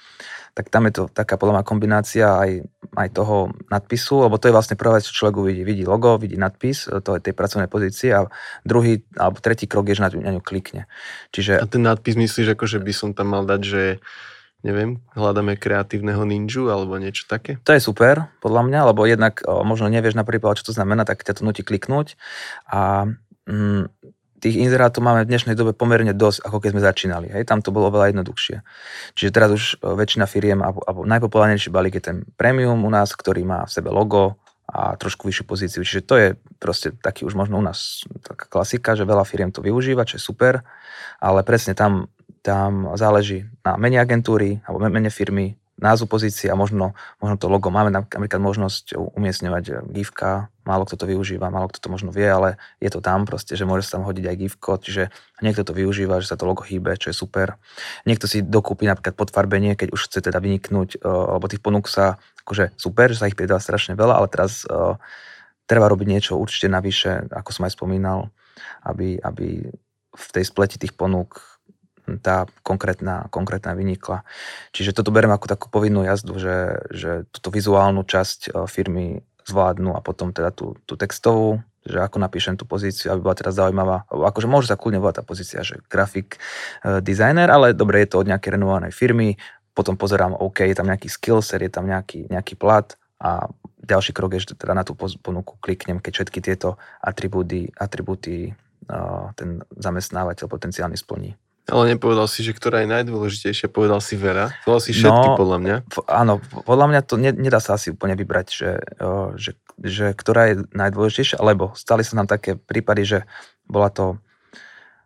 tak 0.57 0.73
tam 0.73 0.89
je 0.89 0.93
to 0.97 1.03
taká 1.11 1.37
podľa 1.37 1.61
mňa 1.61 1.69
kombinácia 1.69 2.25
aj, 2.33 2.65
aj 2.97 3.09
toho 3.13 3.53
nadpisu, 3.69 4.25
lebo 4.25 4.41
to 4.41 4.49
je 4.49 4.55
vlastne 4.57 4.73
prvá 4.73 4.97
vec, 4.97 5.05
čo 5.05 5.13
človek 5.13 5.37
uvidí. 5.37 5.61
Vidí 5.61 5.85
logo, 5.85 6.17
vidí 6.17 6.33
nadpis, 6.33 6.89
to 6.89 7.09
je 7.13 7.21
tej 7.21 7.37
pracovnej 7.37 7.69
pozície 7.69 8.09
a 8.09 8.25
druhý 8.65 9.05
alebo 9.13 9.37
tretí 9.37 9.69
krok 9.69 9.93
je, 9.93 10.01
že 10.01 10.03
na, 10.07 10.09
na 10.09 10.31
ňu 10.33 10.41
klikne. 10.41 10.89
Čiže... 11.29 11.61
A 11.61 11.69
ten 11.69 11.85
nadpis 11.85 12.17
myslíš, 12.17 12.57
ako 12.57 12.65
že 12.65 12.81
by 12.81 12.93
som 12.95 13.13
tam 13.13 13.37
mal 13.37 13.45
dať, 13.45 13.61
že 13.61 13.83
neviem, 14.65 14.97
hľadáme 15.13 15.53
kreatívneho 15.61 16.25
ninju 16.25 16.73
alebo 16.73 16.97
niečo 16.97 17.29
také? 17.29 17.61
To 17.61 17.77
je 17.77 17.81
super, 17.83 18.33
podľa 18.41 18.65
mňa, 18.65 18.79
lebo 18.89 19.05
jednak 19.05 19.45
o, 19.45 19.61
možno 19.61 19.85
nevieš 19.93 20.17
na 20.17 20.25
prvý 20.25 20.41
čo 20.57 20.65
to 20.65 20.73
znamená, 20.73 21.05
tak 21.05 21.21
ťa 21.21 21.37
to 21.37 21.45
nutí 21.45 21.61
kliknúť 21.61 22.17
a 22.65 23.05
mm, 23.45 23.96
tých 24.37 24.55
inzerátov 24.61 25.01
máme 25.01 25.25
v 25.25 25.31
dnešnej 25.33 25.57
dobe 25.57 25.73
pomerne 25.73 26.13
dosť, 26.13 26.45
ako 26.45 26.57
keď 26.61 26.69
sme 26.73 26.81
začínali. 26.81 27.27
Hej? 27.33 27.43
Tam 27.49 27.59
to 27.65 27.73
bolo 27.73 27.89
oveľa 27.89 28.13
jednoduchšie. 28.13 28.61
Čiže 29.17 29.29
teraz 29.33 29.49
už 29.53 29.63
väčšina 29.81 30.25
firiem, 30.29 30.61
alebo 30.61 31.05
najpopulárnejší 31.05 31.73
balík 31.73 31.97
je 31.97 32.03
ten 32.13 32.17
premium 32.37 32.77
u 32.85 32.91
nás, 32.93 33.13
ktorý 33.17 33.43
má 33.45 33.65
v 33.65 33.71
sebe 33.73 33.89
logo 33.89 34.37
a 34.67 34.99
trošku 34.99 35.25
vyššiu 35.25 35.45
pozíciu. 35.47 35.81
Čiže 35.81 36.01
to 36.03 36.15
je 36.19 36.27
proste 36.59 36.93
taký 36.99 37.23
už 37.23 37.33
možno 37.33 37.57
u 37.57 37.63
nás 37.63 38.03
taká 38.21 38.45
klasika, 38.51 38.93
že 38.93 39.07
veľa 39.07 39.23
firiem 39.23 39.49
to 39.49 39.63
využíva, 39.63 40.05
čo 40.05 40.19
je 40.19 40.23
super, 40.23 40.61
ale 41.17 41.41
presne 41.41 41.73
tam 41.73 42.11
tam 42.47 42.95
záleží 42.95 43.43
na 43.67 43.75
mene 43.75 43.99
agentúry 43.99 44.63
alebo 44.63 44.87
mene 44.87 45.11
firmy, 45.11 45.59
názvu 45.77 46.09
pozície 46.09 46.49
a 46.49 46.57
možno, 46.57 46.97
možno 47.21 47.37
to 47.37 47.47
logo. 47.47 47.69
Máme 47.69 47.93
napríklad 47.93 48.41
možnosť 48.41 48.97
umiestňovať 48.97 49.85
gifka, 49.93 50.49
málo 50.65 50.89
kto 50.89 50.97
to 50.97 51.05
využíva, 51.05 51.53
málo 51.53 51.69
kto 51.69 51.79
to 51.79 51.87
možno 51.93 52.09
vie, 52.09 52.25
ale 52.25 52.57
je 52.81 52.89
to 52.89 52.99
tam 52.99 53.29
proste, 53.29 53.53
že 53.53 53.63
môže 53.63 53.85
sa 53.85 54.01
tam 54.01 54.09
hodiť 54.09 54.25
aj 54.25 54.35
gifko, 54.35 54.71
čiže 54.81 55.13
niekto 55.45 55.61
to 55.61 55.77
využíva, 55.77 56.17
že 56.19 56.33
sa 56.33 56.35
to 56.35 56.49
logo 56.49 56.65
hýbe, 56.65 56.97
čo 56.97 57.13
je 57.13 57.15
super. 57.15 57.61
Niekto 58.09 58.25
si 58.25 58.41
dokúpi 58.41 58.89
napríklad 58.89 59.13
podfarbenie, 59.13 59.77
keď 59.77 59.93
už 59.93 60.09
chce 60.09 60.19
teda 60.25 60.41
vyniknúť, 60.41 60.97
e, 60.97 61.07
lebo 61.07 61.45
tých 61.45 61.61
ponúk 61.61 61.85
sa, 61.85 62.17
akože 62.43 62.73
super, 62.75 63.13
že 63.13 63.21
sa 63.21 63.29
ich 63.29 63.37
pridá 63.37 63.61
strašne 63.61 63.93
veľa, 63.93 64.23
ale 64.23 64.27
teraz 64.31 64.63
uh, 64.71 64.95
treba 65.67 65.91
robiť 65.91 66.07
niečo 66.07 66.39
určite 66.39 66.71
navyše, 66.71 67.27
ako 67.27 67.51
som 67.51 67.67
aj 67.67 67.75
spomínal, 67.75 68.31
aby, 68.87 69.19
aby 69.19 69.67
v 70.15 70.27
tej 70.31 70.47
spleti 70.47 70.79
tých 70.79 70.95
ponúk 70.95 71.56
tá 72.23 72.47
konkrétna, 72.63 73.27
konkrétna 73.27 73.75
vynikla. 73.75 74.23
Čiže 74.71 74.95
toto 74.95 75.11
berem 75.11 75.31
ako 75.31 75.45
takú 75.51 75.67
povinnú 75.67 76.07
jazdu, 76.07 76.39
že, 76.39 76.87
že 76.95 77.11
túto 77.35 77.51
vizuálnu 77.51 78.07
časť 78.07 78.39
e, 78.47 78.49
firmy 78.71 79.19
zvládnu 79.47 79.95
a 79.95 80.03
potom 80.03 80.35
teda 80.35 80.51
tú, 80.51 80.75
tú 80.83 80.99
textovú, 80.99 81.63
že 81.87 82.03
ako 82.03 82.19
napíšem 82.19 82.59
tú 82.59 82.67
pozíciu, 82.67 83.15
aby 83.15 83.23
bola 83.23 83.39
teraz 83.39 83.55
zaujímavá. 83.55 84.03
Akože 84.11 84.45
môže 84.51 84.67
sa 84.67 84.75
kľudne 84.75 84.99
volať 84.99 85.15
tá 85.19 85.23
pozícia, 85.23 85.63
že 85.63 85.79
grafik, 85.87 86.35
uh, 86.83 86.99
designer, 86.99 87.47
ale 87.47 87.71
dobre, 87.71 88.03
je 88.03 88.11
to 88.11 88.21
od 88.21 88.27
nejakej 88.27 88.59
renovovanej 88.59 88.91
firmy, 88.91 89.39
potom 89.71 89.95
pozerám, 89.95 90.35
OK, 90.35 90.67
je 90.67 90.75
tam 90.75 90.91
nejaký 90.91 91.07
skillset, 91.07 91.63
je 91.63 91.71
tam 91.71 91.87
nejaký, 91.87 92.27
nejaký 92.27 92.59
plat 92.59 92.91
a 93.23 93.47
ďalší 93.79 94.11
krok 94.11 94.35
je, 94.35 94.43
že 94.43 94.59
teda 94.59 94.75
na 94.75 94.83
tú 94.83 94.99
ponuku 94.99 95.55
kliknem, 95.63 96.03
keď 96.03 96.11
všetky 96.21 96.39
tieto 96.43 96.75
atribúty, 96.99 97.71
atribúty 97.79 98.51
uh, 98.91 99.31
ten 99.39 99.63
zamestnávateľ 99.79 100.45
potenciálny 100.51 100.99
splní. 100.99 101.39
Ale 101.67 101.91
nepovedal 101.91 102.31
si, 102.31 102.47
že 102.47 102.55
ktorá 102.55 102.79
je 102.79 102.89
najdôležitejšia, 102.95 103.67
povedal 103.67 103.99
si 103.99 104.15
Vera. 104.15 104.55
Povedal 104.63 104.83
si 104.87 104.91
všetky, 104.95 105.27
no, 105.27 105.35
podľa 105.35 105.57
mňa. 105.59 105.75
Áno, 106.07 106.39
podľa 106.63 106.87
mňa 106.87 107.01
to 107.03 107.19
ne, 107.19 107.35
nedá 107.35 107.59
sa 107.59 107.75
asi 107.75 107.91
úplne 107.91 108.15
vybrať, 108.15 108.47
že, 108.47 108.71
že, 109.35 109.51
že 109.83 110.05
ktorá 110.15 110.41
je 110.47 110.55
najdôležitejšia, 110.71 111.43
lebo 111.43 111.75
stali 111.75 112.07
sa 112.07 112.15
nám 112.15 112.31
také 112.31 112.55
prípady, 112.55 113.03
že 113.03 113.19
bola 113.67 113.91
to 113.91 114.15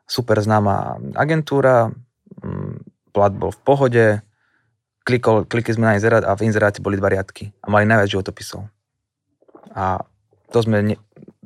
super 0.06 0.38
známa 0.38 1.02
agentúra, 1.17 1.89
mm, 2.45 3.10
plat 3.10 3.34
bol 3.34 3.50
v 3.50 3.62
pohode, 3.65 4.06
klikol, 5.02 5.50
klikli 5.50 5.74
sme 5.74 5.89
na 5.89 5.97
inzerát 5.97 6.21
a 6.21 6.38
v 6.38 6.45
inzeráte 6.45 6.84
boli 6.84 7.00
dva 7.00 7.10
riadky 7.10 7.50
a 7.65 7.74
mali 7.74 7.89
najviac 7.89 8.12
životopisov. 8.12 8.69
A 9.74 10.06
to 10.54 10.62
sme 10.62 10.84
ne, 10.84 10.95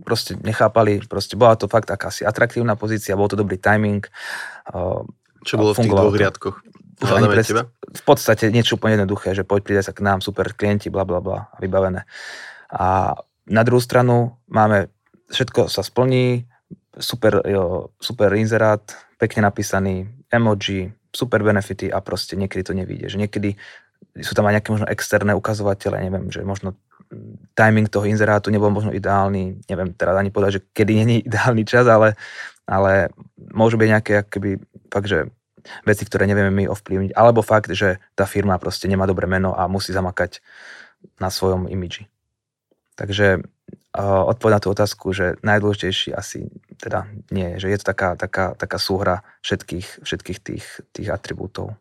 proste 0.03 0.35
nechápali, 0.35 0.99
proste 1.07 1.39
bola 1.39 1.55
to 1.55 1.71
fakt 1.71 1.87
akási 1.87 2.27
atraktívna 2.27 2.75
pozícia, 2.75 3.15
bol 3.15 3.31
to 3.31 3.39
dobrý 3.39 3.55
timing. 3.55 4.03
Čo 5.45 5.53
bolo 5.55 5.71
v 5.71 5.87
tých 5.87 5.93
dvoch 5.93 6.17
riadkoch? 6.17 6.57
Pres? 6.99 7.51
V 7.95 8.03
podstate 8.03 8.51
niečo 8.51 8.75
úplne 8.79 8.99
jednoduché, 8.99 9.35
že 9.35 9.47
poď 9.47 9.61
pridaj 9.63 9.91
sa 9.91 9.95
k 9.95 10.03
nám, 10.03 10.19
super 10.19 10.51
klienti, 10.51 10.91
bla 10.91 11.03
bla 11.07 11.19
bla, 11.23 11.51
vybavené. 11.59 12.07
A 12.71 13.15
na 13.47 13.61
druhú 13.63 13.79
stranu 13.79 14.35
máme, 14.51 14.91
všetko 15.31 15.67
sa 15.71 15.83
splní, 15.83 16.47
super, 16.95 17.43
jo, 17.43 17.91
super 17.99 18.31
inzerát, 18.35 18.83
pekne 19.19 19.47
napísaný, 19.47 20.07
emoji, 20.31 20.91
super 21.11 21.43
benefity 21.43 21.91
a 21.91 22.03
proste 22.03 22.35
niekedy 22.35 22.63
to 22.63 22.73
nevíde. 22.75 23.07
Že 23.07 23.27
niekedy 23.27 23.55
sú 24.23 24.31
tam 24.31 24.47
aj 24.47 24.59
nejaké 24.59 24.69
možno 24.71 24.87
externé 24.87 25.31
ukazovatele, 25.35 25.99
neviem, 25.99 26.31
že 26.31 26.43
možno 26.43 26.79
timing 27.53 27.87
toho 27.87 28.05
inzerátu 28.05 28.51
nebol 28.51 28.69
možno 28.73 28.91
ideálny, 28.91 29.65
neviem 29.69 29.89
teraz 29.95 30.17
ani 30.17 30.29
povedať, 30.33 30.59
že 30.59 30.65
kedy 30.73 30.91
není 31.05 31.15
ideálny 31.27 31.63
čas, 31.63 31.85
ale, 31.87 32.17
ale 32.67 33.13
môžu 33.37 33.77
byť 33.79 33.89
nejaké 33.89 34.13
akoby, 34.25 34.61
fakt, 34.89 35.09
že 35.09 35.29
veci, 35.81 36.03
ktoré 36.05 36.29
nevieme 36.29 36.53
my 36.53 36.65
ovplyvniť, 36.69 37.17
alebo 37.17 37.41
fakt, 37.41 37.73
že 37.73 37.97
tá 38.13 38.29
firma 38.29 38.61
proste 38.61 38.85
nemá 38.85 39.09
dobré 39.09 39.25
meno 39.25 39.57
a 39.57 39.65
musí 39.65 39.89
zamakať 39.89 40.41
na 41.17 41.33
svojom 41.33 41.65
imidži. 41.65 42.05
Takže 42.95 43.41
uh, 43.41 44.23
odpoveď 44.29 44.53
na 44.53 44.61
tú 44.61 44.69
otázku, 44.71 45.11
že 45.11 45.35
najdôležitejší 45.41 46.15
asi 46.15 46.53
teda 46.77 47.09
nie, 47.33 47.57
že 47.57 47.73
je 47.73 47.77
to 47.81 47.85
taká, 47.91 48.15
taká, 48.15 48.53
taká 48.55 48.77
súhra 48.77 49.25
všetkých, 49.41 50.05
všetkých 50.05 50.39
tých, 50.39 50.65
tých 50.93 51.09
atribútov. 51.09 51.75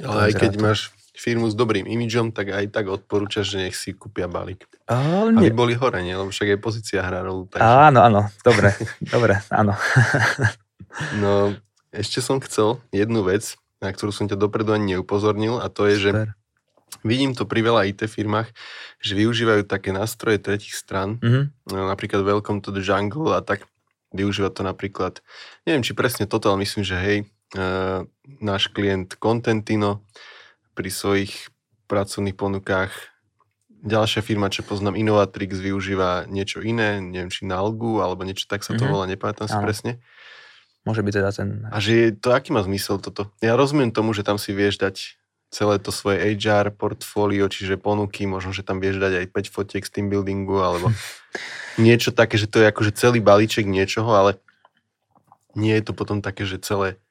Ale 0.00 0.32
aj 0.32 0.34
keď 0.40 0.52
máš 0.58 0.80
firmu 1.12 1.52
s 1.52 1.54
dobrým 1.54 1.84
imidžom, 1.84 2.32
tak 2.32 2.56
aj 2.56 2.72
tak 2.72 2.88
odporúčaš, 2.88 3.56
že 3.56 3.58
nech 3.68 3.76
si 3.76 3.92
kúpia 3.92 4.26
balík. 4.26 4.64
Ale 4.88 5.36
nie. 5.36 5.48
Aby 5.48 5.50
boli 5.52 5.74
hore, 5.76 6.00
nie? 6.00 6.16
Lebo 6.16 6.32
však 6.32 6.56
aj 6.56 6.60
pozícia 6.60 7.04
hrá 7.04 7.20
rolu. 7.20 7.46
Takže... 7.52 7.62
Áno, 7.62 8.00
áno, 8.00 8.20
dobre, 8.40 8.72
dobre, 9.14 9.44
áno. 9.52 9.76
no, 11.20 11.52
ešte 11.92 12.24
som 12.24 12.40
chcel 12.40 12.80
jednu 12.90 13.20
vec, 13.28 13.60
na 13.84 13.92
ktorú 13.92 14.10
som 14.10 14.24
ťa 14.24 14.40
dopredu 14.40 14.72
ani 14.72 14.96
neupozornil 14.96 15.60
a 15.60 15.68
to 15.68 15.84
je, 15.92 16.08
že 16.08 16.10
Super. 16.16 16.28
vidím 17.04 17.36
to 17.36 17.44
pri 17.44 17.60
veľa 17.60 17.80
IT 17.92 18.08
firmách, 18.08 18.48
že 19.04 19.12
využívajú 19.12 19.68
také 19.68 19.92
nástroje 19.92 20.40
tretich 20.40 20.72
stran, 20.72 21.20
mm-hmm. 21.20 21.44
no, 21.76 21.92
napríklad 21.92 22.24
Welcome 22.24 22.64
to 22.64 22.72
the 22.72 22.80
Jungle 22.80 23.36
a 23.36 23.44
tak 23.44 23.68
využíva 24.16 24.48
to 24.52 24.64
napríklad, 24.64 25.20
neviem 25.68 25.84
či 25.84 25.92
presne 25.92 26.24
toto, 26.24 26.48
ale 26.52 26.64
myslím, 26.64 26.84
že 26.84 26.96
hej, 26.96 27.18
uh, 27.56 28.04
náš 28.40 28.68
klient 28.72 29.16
Contentino 29.18 30.04
pri 30.72 30.90
svojich 30.90 31.52
pracovných 31.88 32.36
ponukách. 32.36 32.92
Ďalšia 33.82 34.22
firma, 34.22 34.46
čo 34.46 34.62
poznám, 34.62 34.94
Innovatrix, 34.94 35.58
využíva 35.58 36.30
niečo 36.30 36.62
iné, 36.62 37.02
neviem, 37.02 37.28
či 37.28 37.44
Nalgu, 37.44 37.98
alebo 37.98 38.22
niečo 38.22 38.46
tak 38.46 38.62
sa 38.62 38.78
to 38.78 38.86
mm-hmm. 38.86 38.92
volá, 38.94 39.04
nepamätám 39.10 39.50
si 39.50 39.58
presne. 39.58 39.98
Môže 40.86 41.02
byť 41.02 41.14
teda 41.14 41.30
ten... 41.34 41.48
A 41.70 41.78
že 41.82 41.90
je, 41.94 42.06
to 42.14 42.30
aký 42.30 42.54
má 42.54 42.62
zmysel 42.62 43.02
toto? 43.02 43.30
Ja 43.42 43.58
rozumiem 43.58 43.90
tomu, 43.90 44.14
že 44.14 44.22
tam 44.22 44.38
si 44.38 44.54
vieš 44.54 44.78
dať 44.78 45.18
celé 45.52 45.76
to 45.82 45.92
svoje 45.92 46.38
HR 46.38 46.72
portfólio, 46.72 47.50
čiže 47.50 47.76
ponuky, 47.76 48.24
možno, 48.24 48.54
že 48.56 48.64
tam 48.64 48.80
vieš 48.80 49.02
dať 49.02 49.12
aj 49.20 49.26
5 49.50 49.54
fotiek 49.54 49.84
z 49.84 49.90
team 49.92 50.06
buildingu, 50.08 50.62
alebo 50.62 50.88
niečo 51.86 52.14
také, 52.14 52.38
že 52.38 52.46
to 52.46 52.62
je 52.62 52.70
akože 52.70 52.94
celý 52.94 53.18
balíček 53.18 53.66
niečoho, 53.68 54.10
ale 54.14 54.38
nie 55.52 55.76
je 55.76 55.84
to 55.84 55.92
potom 55.92 56.24
také, 56.24 56.48
že 56.48 56.62
celé 56.62 57.01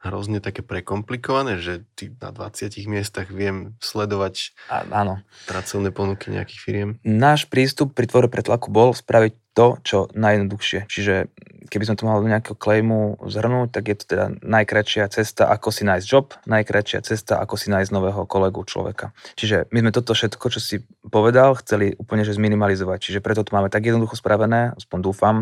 hrozne 0.00 0.40
také 0.40 0.64
prekomplikované, 0.64 1.60
že 1.60 1.84
ty 1.92 2.08
na 2.16 2.32
20 2.32 2.72
miestach 2.88 3.28
viem 3.28 3.76
sledovať 3.84 4.56
a, 4.72 4.84
áno. 4.88 5.20
pracovné 5.44 5.92
ponuky 5.92 6.32
nejakých 6.32 6.60
firiem? 6.60 6.90
Náš 7.04 7.44
prístup 7.46 7.92
pri 7.92 8.08
tvore 8.08 8.28
pretlaku 8.32 8.72
bol 8.72 8.96
spraviť 8.96 9.32
to, 9.52 9.76
čo 9.82 9.98
najjednoduchšie. 10.16 10.88
Čiže 10.88 11.28
keby 11.68 11.84
sme 11.84 11.98
to 11.98 12.06
mali 12.06 12.24
do 12.24 12.32
nejakého 12.32 12.56
claimu 12.56 13.20
zhrnúť, 13.28 13.68
tak 13.74 13.84
je 13.92 13.96
to 13.98 14.04
teda 14.08 14.26
najkračšia 14.40 15.04
cesta, 15.10 15.50
ako 15.52 15.68
si 15.74 15.82
nájsť 15.84 16.06
job, 16.06 16.32
najkračšia 16.48 17.00
cesta, 17.04 17.42
ako 17.42 17.54
si 17.60 17.68
nájsť 17.68 17.90
nového 17.92 18.24
kolegu 18.24 18.62
človeka. 18.64 19.12
Čiže 19.36 19.68
my 19.74 19.78
sme 19.84 19.90
toto 19.92 20.16
všetko, 20.16 20.46
čo 20.48 20.60
si 20.62 20.76
povedal, 21.06 21.58
chceli 21.60 21.92
úplne 21.98 22.24
že 22.24 22.34
zminimalizovať. 22.34 22.98
Čiže 23.10 23.20
preto 23.20 23.44
to 23.44 23.52
máme 23.52 23.68
tak 23.68 23.84
jednoducho 23.84 24.16
spravené, 24.16 24.72
aspoň 24.78 24.98
dúfam, 25.02 25.36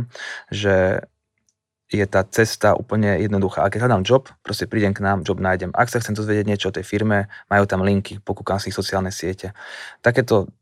že 0.50 1.06
je 1.88 2.04
tá 2.04 2.20
cesta 2.28 2.76
úplne 2.76 3.16
jednoduchá. 3.16 3.64
A 3.64 3.72
keď 3.72 3.88
hľadám 3.88 4.04
job, 4.04 4.28
proste 4.44 4.68
prídem 4.68 4.92
k 4.92 5.00
nám, 5.00 5.24
job 5.24 5.40
nájdem. 5.40 5.72
Ak 5.72 5.88
sa 5.88 6.04
chcem 6.04 6.12
dozvedieť 6.12 6.44
niečo 6.44 6.68
o 6.68 6.76
tej 6.76 6.84
firme, 6.84 7.32
majú 7.48 7.64
tam 7.64 7.80
linky, 7.80 8.20
pokúkam 8.20 8.60
si 8.60 8.68
sociálne 8.68 9.08
siete. 9.08 9.56
Takéto 10.04 10.52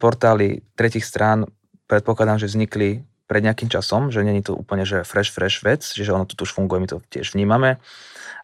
portály 0.00 0.64
tretich 0.72 1.04
strán 1.04 1.44
predpokladám, 1.84 2.40
že 2.40 2.48
vznikli 2.48 3.04
pred 3.28 3.46
nejakým 3.46 3.70
časom, 3.70 4.10
že 4.10 4.26
není 4.26 4.42
to 4.42 4.58
úplne 4.58 4.82
že 4.82 5.06
fresh, 5.06 5.30
fresh 5.30 5.62
vec, 5.62 5.86
čiže 5.86 6.10
ono 6.10 6.26
tu 6.26 6.34
už 6.34 6.50
funguje, 6.50 6.82
my 6.82 6.88
to 6.90 6.98
tiež 7.12 7.38
vnímame. 7.38 7.78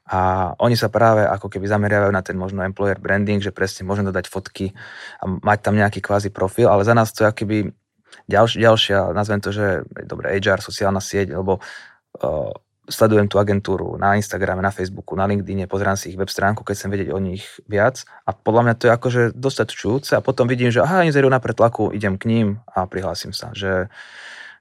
A 0.07 0.55
oni 0.63 0.79
sa 0.79 0.87
práve 0.87 1.27
ako 1.27 1.51
keby 1.51 1.67
zameriavajú 1.67 2.13
na 2.15 2.23
ten 2.23 2.39
možno 2.39 2.63
employer 2.63 2.95
branding, 2.95 3.43
že 3.43 3.51
presne 3.51 3.83
môžem 3.83 4.07
dodať 4.07 4.31
fotky 4.31 4.71
a 5.19 5.27
mať 5.27 5.59
tam 5.67 5.75
nejaký 5.75 5.99
kvázi 5.99 6.31
profil, 6.31 6.71
ale 6.71 6.87
za 6.87 6.95
nás 6.95 7.11
to 7.11 7.27
je 7.27 7.31
akoby 7.35 7.59
ďalš, 8.31 8.63
ďalšia, 8.63 9.11
nazvem 9.11 9.43
to, 9.43 9.51
že 9.51 9.83
dobre, 10.07 10.31
HR, 10.39 10.63
sociálna 10.63 11.03
sieť, 11.03 11.35
lebo 11.35 11.59
sledujem 12.87 13.27
tú 13.27 13.43
agentúru 13.43 13.99
na 13.99 14.15
Instagrame, 14.15 14.63
na 14.63 14.71
Facebooku, 14.71 15.19
na 15.19 15.27
LinkedIne, 15.27 15.67
pozerám 15.67 15.99
si 15.99 16.15
ich 16.15 16.19
web 16.19 16.31
stránku, 16.31 16.63
keď 16.63 16.75
chcem 16.79 16.91
vedieť 16.95 17.11
o 17.11 17.19
nich 17.19 17.43
viac 17.67 18.07
a 18.23 18.31
podľa 18.31 18.63
mňa 18.63 18.75
to 18.79 18.85
je 18.87 18.93
akože 18.95 19.23
dostačujúce 19.35 20.15
a 20.15 20.23
potom 20.23 20.47
vidím, 20.47 20.71
že 20.71 20.83
aha, 20.83 21.03
inzerujú 21.03 21.31
na 21.31 21.43
pretlaku, 21.43 21.91
idem 21.91 22.15
k 22.15 22.31
ním 22.31 22.47
a 22.71 22.87
prihlásim 22.87 23.35
sa. 23.35 23.51
Že, 23.51 23.91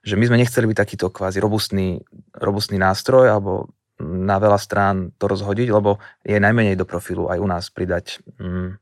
že 0.02 0.14
my 0.18 0.24
sme 0.26 0.40
nechceli 0.42 0.66
byť 0.66 0.78
takýto 0.78 1.06
kvázi 1.14 1.38
robustný, 1.38 2.02
robustný 2.34 2.82
nástroj 2.82 3.30
alebo 3.30 3.70
na 4.02 4.36
veľa 4.36 4.58
strán 4.60 5.14
to 5.16 5.24
rozhodiť, 5.30 5.72
lebo 5.72 6.02
je 6.26 6.36
najmenej 6.36 6.76
do 6.76 6.84
profilu 6.84 7.32
aj 7.32 7.38
u 7.40 7.48
nás 7.48 7.64
pridať 7.72 8.20
mm, 8.36 8.76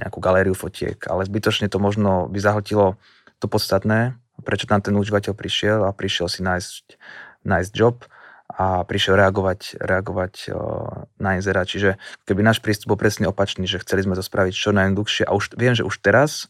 nejakú 0.00 0.18
galériu 0.22 0.56
fotiek, 0.56 0.96
ale 1.10 1.26
zbytočne 1.28 1.68
to 1.68 1.76
možno 1.82 2.30
by 2.30 2.38
zahltilo 2.40 2.96
to 3.42 3.46
podstatné, 3.50 4.16
prečo 4.46 4.70
tam 4.70 4.80
ten 4.80 4.94
užívateľ 4.96 5.34
prišiel 5.34 5.78
a 5.84 5.92
prišiel 5.92 6.30
si 6.30 6.40
nájsť 6.40 6.84
nájsť 7.48 7.72
job 7.72 8.04
a 8.48 8.84
prišiel 8.84 9.16
reagovať, 9.16 9.76
reagovať 9.80 10.52
na 11.20 11.36
inzerát. 11.36 11.68
Čiže 11.68 12.00
keby 12.24 12.40
náš 12.40 12.64
prístup 12.64 12.96
bol 12.96 13.00
presne 13.00 13.28
opačný, 13.28 13.68
že 13.68 13.80
chceli 13.84 14.04
sme 14.04 14.16
to 14.16 14.24
spraviť 14.24 14.52
čo 14.56 14.72
najjednoduchšie 14.72 15.24
a 15.28 15.36
už 15.36 15.56
viem, 15.56 15.76
že 15.76 15.84
už 15.84 15.94
teraz 16.00 16.48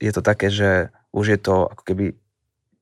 je 0.00 0.12
to 0.12 0.22
také, 0.24 0.50
že 0.50 0.90
už 1.14 1.26
je 1.34 1.38
to 1.38 1.70
ako 1.70 1.82
keby 1.86 2.04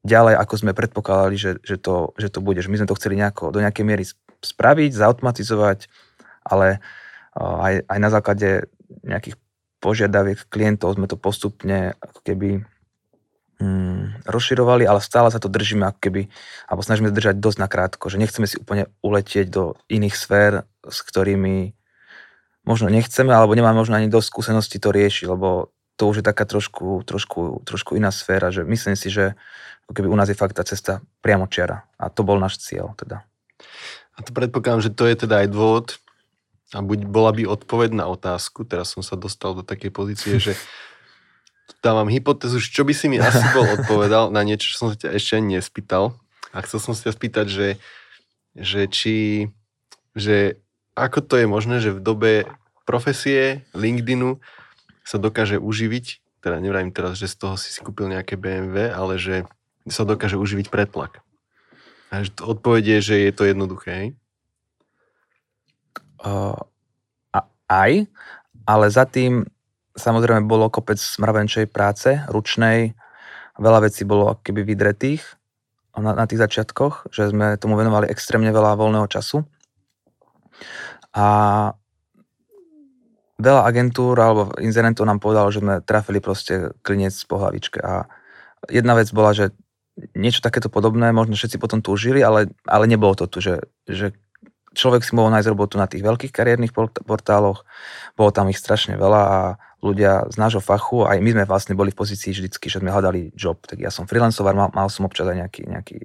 ďalej, 0.08 0.34
ako 0.40 0.54
sme 0.56 0.72
predpokladali, 0.72 1.36
že, 1.36 1.60
že, 1.60 1.76
to, 1.76 2.16
že 2.16 2.32
to 2.32 2.40
bude. 2.40 2.60
Že 2.62 2.70
my 2.72 2.76
sme 2.80 2.90
to 2.90 2.98
chceli 2.98 3.14
nejako, 3.20 3.52
do 3.52 3.60
nejakej 3.60 3.84
miery 3.84 4.04
spraviť, 4.40 4.90
zautomatizovať, 4.94 5.90
ale 6.46 6.80
aj, 7.36 7.74
aj 7.86 7.98
na 7.98 8.10
základe 8.10 8.48
nejakých 9.04 9.36
požiadaviek 9.78 10.48
klientov 10.50 10.96
sme 10.96 11.06
to 11.06 11.14
postupne 11.14 11.94
ako 12.02 12.18
keby 12.24 12.48
mm, 13.58 14.26
rozširovali, 14.26 14.86
ale 14.86 15.02
stále 15.02 15.28
sa 15.30 15.42
to 15.42 15.50
držíme 15.50 15.86
ako 15.86 15.98
keby, 16.00 16.22
alebo 16.66 16.82
snažíme 16.82 17.14
držať 17.14 17.38
dosť 17.38 17.58
nakrátko, 17.58 18.10
že 18.10 18.18
nechceme 18.18 18.46
si 18.46 18.58
úplne 18.58 18.90
uletieť 19.02 19.46
do 19.50 19.78
iných 19.90 20.14
sfér, 20.14 20.66
s 20.86 20.98
ktorými 21.04 21.74
možno 22.66 22.88
nechceme, 22.92 23.30
alebo 23.32 23.54
nemáme 23.54 23.78
možno 23.78 23.96
ani 23.96 24.12
dosť 24.12 24.28
skúseností 24.28 24.76
to 24.78 24.92
riešiť, 24.92 25.26
lebo 25.28 25.70
to 25.98 26.02
už 26.06 26.22
je 26.22 26.24
taká 26.24 26.46
trošku, 26.46 27.02
trošku, 27.02 27.66
trošku 27.66 27.98
iná 27.98 28.14
sféra, 28.14 28.54
že 28.54 28.62
myslím 28.62 28.94
si, 28.94 29.10
že 29.10 29.34
keby 29.90 30.06
u 30.06 30.16
nás 30.16 30.30
je 30.30 30.38
fakt 30.38 30.54
tá 30.54 30.62
cesta 30.62 31.02
priamo 31.24 31.50
čiara. 31.50 31.88
A 31.98 32.12
to 32.12 32.22
bol 32.22 32.38
náš 32.38 32.60
cieľ 32.62 32.94
teda. 32.94 33.24
A 34.14 34.22
to 34.22 34.30
predpokladám, 34.30 34.84
že 34.84 34.94
to 34.94 35.08
je 35.08 35.26
teda 35.26 35.42
aj 35.42 35.48
dôvod, 35.50 35.86
a 36.76 36.84
buď 36.84 37.08
bola 37.08 37.32
by 37.32 37.48
odpoveď 37.48 37.96
na 37.96 38.04
otázku, 38.12 38.68
teraz 38.68 38.92
som 38.92 39.00
sa 39.00 39.16
dostal 39.16 39.56
do 39.56 39.64
takej 39.64 39.88
pozície, 39.88 40.36
že 40.36 40.52
dávam 41.84 42.10
hypotézu, 42.10 42.58
čo 42.58 42.82
by 42.82 42.92
si 42.94 43.06
mi 43.06 43.22
asi 43.22 43.42
bol 43.54 43.66
odpovedal 43.78 44.34
na 44.34 44.42
niečo, 44.42 44.74
čo 44.74 44.76
som 44.76 44.88
sa 44.90 44.96
ťa 44.98 45.14
ešte 45.14 45.32
ani 45.38 45.58
nespýtal. 45.58 46.14
A 46.50 46.64
chcel 46.64 46.80
som 46.80 46.94
sa 46.96 47.12
spýtať, 47.12 47.46
že, 47.46 47.68
že 48.56 48.88
či, 48.88 49.48
že 50.16 50.58
ako 50.96 51.22
to 51.22 51.34
je 51.38 51.46
možné, 51.46 51.76
že 51.78 51.94
v 51.94 52.02
dobe 52.02 52.32
profesie 52.88 53.68
LinkedInu 53.76 54.40
sa 55.04 55.20
dokáže 55.20 55.60
uživiť, 55.60 56.06
teda 56.40 56.56
nevrajím 56.60 56.92
teraz, 56.92 57.20
že 57.20 57.28
z 57.28 57.36
toho 57.36 57.54
si 57.60 57.68
si 57.68 57.80
kúpil 57.84 58.08
nejaké 58.08 58.40
BMW, 58.40 58.88
ale 58.88 59.20
že 59.20 59.44
sa 59.88 60.04
dokáže 60.04 60.36
uživiť 60.36 60.68
pretlak. 60.72 61.20
A 62.08 62.24
odpoveď 62.24 62.96
je, 62.96 62.98
že 63.12 63.16
je 63.28 63.32
to 63.36 63.44
jednoduché, 63.44 63.90
hej? 63.92 64.08
Uh, 66.18 66.56
aj, 67.68 68.08
ale 68.64 68.86
za 68.88 69.04
tým 69.04 69.44
samozrejme 69.98 70.46
bolo 70.46 70.70
kopec 70.70 70.96
mravenčej 70.96 71.66
práce, 71.68 72.22
ručnej, 72.30 72.94
veľa 73.58 73.90
vecí 73.90 74.06
bolo 74.06 74.38
keby 74.40 74.62
vydretých 74.62 75.22
na, 75.98 76.14
na 76.14 76.24
tých 76.30 76.40
začiatkoch, 76.40 77.10
že 77.10 77.34
sme 77.34 77.58
tomu 77.58 77.74
venovali 77.74 78.06
extrémne 78.08 78.54
veľa 78.54 78.78
voľného 78.78 79.10
času. 79.10 79.42
A 81.12 81.26
veľa 83.38 83.62
agentúr 83.66 84.14
alebo 84.18 84.54
inzerentov 84.62 85.06
nám 85.06 85.18
povedalo, 85.22 85.50
že 85.50 85.62
sme 85.62 85.82
trafili 85.82 86.22
proste 86.22 86.74
klinec 86.86 87.14
po 87.26 87.42
hlavičke. 87.42 87.82
A 87.82 88.06
jedna 88.70 88.94
vec 88.94 89.10
bola, 89.10 89.34
že 89.34 89.54
niečo 90.14 90.42
takéto 90.42 90.70
podobné, 90.70 91.10
možno 91.10 91.34
všetci 91.34 91.58
potom 91.58 91.82
túžili, 91.82 92.22
ale, 92.22 92.54
ale 92.66 92.86
nebolo 92.86 93.18
to 93.18 93.26
tu, 93.26 93.42
že, 93.42 93.66
že 93.90 94.14
človek 94.78 95.02
si 95.02 95.14
mohol 95.18 95.34
nájsť 95.34 95.50
robotu 95.50 95.74
na 95.74 95.90
tých 95.90 96.06
veľkých 96.06 96.30
kariérnych 96.30 96.70
portáloch, 97.02 97.66
bolo 98.14 98.30
tam 98.30 98.46
ich 98.46 98.62
strašne 98.62 98.94
veľa 98.94 99.22
a 99.26 99.38
ľudia 99.78 100.26
z 100.26 100.36
nášho 100.36 100.58
fachu, 100.58 101.06
aj 101.06 101.22
my 101.22 101.30
sme 101.38 101.44
vlastne 101.46 101.74
boli 101.78 101.94
v 101.94 102.00
pozícii 102.02 102.34
vždycky, 102.34 102.66
že 102.66 102.82
sme 102.82 102.90
hľadali 102.90 103.30
job, 103.38 103.62
tak 103.62 103.78
ja 103.78 103.94
som 103.94 104.10
freelancovar, 104.10 104.54
mal, 104.54 104.68
mal 104.74 104.90
som 104.90 105.06
občas 105.06 105.30
aj 105.30 105.38
nejaký, 105.38 105.62
nejaký 105.70 105.96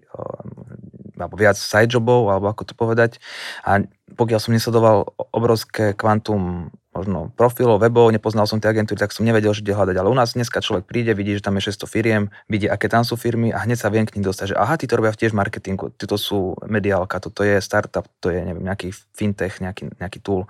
alebo 1.18 1.36
viac 1.38 1.58
side 1.58 1.94
jobov, 1.94 2.30
alebo 2.30 2.50
ako 2.50 2.64
to 2.68 2.74
povedať. 2.74 3.22
A 3.64 3.86
pokiaľ 4.14 4.40
som 4.42 4.54
nesledoval 4.54 5.10
obrovské 5.34 5.94
kvantum 5.94 6.70
možno 6.94 7.34
profilov, 7.34 7.82
webov, 7.82 8.14
nepoznal 8.14 8.46
som 8.46 8.62
tie 8.62 8.70
agentúry, 8.70 9.02
tak 9.02 9.10
som 9.10 9.26
nevedel, 9.26 9.50
že 9.50 9.66
kde 9.66 9.74
hľadať. 9.74 9.96
Ale 9.98 10.14
u 10.14 10.18
nás 10.18 10.38
dneska 10.38 10.62
človek 10.62 10.86
príde, 10.86 11.18
vidí, 11.18 11.34
že 11.34 11.42
tam 11.42 11.58
je 11.58 11.74
600 11.74 11.90
firiem, 11.90 12.24
vidí, 12.46 12.70
aké 12.70 12.86
tam 12.86 13.02
sú 13.02 13.18
firmy 13.18 13.50
a 13.50 13.66
hneď 13.66 13.82
sa 13.82 13.90
viem 13.90 14.06
k 14.06 14.14
ním 14.14 14.30
dostať, 14.30 14.54
že 14.54 14.56
aha, 14.56 14.78
títo 14.78 14.94
robia 14.94 15.10
tiež 15.10 15.34
marketingu, 15.34 15.90
títo 15.98 16.22
sú 16.22 16.54
mediálka, 16.70 17.18
toto 17.18 17.42
je 17.42 17.58
startup, 17.66 18.06
to 18.22 18.30
je 18.30 18.46
neviem, 18.46 18.62
nejaký 18.62 18.94
fintech, 18.94 19.58
nejaký, 19.58 19.90
nejaký 19.98 20.22
tool. 20.22 20.46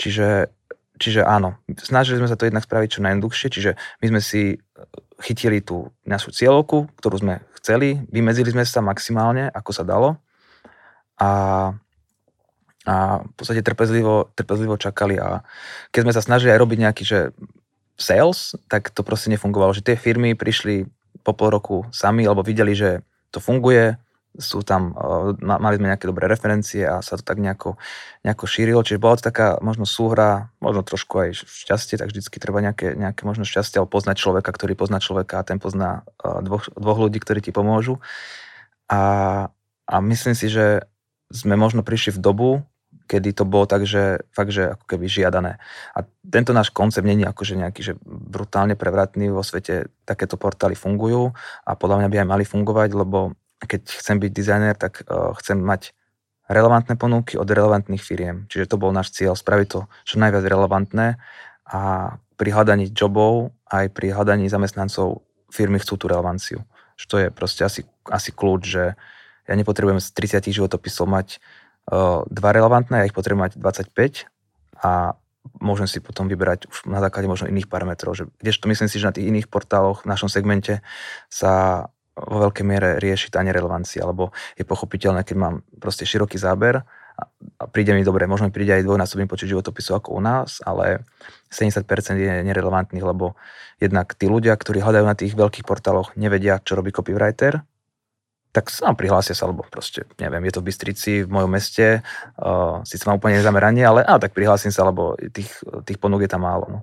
Čiže 0.00 0.48
Čiže 1.02 1.26
áno, 1.26 1.58
snažili 1.82 2.22
sme 2.22 2.30
sa 2.30 2.38
to 2.38 2.46
jednak 2.46 2.62
spraviť 2.62 2.88
čo 2.94 3.02
najjednoduchšie, 3.02 3.48
čiže 3.50 3.70
my 3.74 4.06
sme 4.14 4.20
si 4.22 4.42
e, 4.54 4.56
chytili 5.18 5.58
tú 5.58 5.90
našu 6.06 6.30
cieľovku, 6.30 6.94
ktorú 7.02 7.18
sme 7.18 7.34
chceli, 7.58 7.98
vymedzili 8.06 8.54
sme 8.54 8.62
sa 8.62 8.78
maximálne, 8.78 9.50
ako 9.50 9.70
sa 9.74 9.82
dalo. 9.82 10.22
A, 11.18 11.30
a 12.86 12.94
v 13.18 13.34
podstate 13.34 13.66
trpezlivo, 13.66 14.30
trpezlivo 14.38 14.78
čakali 14.78 15.18
a 15.18 15.42
keď 15.90 16.00
sme 16.06 16.14
sa 16.14 16.22
snažili 16.22 16.54
aj 16.54 16.62
robiť 16.62 16.78
nejaký, 16.78 17.02
že 17.02 17.18
sales, 17.98 18.54
tak 18.70 18.94
to 18.94 19.02
proste 19.02 19.34
nefungovalo, 19.34 19.74
že 19.74 19.82
tie 19.82 19.98
firmy 19.98 20.38
prišli 20.38 20.86
po 21.26 21.34
pol 21.34 21.50
roku 21.50 21.86
sami, 21.90 22.26
alebo 22.26 22.46
videli, 22.46 22.78
že 22.78 23.02
to 23.34 23.42
funguje, 23.42 23.98
sú 24.38 24.64
tam, 24.64 24.96
eh, 24.96 25.36
mali 25.44 25.76
sme 25.76 25.92
nejaké 25.92 26.08
dobré 26.08 26.24
referencie 26.24 26.88
a 26.88 27.04
sa 27.04 27.20
to 27.20 27.24
tak 27.24 27.36
nejako, 27.36 27.76
nejako 28.24 28.44
šírilo, 28.48 28.80
čiže 28.80 29.02
bola 29.02 29.20
to 29.20 29.28
taká 29.28 29.60
možno 29.60 29.84
súhra, 29.84 30.48
možno 30.60 30.80
trošku 30.80 31.14
aj 31.20 31.44
šťastie, 31.44 32.00
tak 32.00 32.08
vždycky 32.08 32.36
treba 32.40 32.64
nejaké, 32.64 32.96
nejaké 32.96 33.28
možno 33.28 33.44
šťastie, 33.44 33.76
alebo 33.80 33.92
poznať 33.92 34.16
človeka, 34.16 34.48
ktorý 34.48 34.72
pozná 34.72 34.98
človeka 35.04 35.40
a 35.40 35.46
ten 35.46 35.60
pozná 35.60 36.08
eh, 36.24 36.40
dvoch, 36.40 36.64
dvoch 36.72 36.98
ľudí, 37.08 37.20
ktorí 37.20 37.44
ti 37.44 37.52
pomôžu. 37.52 38.00
A, 38.88 39.48
a 39.88 39.94
myslím 40.00 40.36
si, 40.36 40.48
že 40.48 40.84
sme 41.32 41.56
možno 41.56 41.80
prišli 41.80 42.16
v 42.16 42.22
dobu, 42.22 42.50
kedy 43.08 43.36
to 43.36 43.44
bolo 43.44 43.68
tak, 43.68 43.84
že 43.84 44.24
fakt, 44.32 44.52
že 44.52 44.72
ako 44.72 44.84
keby 44.88 45.04
žiadané. 45.08 45.60
A 45.96 46.04
tento 46.24 46.56
náš 46.56 46.72
koncept 46.72 47.04
není 47.04 47.24
akože 47.24 47.60
nejaký, 47.60 47.80
že 47.80 47.92
brutálne 48.04 48.76
prevratný 48.76 49.32
vo 49.32 49.44
svete, 49.44 49.92
takéto 50.04 50.40
portály 50.40 50.76
fungujú 50.76 51.32
a 51.64 51.72
podľa 51.76 52.04
mňa 52.04 52.08
by 52.08 52.16
aj 52.24 52.28
mali 52.28 52.44
fungovať, 52.44 52.90
lebo 52.96 53.36
keď 53.66 53.82
chcem 53.88 54.16
byť 54.18 54.30
dizajner, 54.32 54.74
tak 54.74 55.06
uh, 55.06 55.32
chcem 55.38 55.58
mať 55.58 55.94
relevantné 56.50 56.98
ponuky 56.98 57.38
od 57.38 57.48
relevantných 57.48 58.02
firiem. 58.02 58.44
Čiže 58.50 58.74
to 58.74 58.80
bol 58.80 58.90
náš 58.92 59.14
cieľ, 59.14 59.38
spraviť 59.38 59.68
to 59.72 59.80
čo 60.04 60.20
najviac 60.20 60.44
relevantné 60.44 61.16
a 61.70 61.80
pri 62.36 62.50
hľadaní 62.50 62.90
jobov 62.90 63.54
aj 63.70 63.94
pri 63.94 64.12
hľadaní 64.12 64.50
zamestnancov 64.50 65.22
firmy 65.48 65.78
chcú 65.78 65.94
tú 65.96 66.06
relevanciu. 66.10 66.66
Čo 66.98 67.06
to 67.06 67.16
je 67.22 67.26
proste 67.30 67.62
asi, 67.62 67.86
asi 68.10 68.34
kľúč, 68.34 68.62
že 68.66 68.84
ja 69.46 69.54
nepotrebujem 69.54 70.02
z 70.02 70.08
30 70.42 70.50
životopisov 70.50 71.06
mať 71.06 71.38
uh, 71.90 72.26
dva 72.26 72.50
relevantné, 72.50 73.02
ja 73.02 73.08
ich 73.08 73.16
potrebujem 73.16 73.52
mať 73.52 73.52
25 73.58 74.28
a 74.82 75.14
môžem 75.58 75.90
si 75.90 75.98
potom 75.98 76.30
vyberať 76.30 76.70
už 76.70 76.86
na 76.86 77.02
základe 77.02 77.26
možno 77.26 77.50
iných 77.50 77.66
parametrov. 77.66 78.14
Že, 78.14 78.30
kdežto 78.38 78.70
myslím 78.70 78.88
si, 78.90 78.98
že 78.98 79.08
na 79.10 79.14
tých 79.14 79.28
iných 79.30 79.50
portáloch 79.50 80.06
v 80.06 80.10
našom 80.10 80.30
segmente 80.30 80.82
sa 81.26 81.86
vo 82.12 82.36
veľkej 82.48 82.64
miere 82.64 82.88
rieši 83.00 83.32
tá 83.32 83.40
nerelevancia, 83.40 84.04
lebo 84.04 84.36
je 84.56 84.68
pochopiteľné, 84.68 85.24
keď 85.24 85.36
mám 85.36 85.54
proste 85.80 86.04
široký 86.04 86.36
záber 86.36 86.84
a, 87.16 87.24
príde 87.68 87.96
mi 87.96 88.04
dobre, 88.04 88.28
možno 88.28 88.52
príde 88.52 88.76
aj 88.76 88.84
dvojnásobný 88.84 89.24
počet 89.28 89.48
životopisov 89.48 90.00
ako 90.00 90.16
u 90.16 90.20
nás, 90.20 90.60
ale 90.64 91.04
70% 91.48 91.84
je 92.20 92.44
nerelevantných, 92.44 93.04
lebo 93.04 93.36
jednak 93.80 94.12
tí 94.16 94.28
ľudia, 94.28 94.56
ktorí 94.56 94.84
hľadajú 94.84 95.04
na 95.04 95.16
tých 95.16 95.32
veľkých 95.32 95.64
portáloch, 95.64 96.12
nevedia, 96.16 96.60
čo 96.60 96.76
robí 96.76 96.92
copywriter, 96.92 97.64
tak 98.52 98.68
sa 98.68 98.92
prihlásia 98.92 99.32
sa, 99.32 99.48
alebo 99.48 99.64
proste, 99.64 100.04
neviem, 100.20 100.44
je 100.44 100.52
to 100.52 100.60
v 100.60 100.68
Bystrici, 100.68 101.12
v 101.24 101.32
mojom 101.32 101.48
meste, 101.48 102.04
uh, 102.36 102.84
síce 102.84 103.08
mám 103.08 103.16
úplne 103.16 103.40
nezameranie, 103.40 103.80
ale 103.80 104.04
á, 104.04 104.20
tak 104.20 104.36
prihlásim 104.36 104.68
sa, 104.68 104.84
lebo 104.84 105.16
tých, 105.32 105.48
tých 105.88 105.96
ponúk 105.96 106.28
je 106.28 106.30
tam 106.30 106.44
málo. 106.44 106.68
No. 106.68 106.80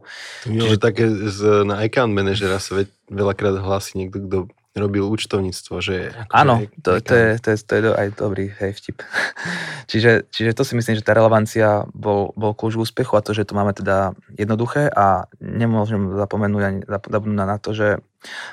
Čiže 0.49 0.81
také 0.81 1.05
z, 1.29 1.69
na 1.69 1.85
account 1.85 2.09
manažera 2.09 2.57
sa 2.57 2.81
veľakrát 3.05 3.61
hlási 3.61 4.01
niekto, 4.01 4.17
kto 4.25 4.37
robil 4.77 5.01
účtovníctvo, 5.09 5.75
že... 5.81 6.13
Áno, 6.29 6.61
to, 6.85 7.01
to, 7.01 7.13
je, 7.17 7.27
to, 7.41 7.47
je, 7.53 7.57
to 7.65 7.71
je 7.73 7.81
aj 7.89 8.07
dobrý 8.13 8.53
hej, 8.61 8.77
vtip. 8.77 9.01
čiže, 9.91 10.29
čiže 10.29 10.53
to 10.53 10.61
si 10.61 10.77
myslím, 10.77 11.01
že 11.01 11.05
tá 11.05 11.17
relevancia 11.17 11.89
bol, 11.97 12.29
bol 12.37 12.53
kľúč 12.53 12.77
úspechu 12.77 13.17
a 13.17 13.25
to, 13.25 13.33
že 13.33 13.49
to 13.49 13.57
máme 13.57 13.73
teda 13.73 14.13
jednoduché 14.37 14.93
a 14.93 15.25
nemôžem 15.41 16.13
zapomenúť 16.13 16.63
ani 16.63 16.79
zabudnúť 16.85 17.37
na 17.49 17.57
to, 17.57 17.73
že 17.73 17.97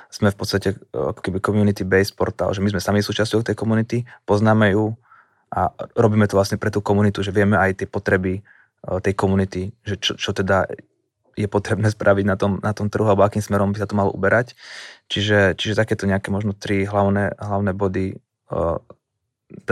sme 0.09 0.33
v 0.33 0.37
podstate 0.39 0.69
ako 0.95 1.21
keby 1.21 1.39
community-based 1.45 2.17
portál, 2.17 2.57
že 2.57 2.65
my 2.65 2.73
sme 2.73 2.81
sami 2.81 3.05
súčasťou 3.05 3.45
tej 3.45 3.57
komunity, 3.59 4.09
poznáme 4.25 4.73
ju 4.73 4.97
a 5.53 5.69
robíme 5.95 6.25
to 6.27 6.41
vlastne 6.41 6.57
pre 6.57 6.73
tú 6.73 6.81
komunitu, 6.81 7.21
že 7.21 7.31
vieme 7.31 7.61
aj 7.61 7.85
tie 7.85 7.89
potreby 7.91 8.41
eh, 8.41 8.99
tej 9.05 9.15
komunity, 9.15 9.69
že 9.85 10.01
čo, 10.01 10.17
čo 10.17 10.33
teda 10.33 10.65
je 11.37 11.47
potrebné 11.47 11.93
spraviť 11.93 12.25
na 12.25 12.37
tom, 12.41 12.59
na 12.65 12.73
tom 12.73 12.89
trhu, 12.89 13.05
alebo 13.05 13.23
akým 13.23 13.45
smerom 13.45 13.77
by 13.77 13.85
sa 13.85 13.89
to 13.89 13.95
malo 13.95 14.11
uberať. 14.11 14.57
Čiže, 15.13 15.55
čiže 15.61 15.77
takéto 15.77 16.09
nejaké 16.09 16.33
možno 16.33 16.57
tri 16.57 16.89
hlavné, 16.89 17.37
hlavné 17.37 17.77
body 17.77 18.17
uh, 18.51 18.81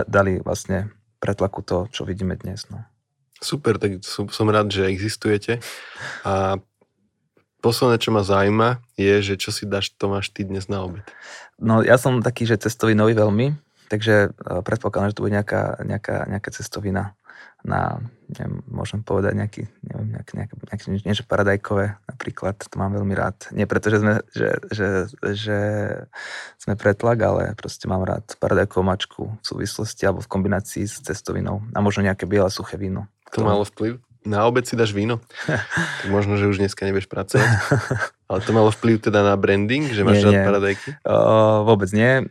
dali 0.06 0.38
vlastne 0.44 0.92
pretlaku 1.18 1.64
to, 1.64 1.88
čo 1.88 2.04
vidíme 2.04 2.36
dnes. 2.36 2.68
No. 2.68 2.84
Super, 3.40 3.80
tak 3.80 4.04
som, 4.04 4.28
som 4.28 4.46
rád, 4.52 4.70
že 4.70 4.92
existujete. 4.92 5.64
A 6.22 6.60
posledné, 7.64 7.96
čo 7.96 8.12
ma 8.12 8.20
zaujíma, 8.20 8.84
je, 9.00 9.24
že 9.24 9.34
čo 9.40 9.48
si 9.48 9.64
dáš 9.64 9.96
Tomáš 9.96 10.28
ty 10.30 10.44
dnes 10.44 10.68
na 10.68 10.84
obed? 10.84 11.02
No 11.56 11.80
ja 11.80 11.96
som 11.96 12.20
taký, 12.20 12.44
že 12.44 12.60
cestový 12.60 12.92
nový 12.92 13.16
veľmi, 13.16 13.56
takže 13.88 14.36
uh, 14.36 14.60
predpokladám, 14.60 15.10
že 15.10 15.16
to 15.16 15.24
bude 15.24 15.32
nejaká, 15.32 15.80
nejaká, 15.80 16.28
nejaká 16.28 16.50
cestovina 16.52 17.16
na, 17.64 17.96
neviem, 18.28 18.60
môžem 18.68 19.00
povedať 19.00 19.32
nejaký, 19.32 19.62
neviem, 19.88 20.20
nejaké, 20.20 20.32
nejaké, 20.36 20.54
nejaké 20.68 20.84
niečo 21.08 21.24
paradajkové 21.24 21.96
napríklad, 22.04 22.60
to 22.60 22.76
mám 22.76 22.92
veľmi 22.92 23.16
rád. 23.16 23.48
Nie 23.56 23.64
preto, 23.64 23.88
že 23.88 23.98
sme, 24.04 24.20
že, 24.36 24.48
že, 24.68 24.88
že 25.32 25.58
sme 26.60 26.76
pretlak, 26.76 27.18
ale 27.24 27.42
proste 27.56 27.88
mám 27.88 28.04
rád 28.04 28.36
paradajkovú 28.36 28.84
mačku 28.84 29.22
v 29.40 29.44
súvislosti 29.44 30.04
alebo 30.04 30.20
v 30.20 30.28
kombinácii 30.28 30.84
s 30.84 31.00
cestovinou 31.00 31.64
a 31.72 31.78
možno 31.80 32.04
nejaké 32.04 32.28
biele 32.28 32.52
suché 32.52 32.76
víno. 32.76 33.08
To 33.32 33.42
malo 33.42 33.64
vplyv? 33.64 33.98
Na 34.24 34.48
obed 34.48 34.64
si 34.64 34.76
dáš 34.76 34.96
víno? 34.96 35.20
tak 36.00 36.08
možno, 36.08 36.36
že 36.40 36.48
už 36.48 36.60
dneska 36.60 36.84
nebudeš 36.84 37.08
pracovať. 37.08 37.48
Ale 38.28 38.40
to 38.40 38.56
malo 38.56 38.72
vplyv 38.72 39.04
teda 39.04 39.20
na 39.20 39.36
branding, 39.36 39.92
že 39.92 40.00
máš 40.00 40.20
nie, 40.20 40.24
rád 40.24 40.32
nie. 40.32 40.44
paradajky? 40.48 40.88
Uh, 41.04 41.60
vôbec 41.68 41.92
nie 41.92 42.24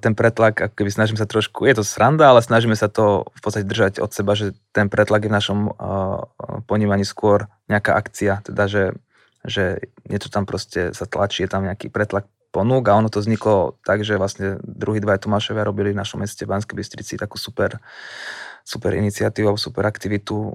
ten 0.00 0.12
pretlak, 0.16 0.56
ako 0.58 0.74
keby 0.74 0.90
snažím 0.90 1.20
sa 1.20 1.28
trošku, 1.28 1.68
je 1.68 1.76
to 1.76 1.84
sranda, 1.84 2.32
ale 2.32 2.40
snažíme 2.40 2.74
sa 2.74 2.88
to 2.88 3.28
v 3.36 3.40
podstate 3.44 3.68
držať 3.68 4.00
od 4.00 4.10
seba, 4.10 4.32
že 4.32 4.56
ten 4.72 4.88
pretlak 4.88 5.28
je 5.28 5.30
v 5.30 5.36
našom 5.36 5.58
uh, 5.68 6.24
ponímaní 6.64 7.04
skôr 7.04 7.46
nejaká 7.68 7.92
akcia, 7.94 8.40
teda 8.42 8.64
že, 8.66 8.84
že 9.44 9.84
niečo 10.08 10.32
tam 10.32 10.48
proste 10.48 10.96
sa 10.96 11.04
tlačí, 11.04 11.44
je 11.44 11.52
tam 11.52 11.68
nejaký 11.68 11.92
pretlak 11.92 12.24
ponúk 12.48 12.88
a 12.88 12.96
ono 12.96 13.12
to 13.12 13.20
vzniklo 13.20 13.76
tak, 13.84 14.00
že 14.02 14.16
vlastne 14.16 14.56
druhý 14.64 15.04
dva 15.04 15.20
Tomášovia 15.20 15.68
robili 15.68 15.92
v 15.92 16.00
našom 16.00 16.24
meste 16.24 16.48
Banskej 16.48 16.74
Bystrici 16.74 17.20
takú 17.20 17.36
super 17.36 17.76
super 18.68 18.92
iniciatívou, 18.92 19.56
super 19.56 19.88
aktivitu, 19.88 20.52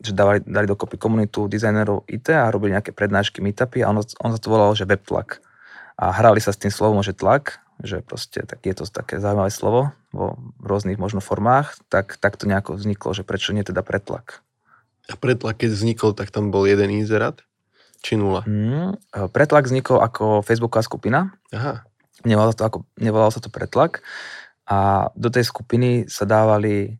že 0.00 0.16
dali, 0.16 0.40
dali 0.48 0.64
dokopy 0.64 0.96
komunitu 0.96 1.44
dizajnerov 1.44 2.08
IT 2.08 2.32
a 2.32 2.48
robili 2.48 2.72
nejaké 2.72 2.96
prednášky, 2.96 3.44
meetupy 3.44 3.84
a 3.84 3.92
on, 3.92 4.00
on 4.00 4.30
sa 4.32 4.40
to 4.40 4.48
volalo, 4.48 4.72
že 4.72 4.88
webtlak. 4.88 5.44
A 6.00 6.08
hrali 6.08 6.40
sa 6.40 6.56
s 6.56 6.58
tým 6.58 6.72
slovom, 6.72 7.04
že 7.04 7.12
tlak, 7.12 7.60
že 7.84 8.00
proste 8.00 8.42
tak 8.48 8.64
je 8.64 8.74
to 8.74 8.88
také 8.88 9.20
zaujímavé 9.20 9.52
slovo 9.52 9.92
vo 10.10 10.40
rôznych 10.58 10.96
možno 10.96 11.20
formách, 11.20 11.76
tak, 11.92 12.16
tak 12.16 12.40
to 12.40 12.48
nejako 12.48 12.80
vzniklo, 12.80 13.12
že 13.12 13.22
prečo 13.22 13.52
nie 13.52 13.62
teda 13.62 13.84
pretlak. 13.84 14.40
A 15.12 15.20
pretlak, 15.20 15.60
keď 15.60 15.76
vznikol, 15.76 16.10
tak 16.16 16.32
tam 16.32 16.48
bol 16.48 16.64
jeden 16.64 16.88
inzerát? 16.88 17.44
Či 18.00 18.16
nula? 18.16 18.44
Mm, 18.48 18.96
pretlak 19.32 19.68
vznikol 19.68 20.00
ako 20.00 20.40
facebooková 20.40 20.80
skupina. 20.80 21.36
Aha. 21.52 21.84
Nevolalo 22.24 22.56
sa 22.56 22.58
to, 22.58 22.64
ako, 22.64 22.78
nevolalo 22.96 23.32
sa 23.32 23.44
to 23.44 23.52
pretlak. 23.52 24.00
A 24.64 25.08
do 25.12 25.28
tej 25.28 25.44
skupiny 25.44 26.08
sa 26.08 26.24
dávali 26.24 26.96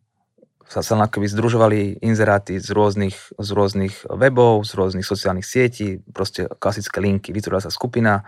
sa, 0.65 0.81
sa 0.81 0.97
akoby 0.97 1.29
združovali 1.29 2.01
inzeráty 2.01 2.57
z 2.57 2.73
rôznych, 2.73 3.37
z 3.37 3.49
rôznych 3.53 3.93
webov, 4.09 4.65
z 4.65 4.71
rôznych 4.73 5.05
sociálnych 5.05 5.45
sietí, 5.45 6.01
proste 6.09 6.49
klasické 6.57 6.97
linky, 7.01 7.29
vytvorila 7.29 7.61
sa 7.61 7.69
skupina, 7.69 8.25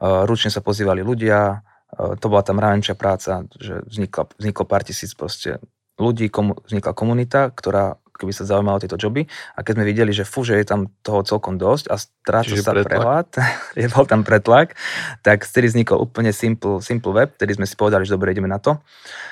e, 0.00 0.24
ručne 0.24 0.48
sa 0.48 0.64
pozývali 0.64 1.04
ľudia, 1.04 1.60
e, 1.60 1.69
to 1.96 2.26
bola 2.30 2.42
tam 2.46 2.62
mravenčia 2.62 2.94
práca, 2.94 3.46
že 3.58 3.82
vznikla, 3.86 4.30
vzniklo 4.38 4.64
pár 4.66 4.82
tisíc 4.86 5.12
proste 5.14 5.58
ľudí, 6.00 6.32
komu, 6.32 6.56
vznikla 6.64 6.92
komunita, 6.96 7.52
ktorá 7.52 8.00
keby 8.20 8.36
sa 8.36 8.44
zaujímalo 8.44 8.76
tieto 8.84 9.00
joby. 9.00 9.24
A 9.56 9.64
keď 9.64 9.80
sme 9.80 9.88
videli, 9.88 10.12
že 10.12 10.28
fú, 10.28 10.44
že 10.44 10.60
je 10.60 10.68
tam 10.68 10.92
toho 11.00 11.24
celkom 11.24 11.56
dosť 11.56 11.88
a 11.88 11.96
stráca 11.96 12.52
sa 12.52 12.76
pretlak. 12.76 12.84
prehľad, 12.84 13.28
je 13.80 13.88
bol 13.88 14.04
tam 14.04 14.20
pretlak, 14.20 14.76
tak 15.24 15.48
vtedy 15.48 15.72
vznikol 15.72 16.04
úplne 16.04 16.36
simple, 16.36 16.84
simple 16.84 17.16
web, 17.16 17.32
vtedy 17.32 17.56
sme 17.56 17.64
si 17.64 17.80
povedali, 17.80 18.04
že 18.04 18.12
dobre, 18.12 18.36
ideme 18.36 18.52
na 18.52 18.60
to. 18.60 18.76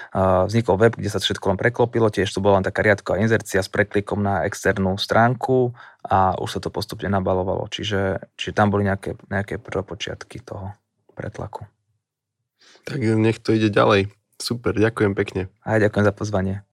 Uh, 0.08 0.48
vznikol 0.48 0.80
web, 0.80 0.96
kde 0.96 1.12
sa 1.12 1.20
všetko 1.20 1.52
len 1.52 1.60
preklopilo, 1.60 2.08
tiež 2.08 2.32
to 2.32 2.40
bola 2.40 2.56
len 2.56 2.64
taká 2.64 2.80
riadková 2.80 3.20
inzercia 3.20 3.60
s 3.60 3.68
preklikom 3.68 4.24
na 4.24 4.48
externú 4.48 4.96
stránku 4.96 5.76
a 6.00 6.32
už 6.40 6.56
sa 6.56 6.60
to 6.64 6.72
postupne 6.72 7.12
nabalovalo. 7.12 7.68
Čiže, 7.68 8.32
čiže 8.40 8.56
tam 8.56 8.72
boli 8.72 8.88
nejaké, 8.88 9.20
nejaké 9.28 9.60
prvopočiatky 9.60 10.40
toho 10.40 10.72
pretlaku. 11.12 11.68
Tak 12.88 13.04
nech 13.04 13.36
to 13.44 13.52
ide 13.52 13.68
ďalej. 13.68 14.08
Super, 14.40 14.72
ďakujem 14.72 15.12
pekne. 15.12 15.52
Aj 15.60 15.76
ďakujem 15.76 16.04
za 16.08 16.14
pozvanie. 16.16 16.67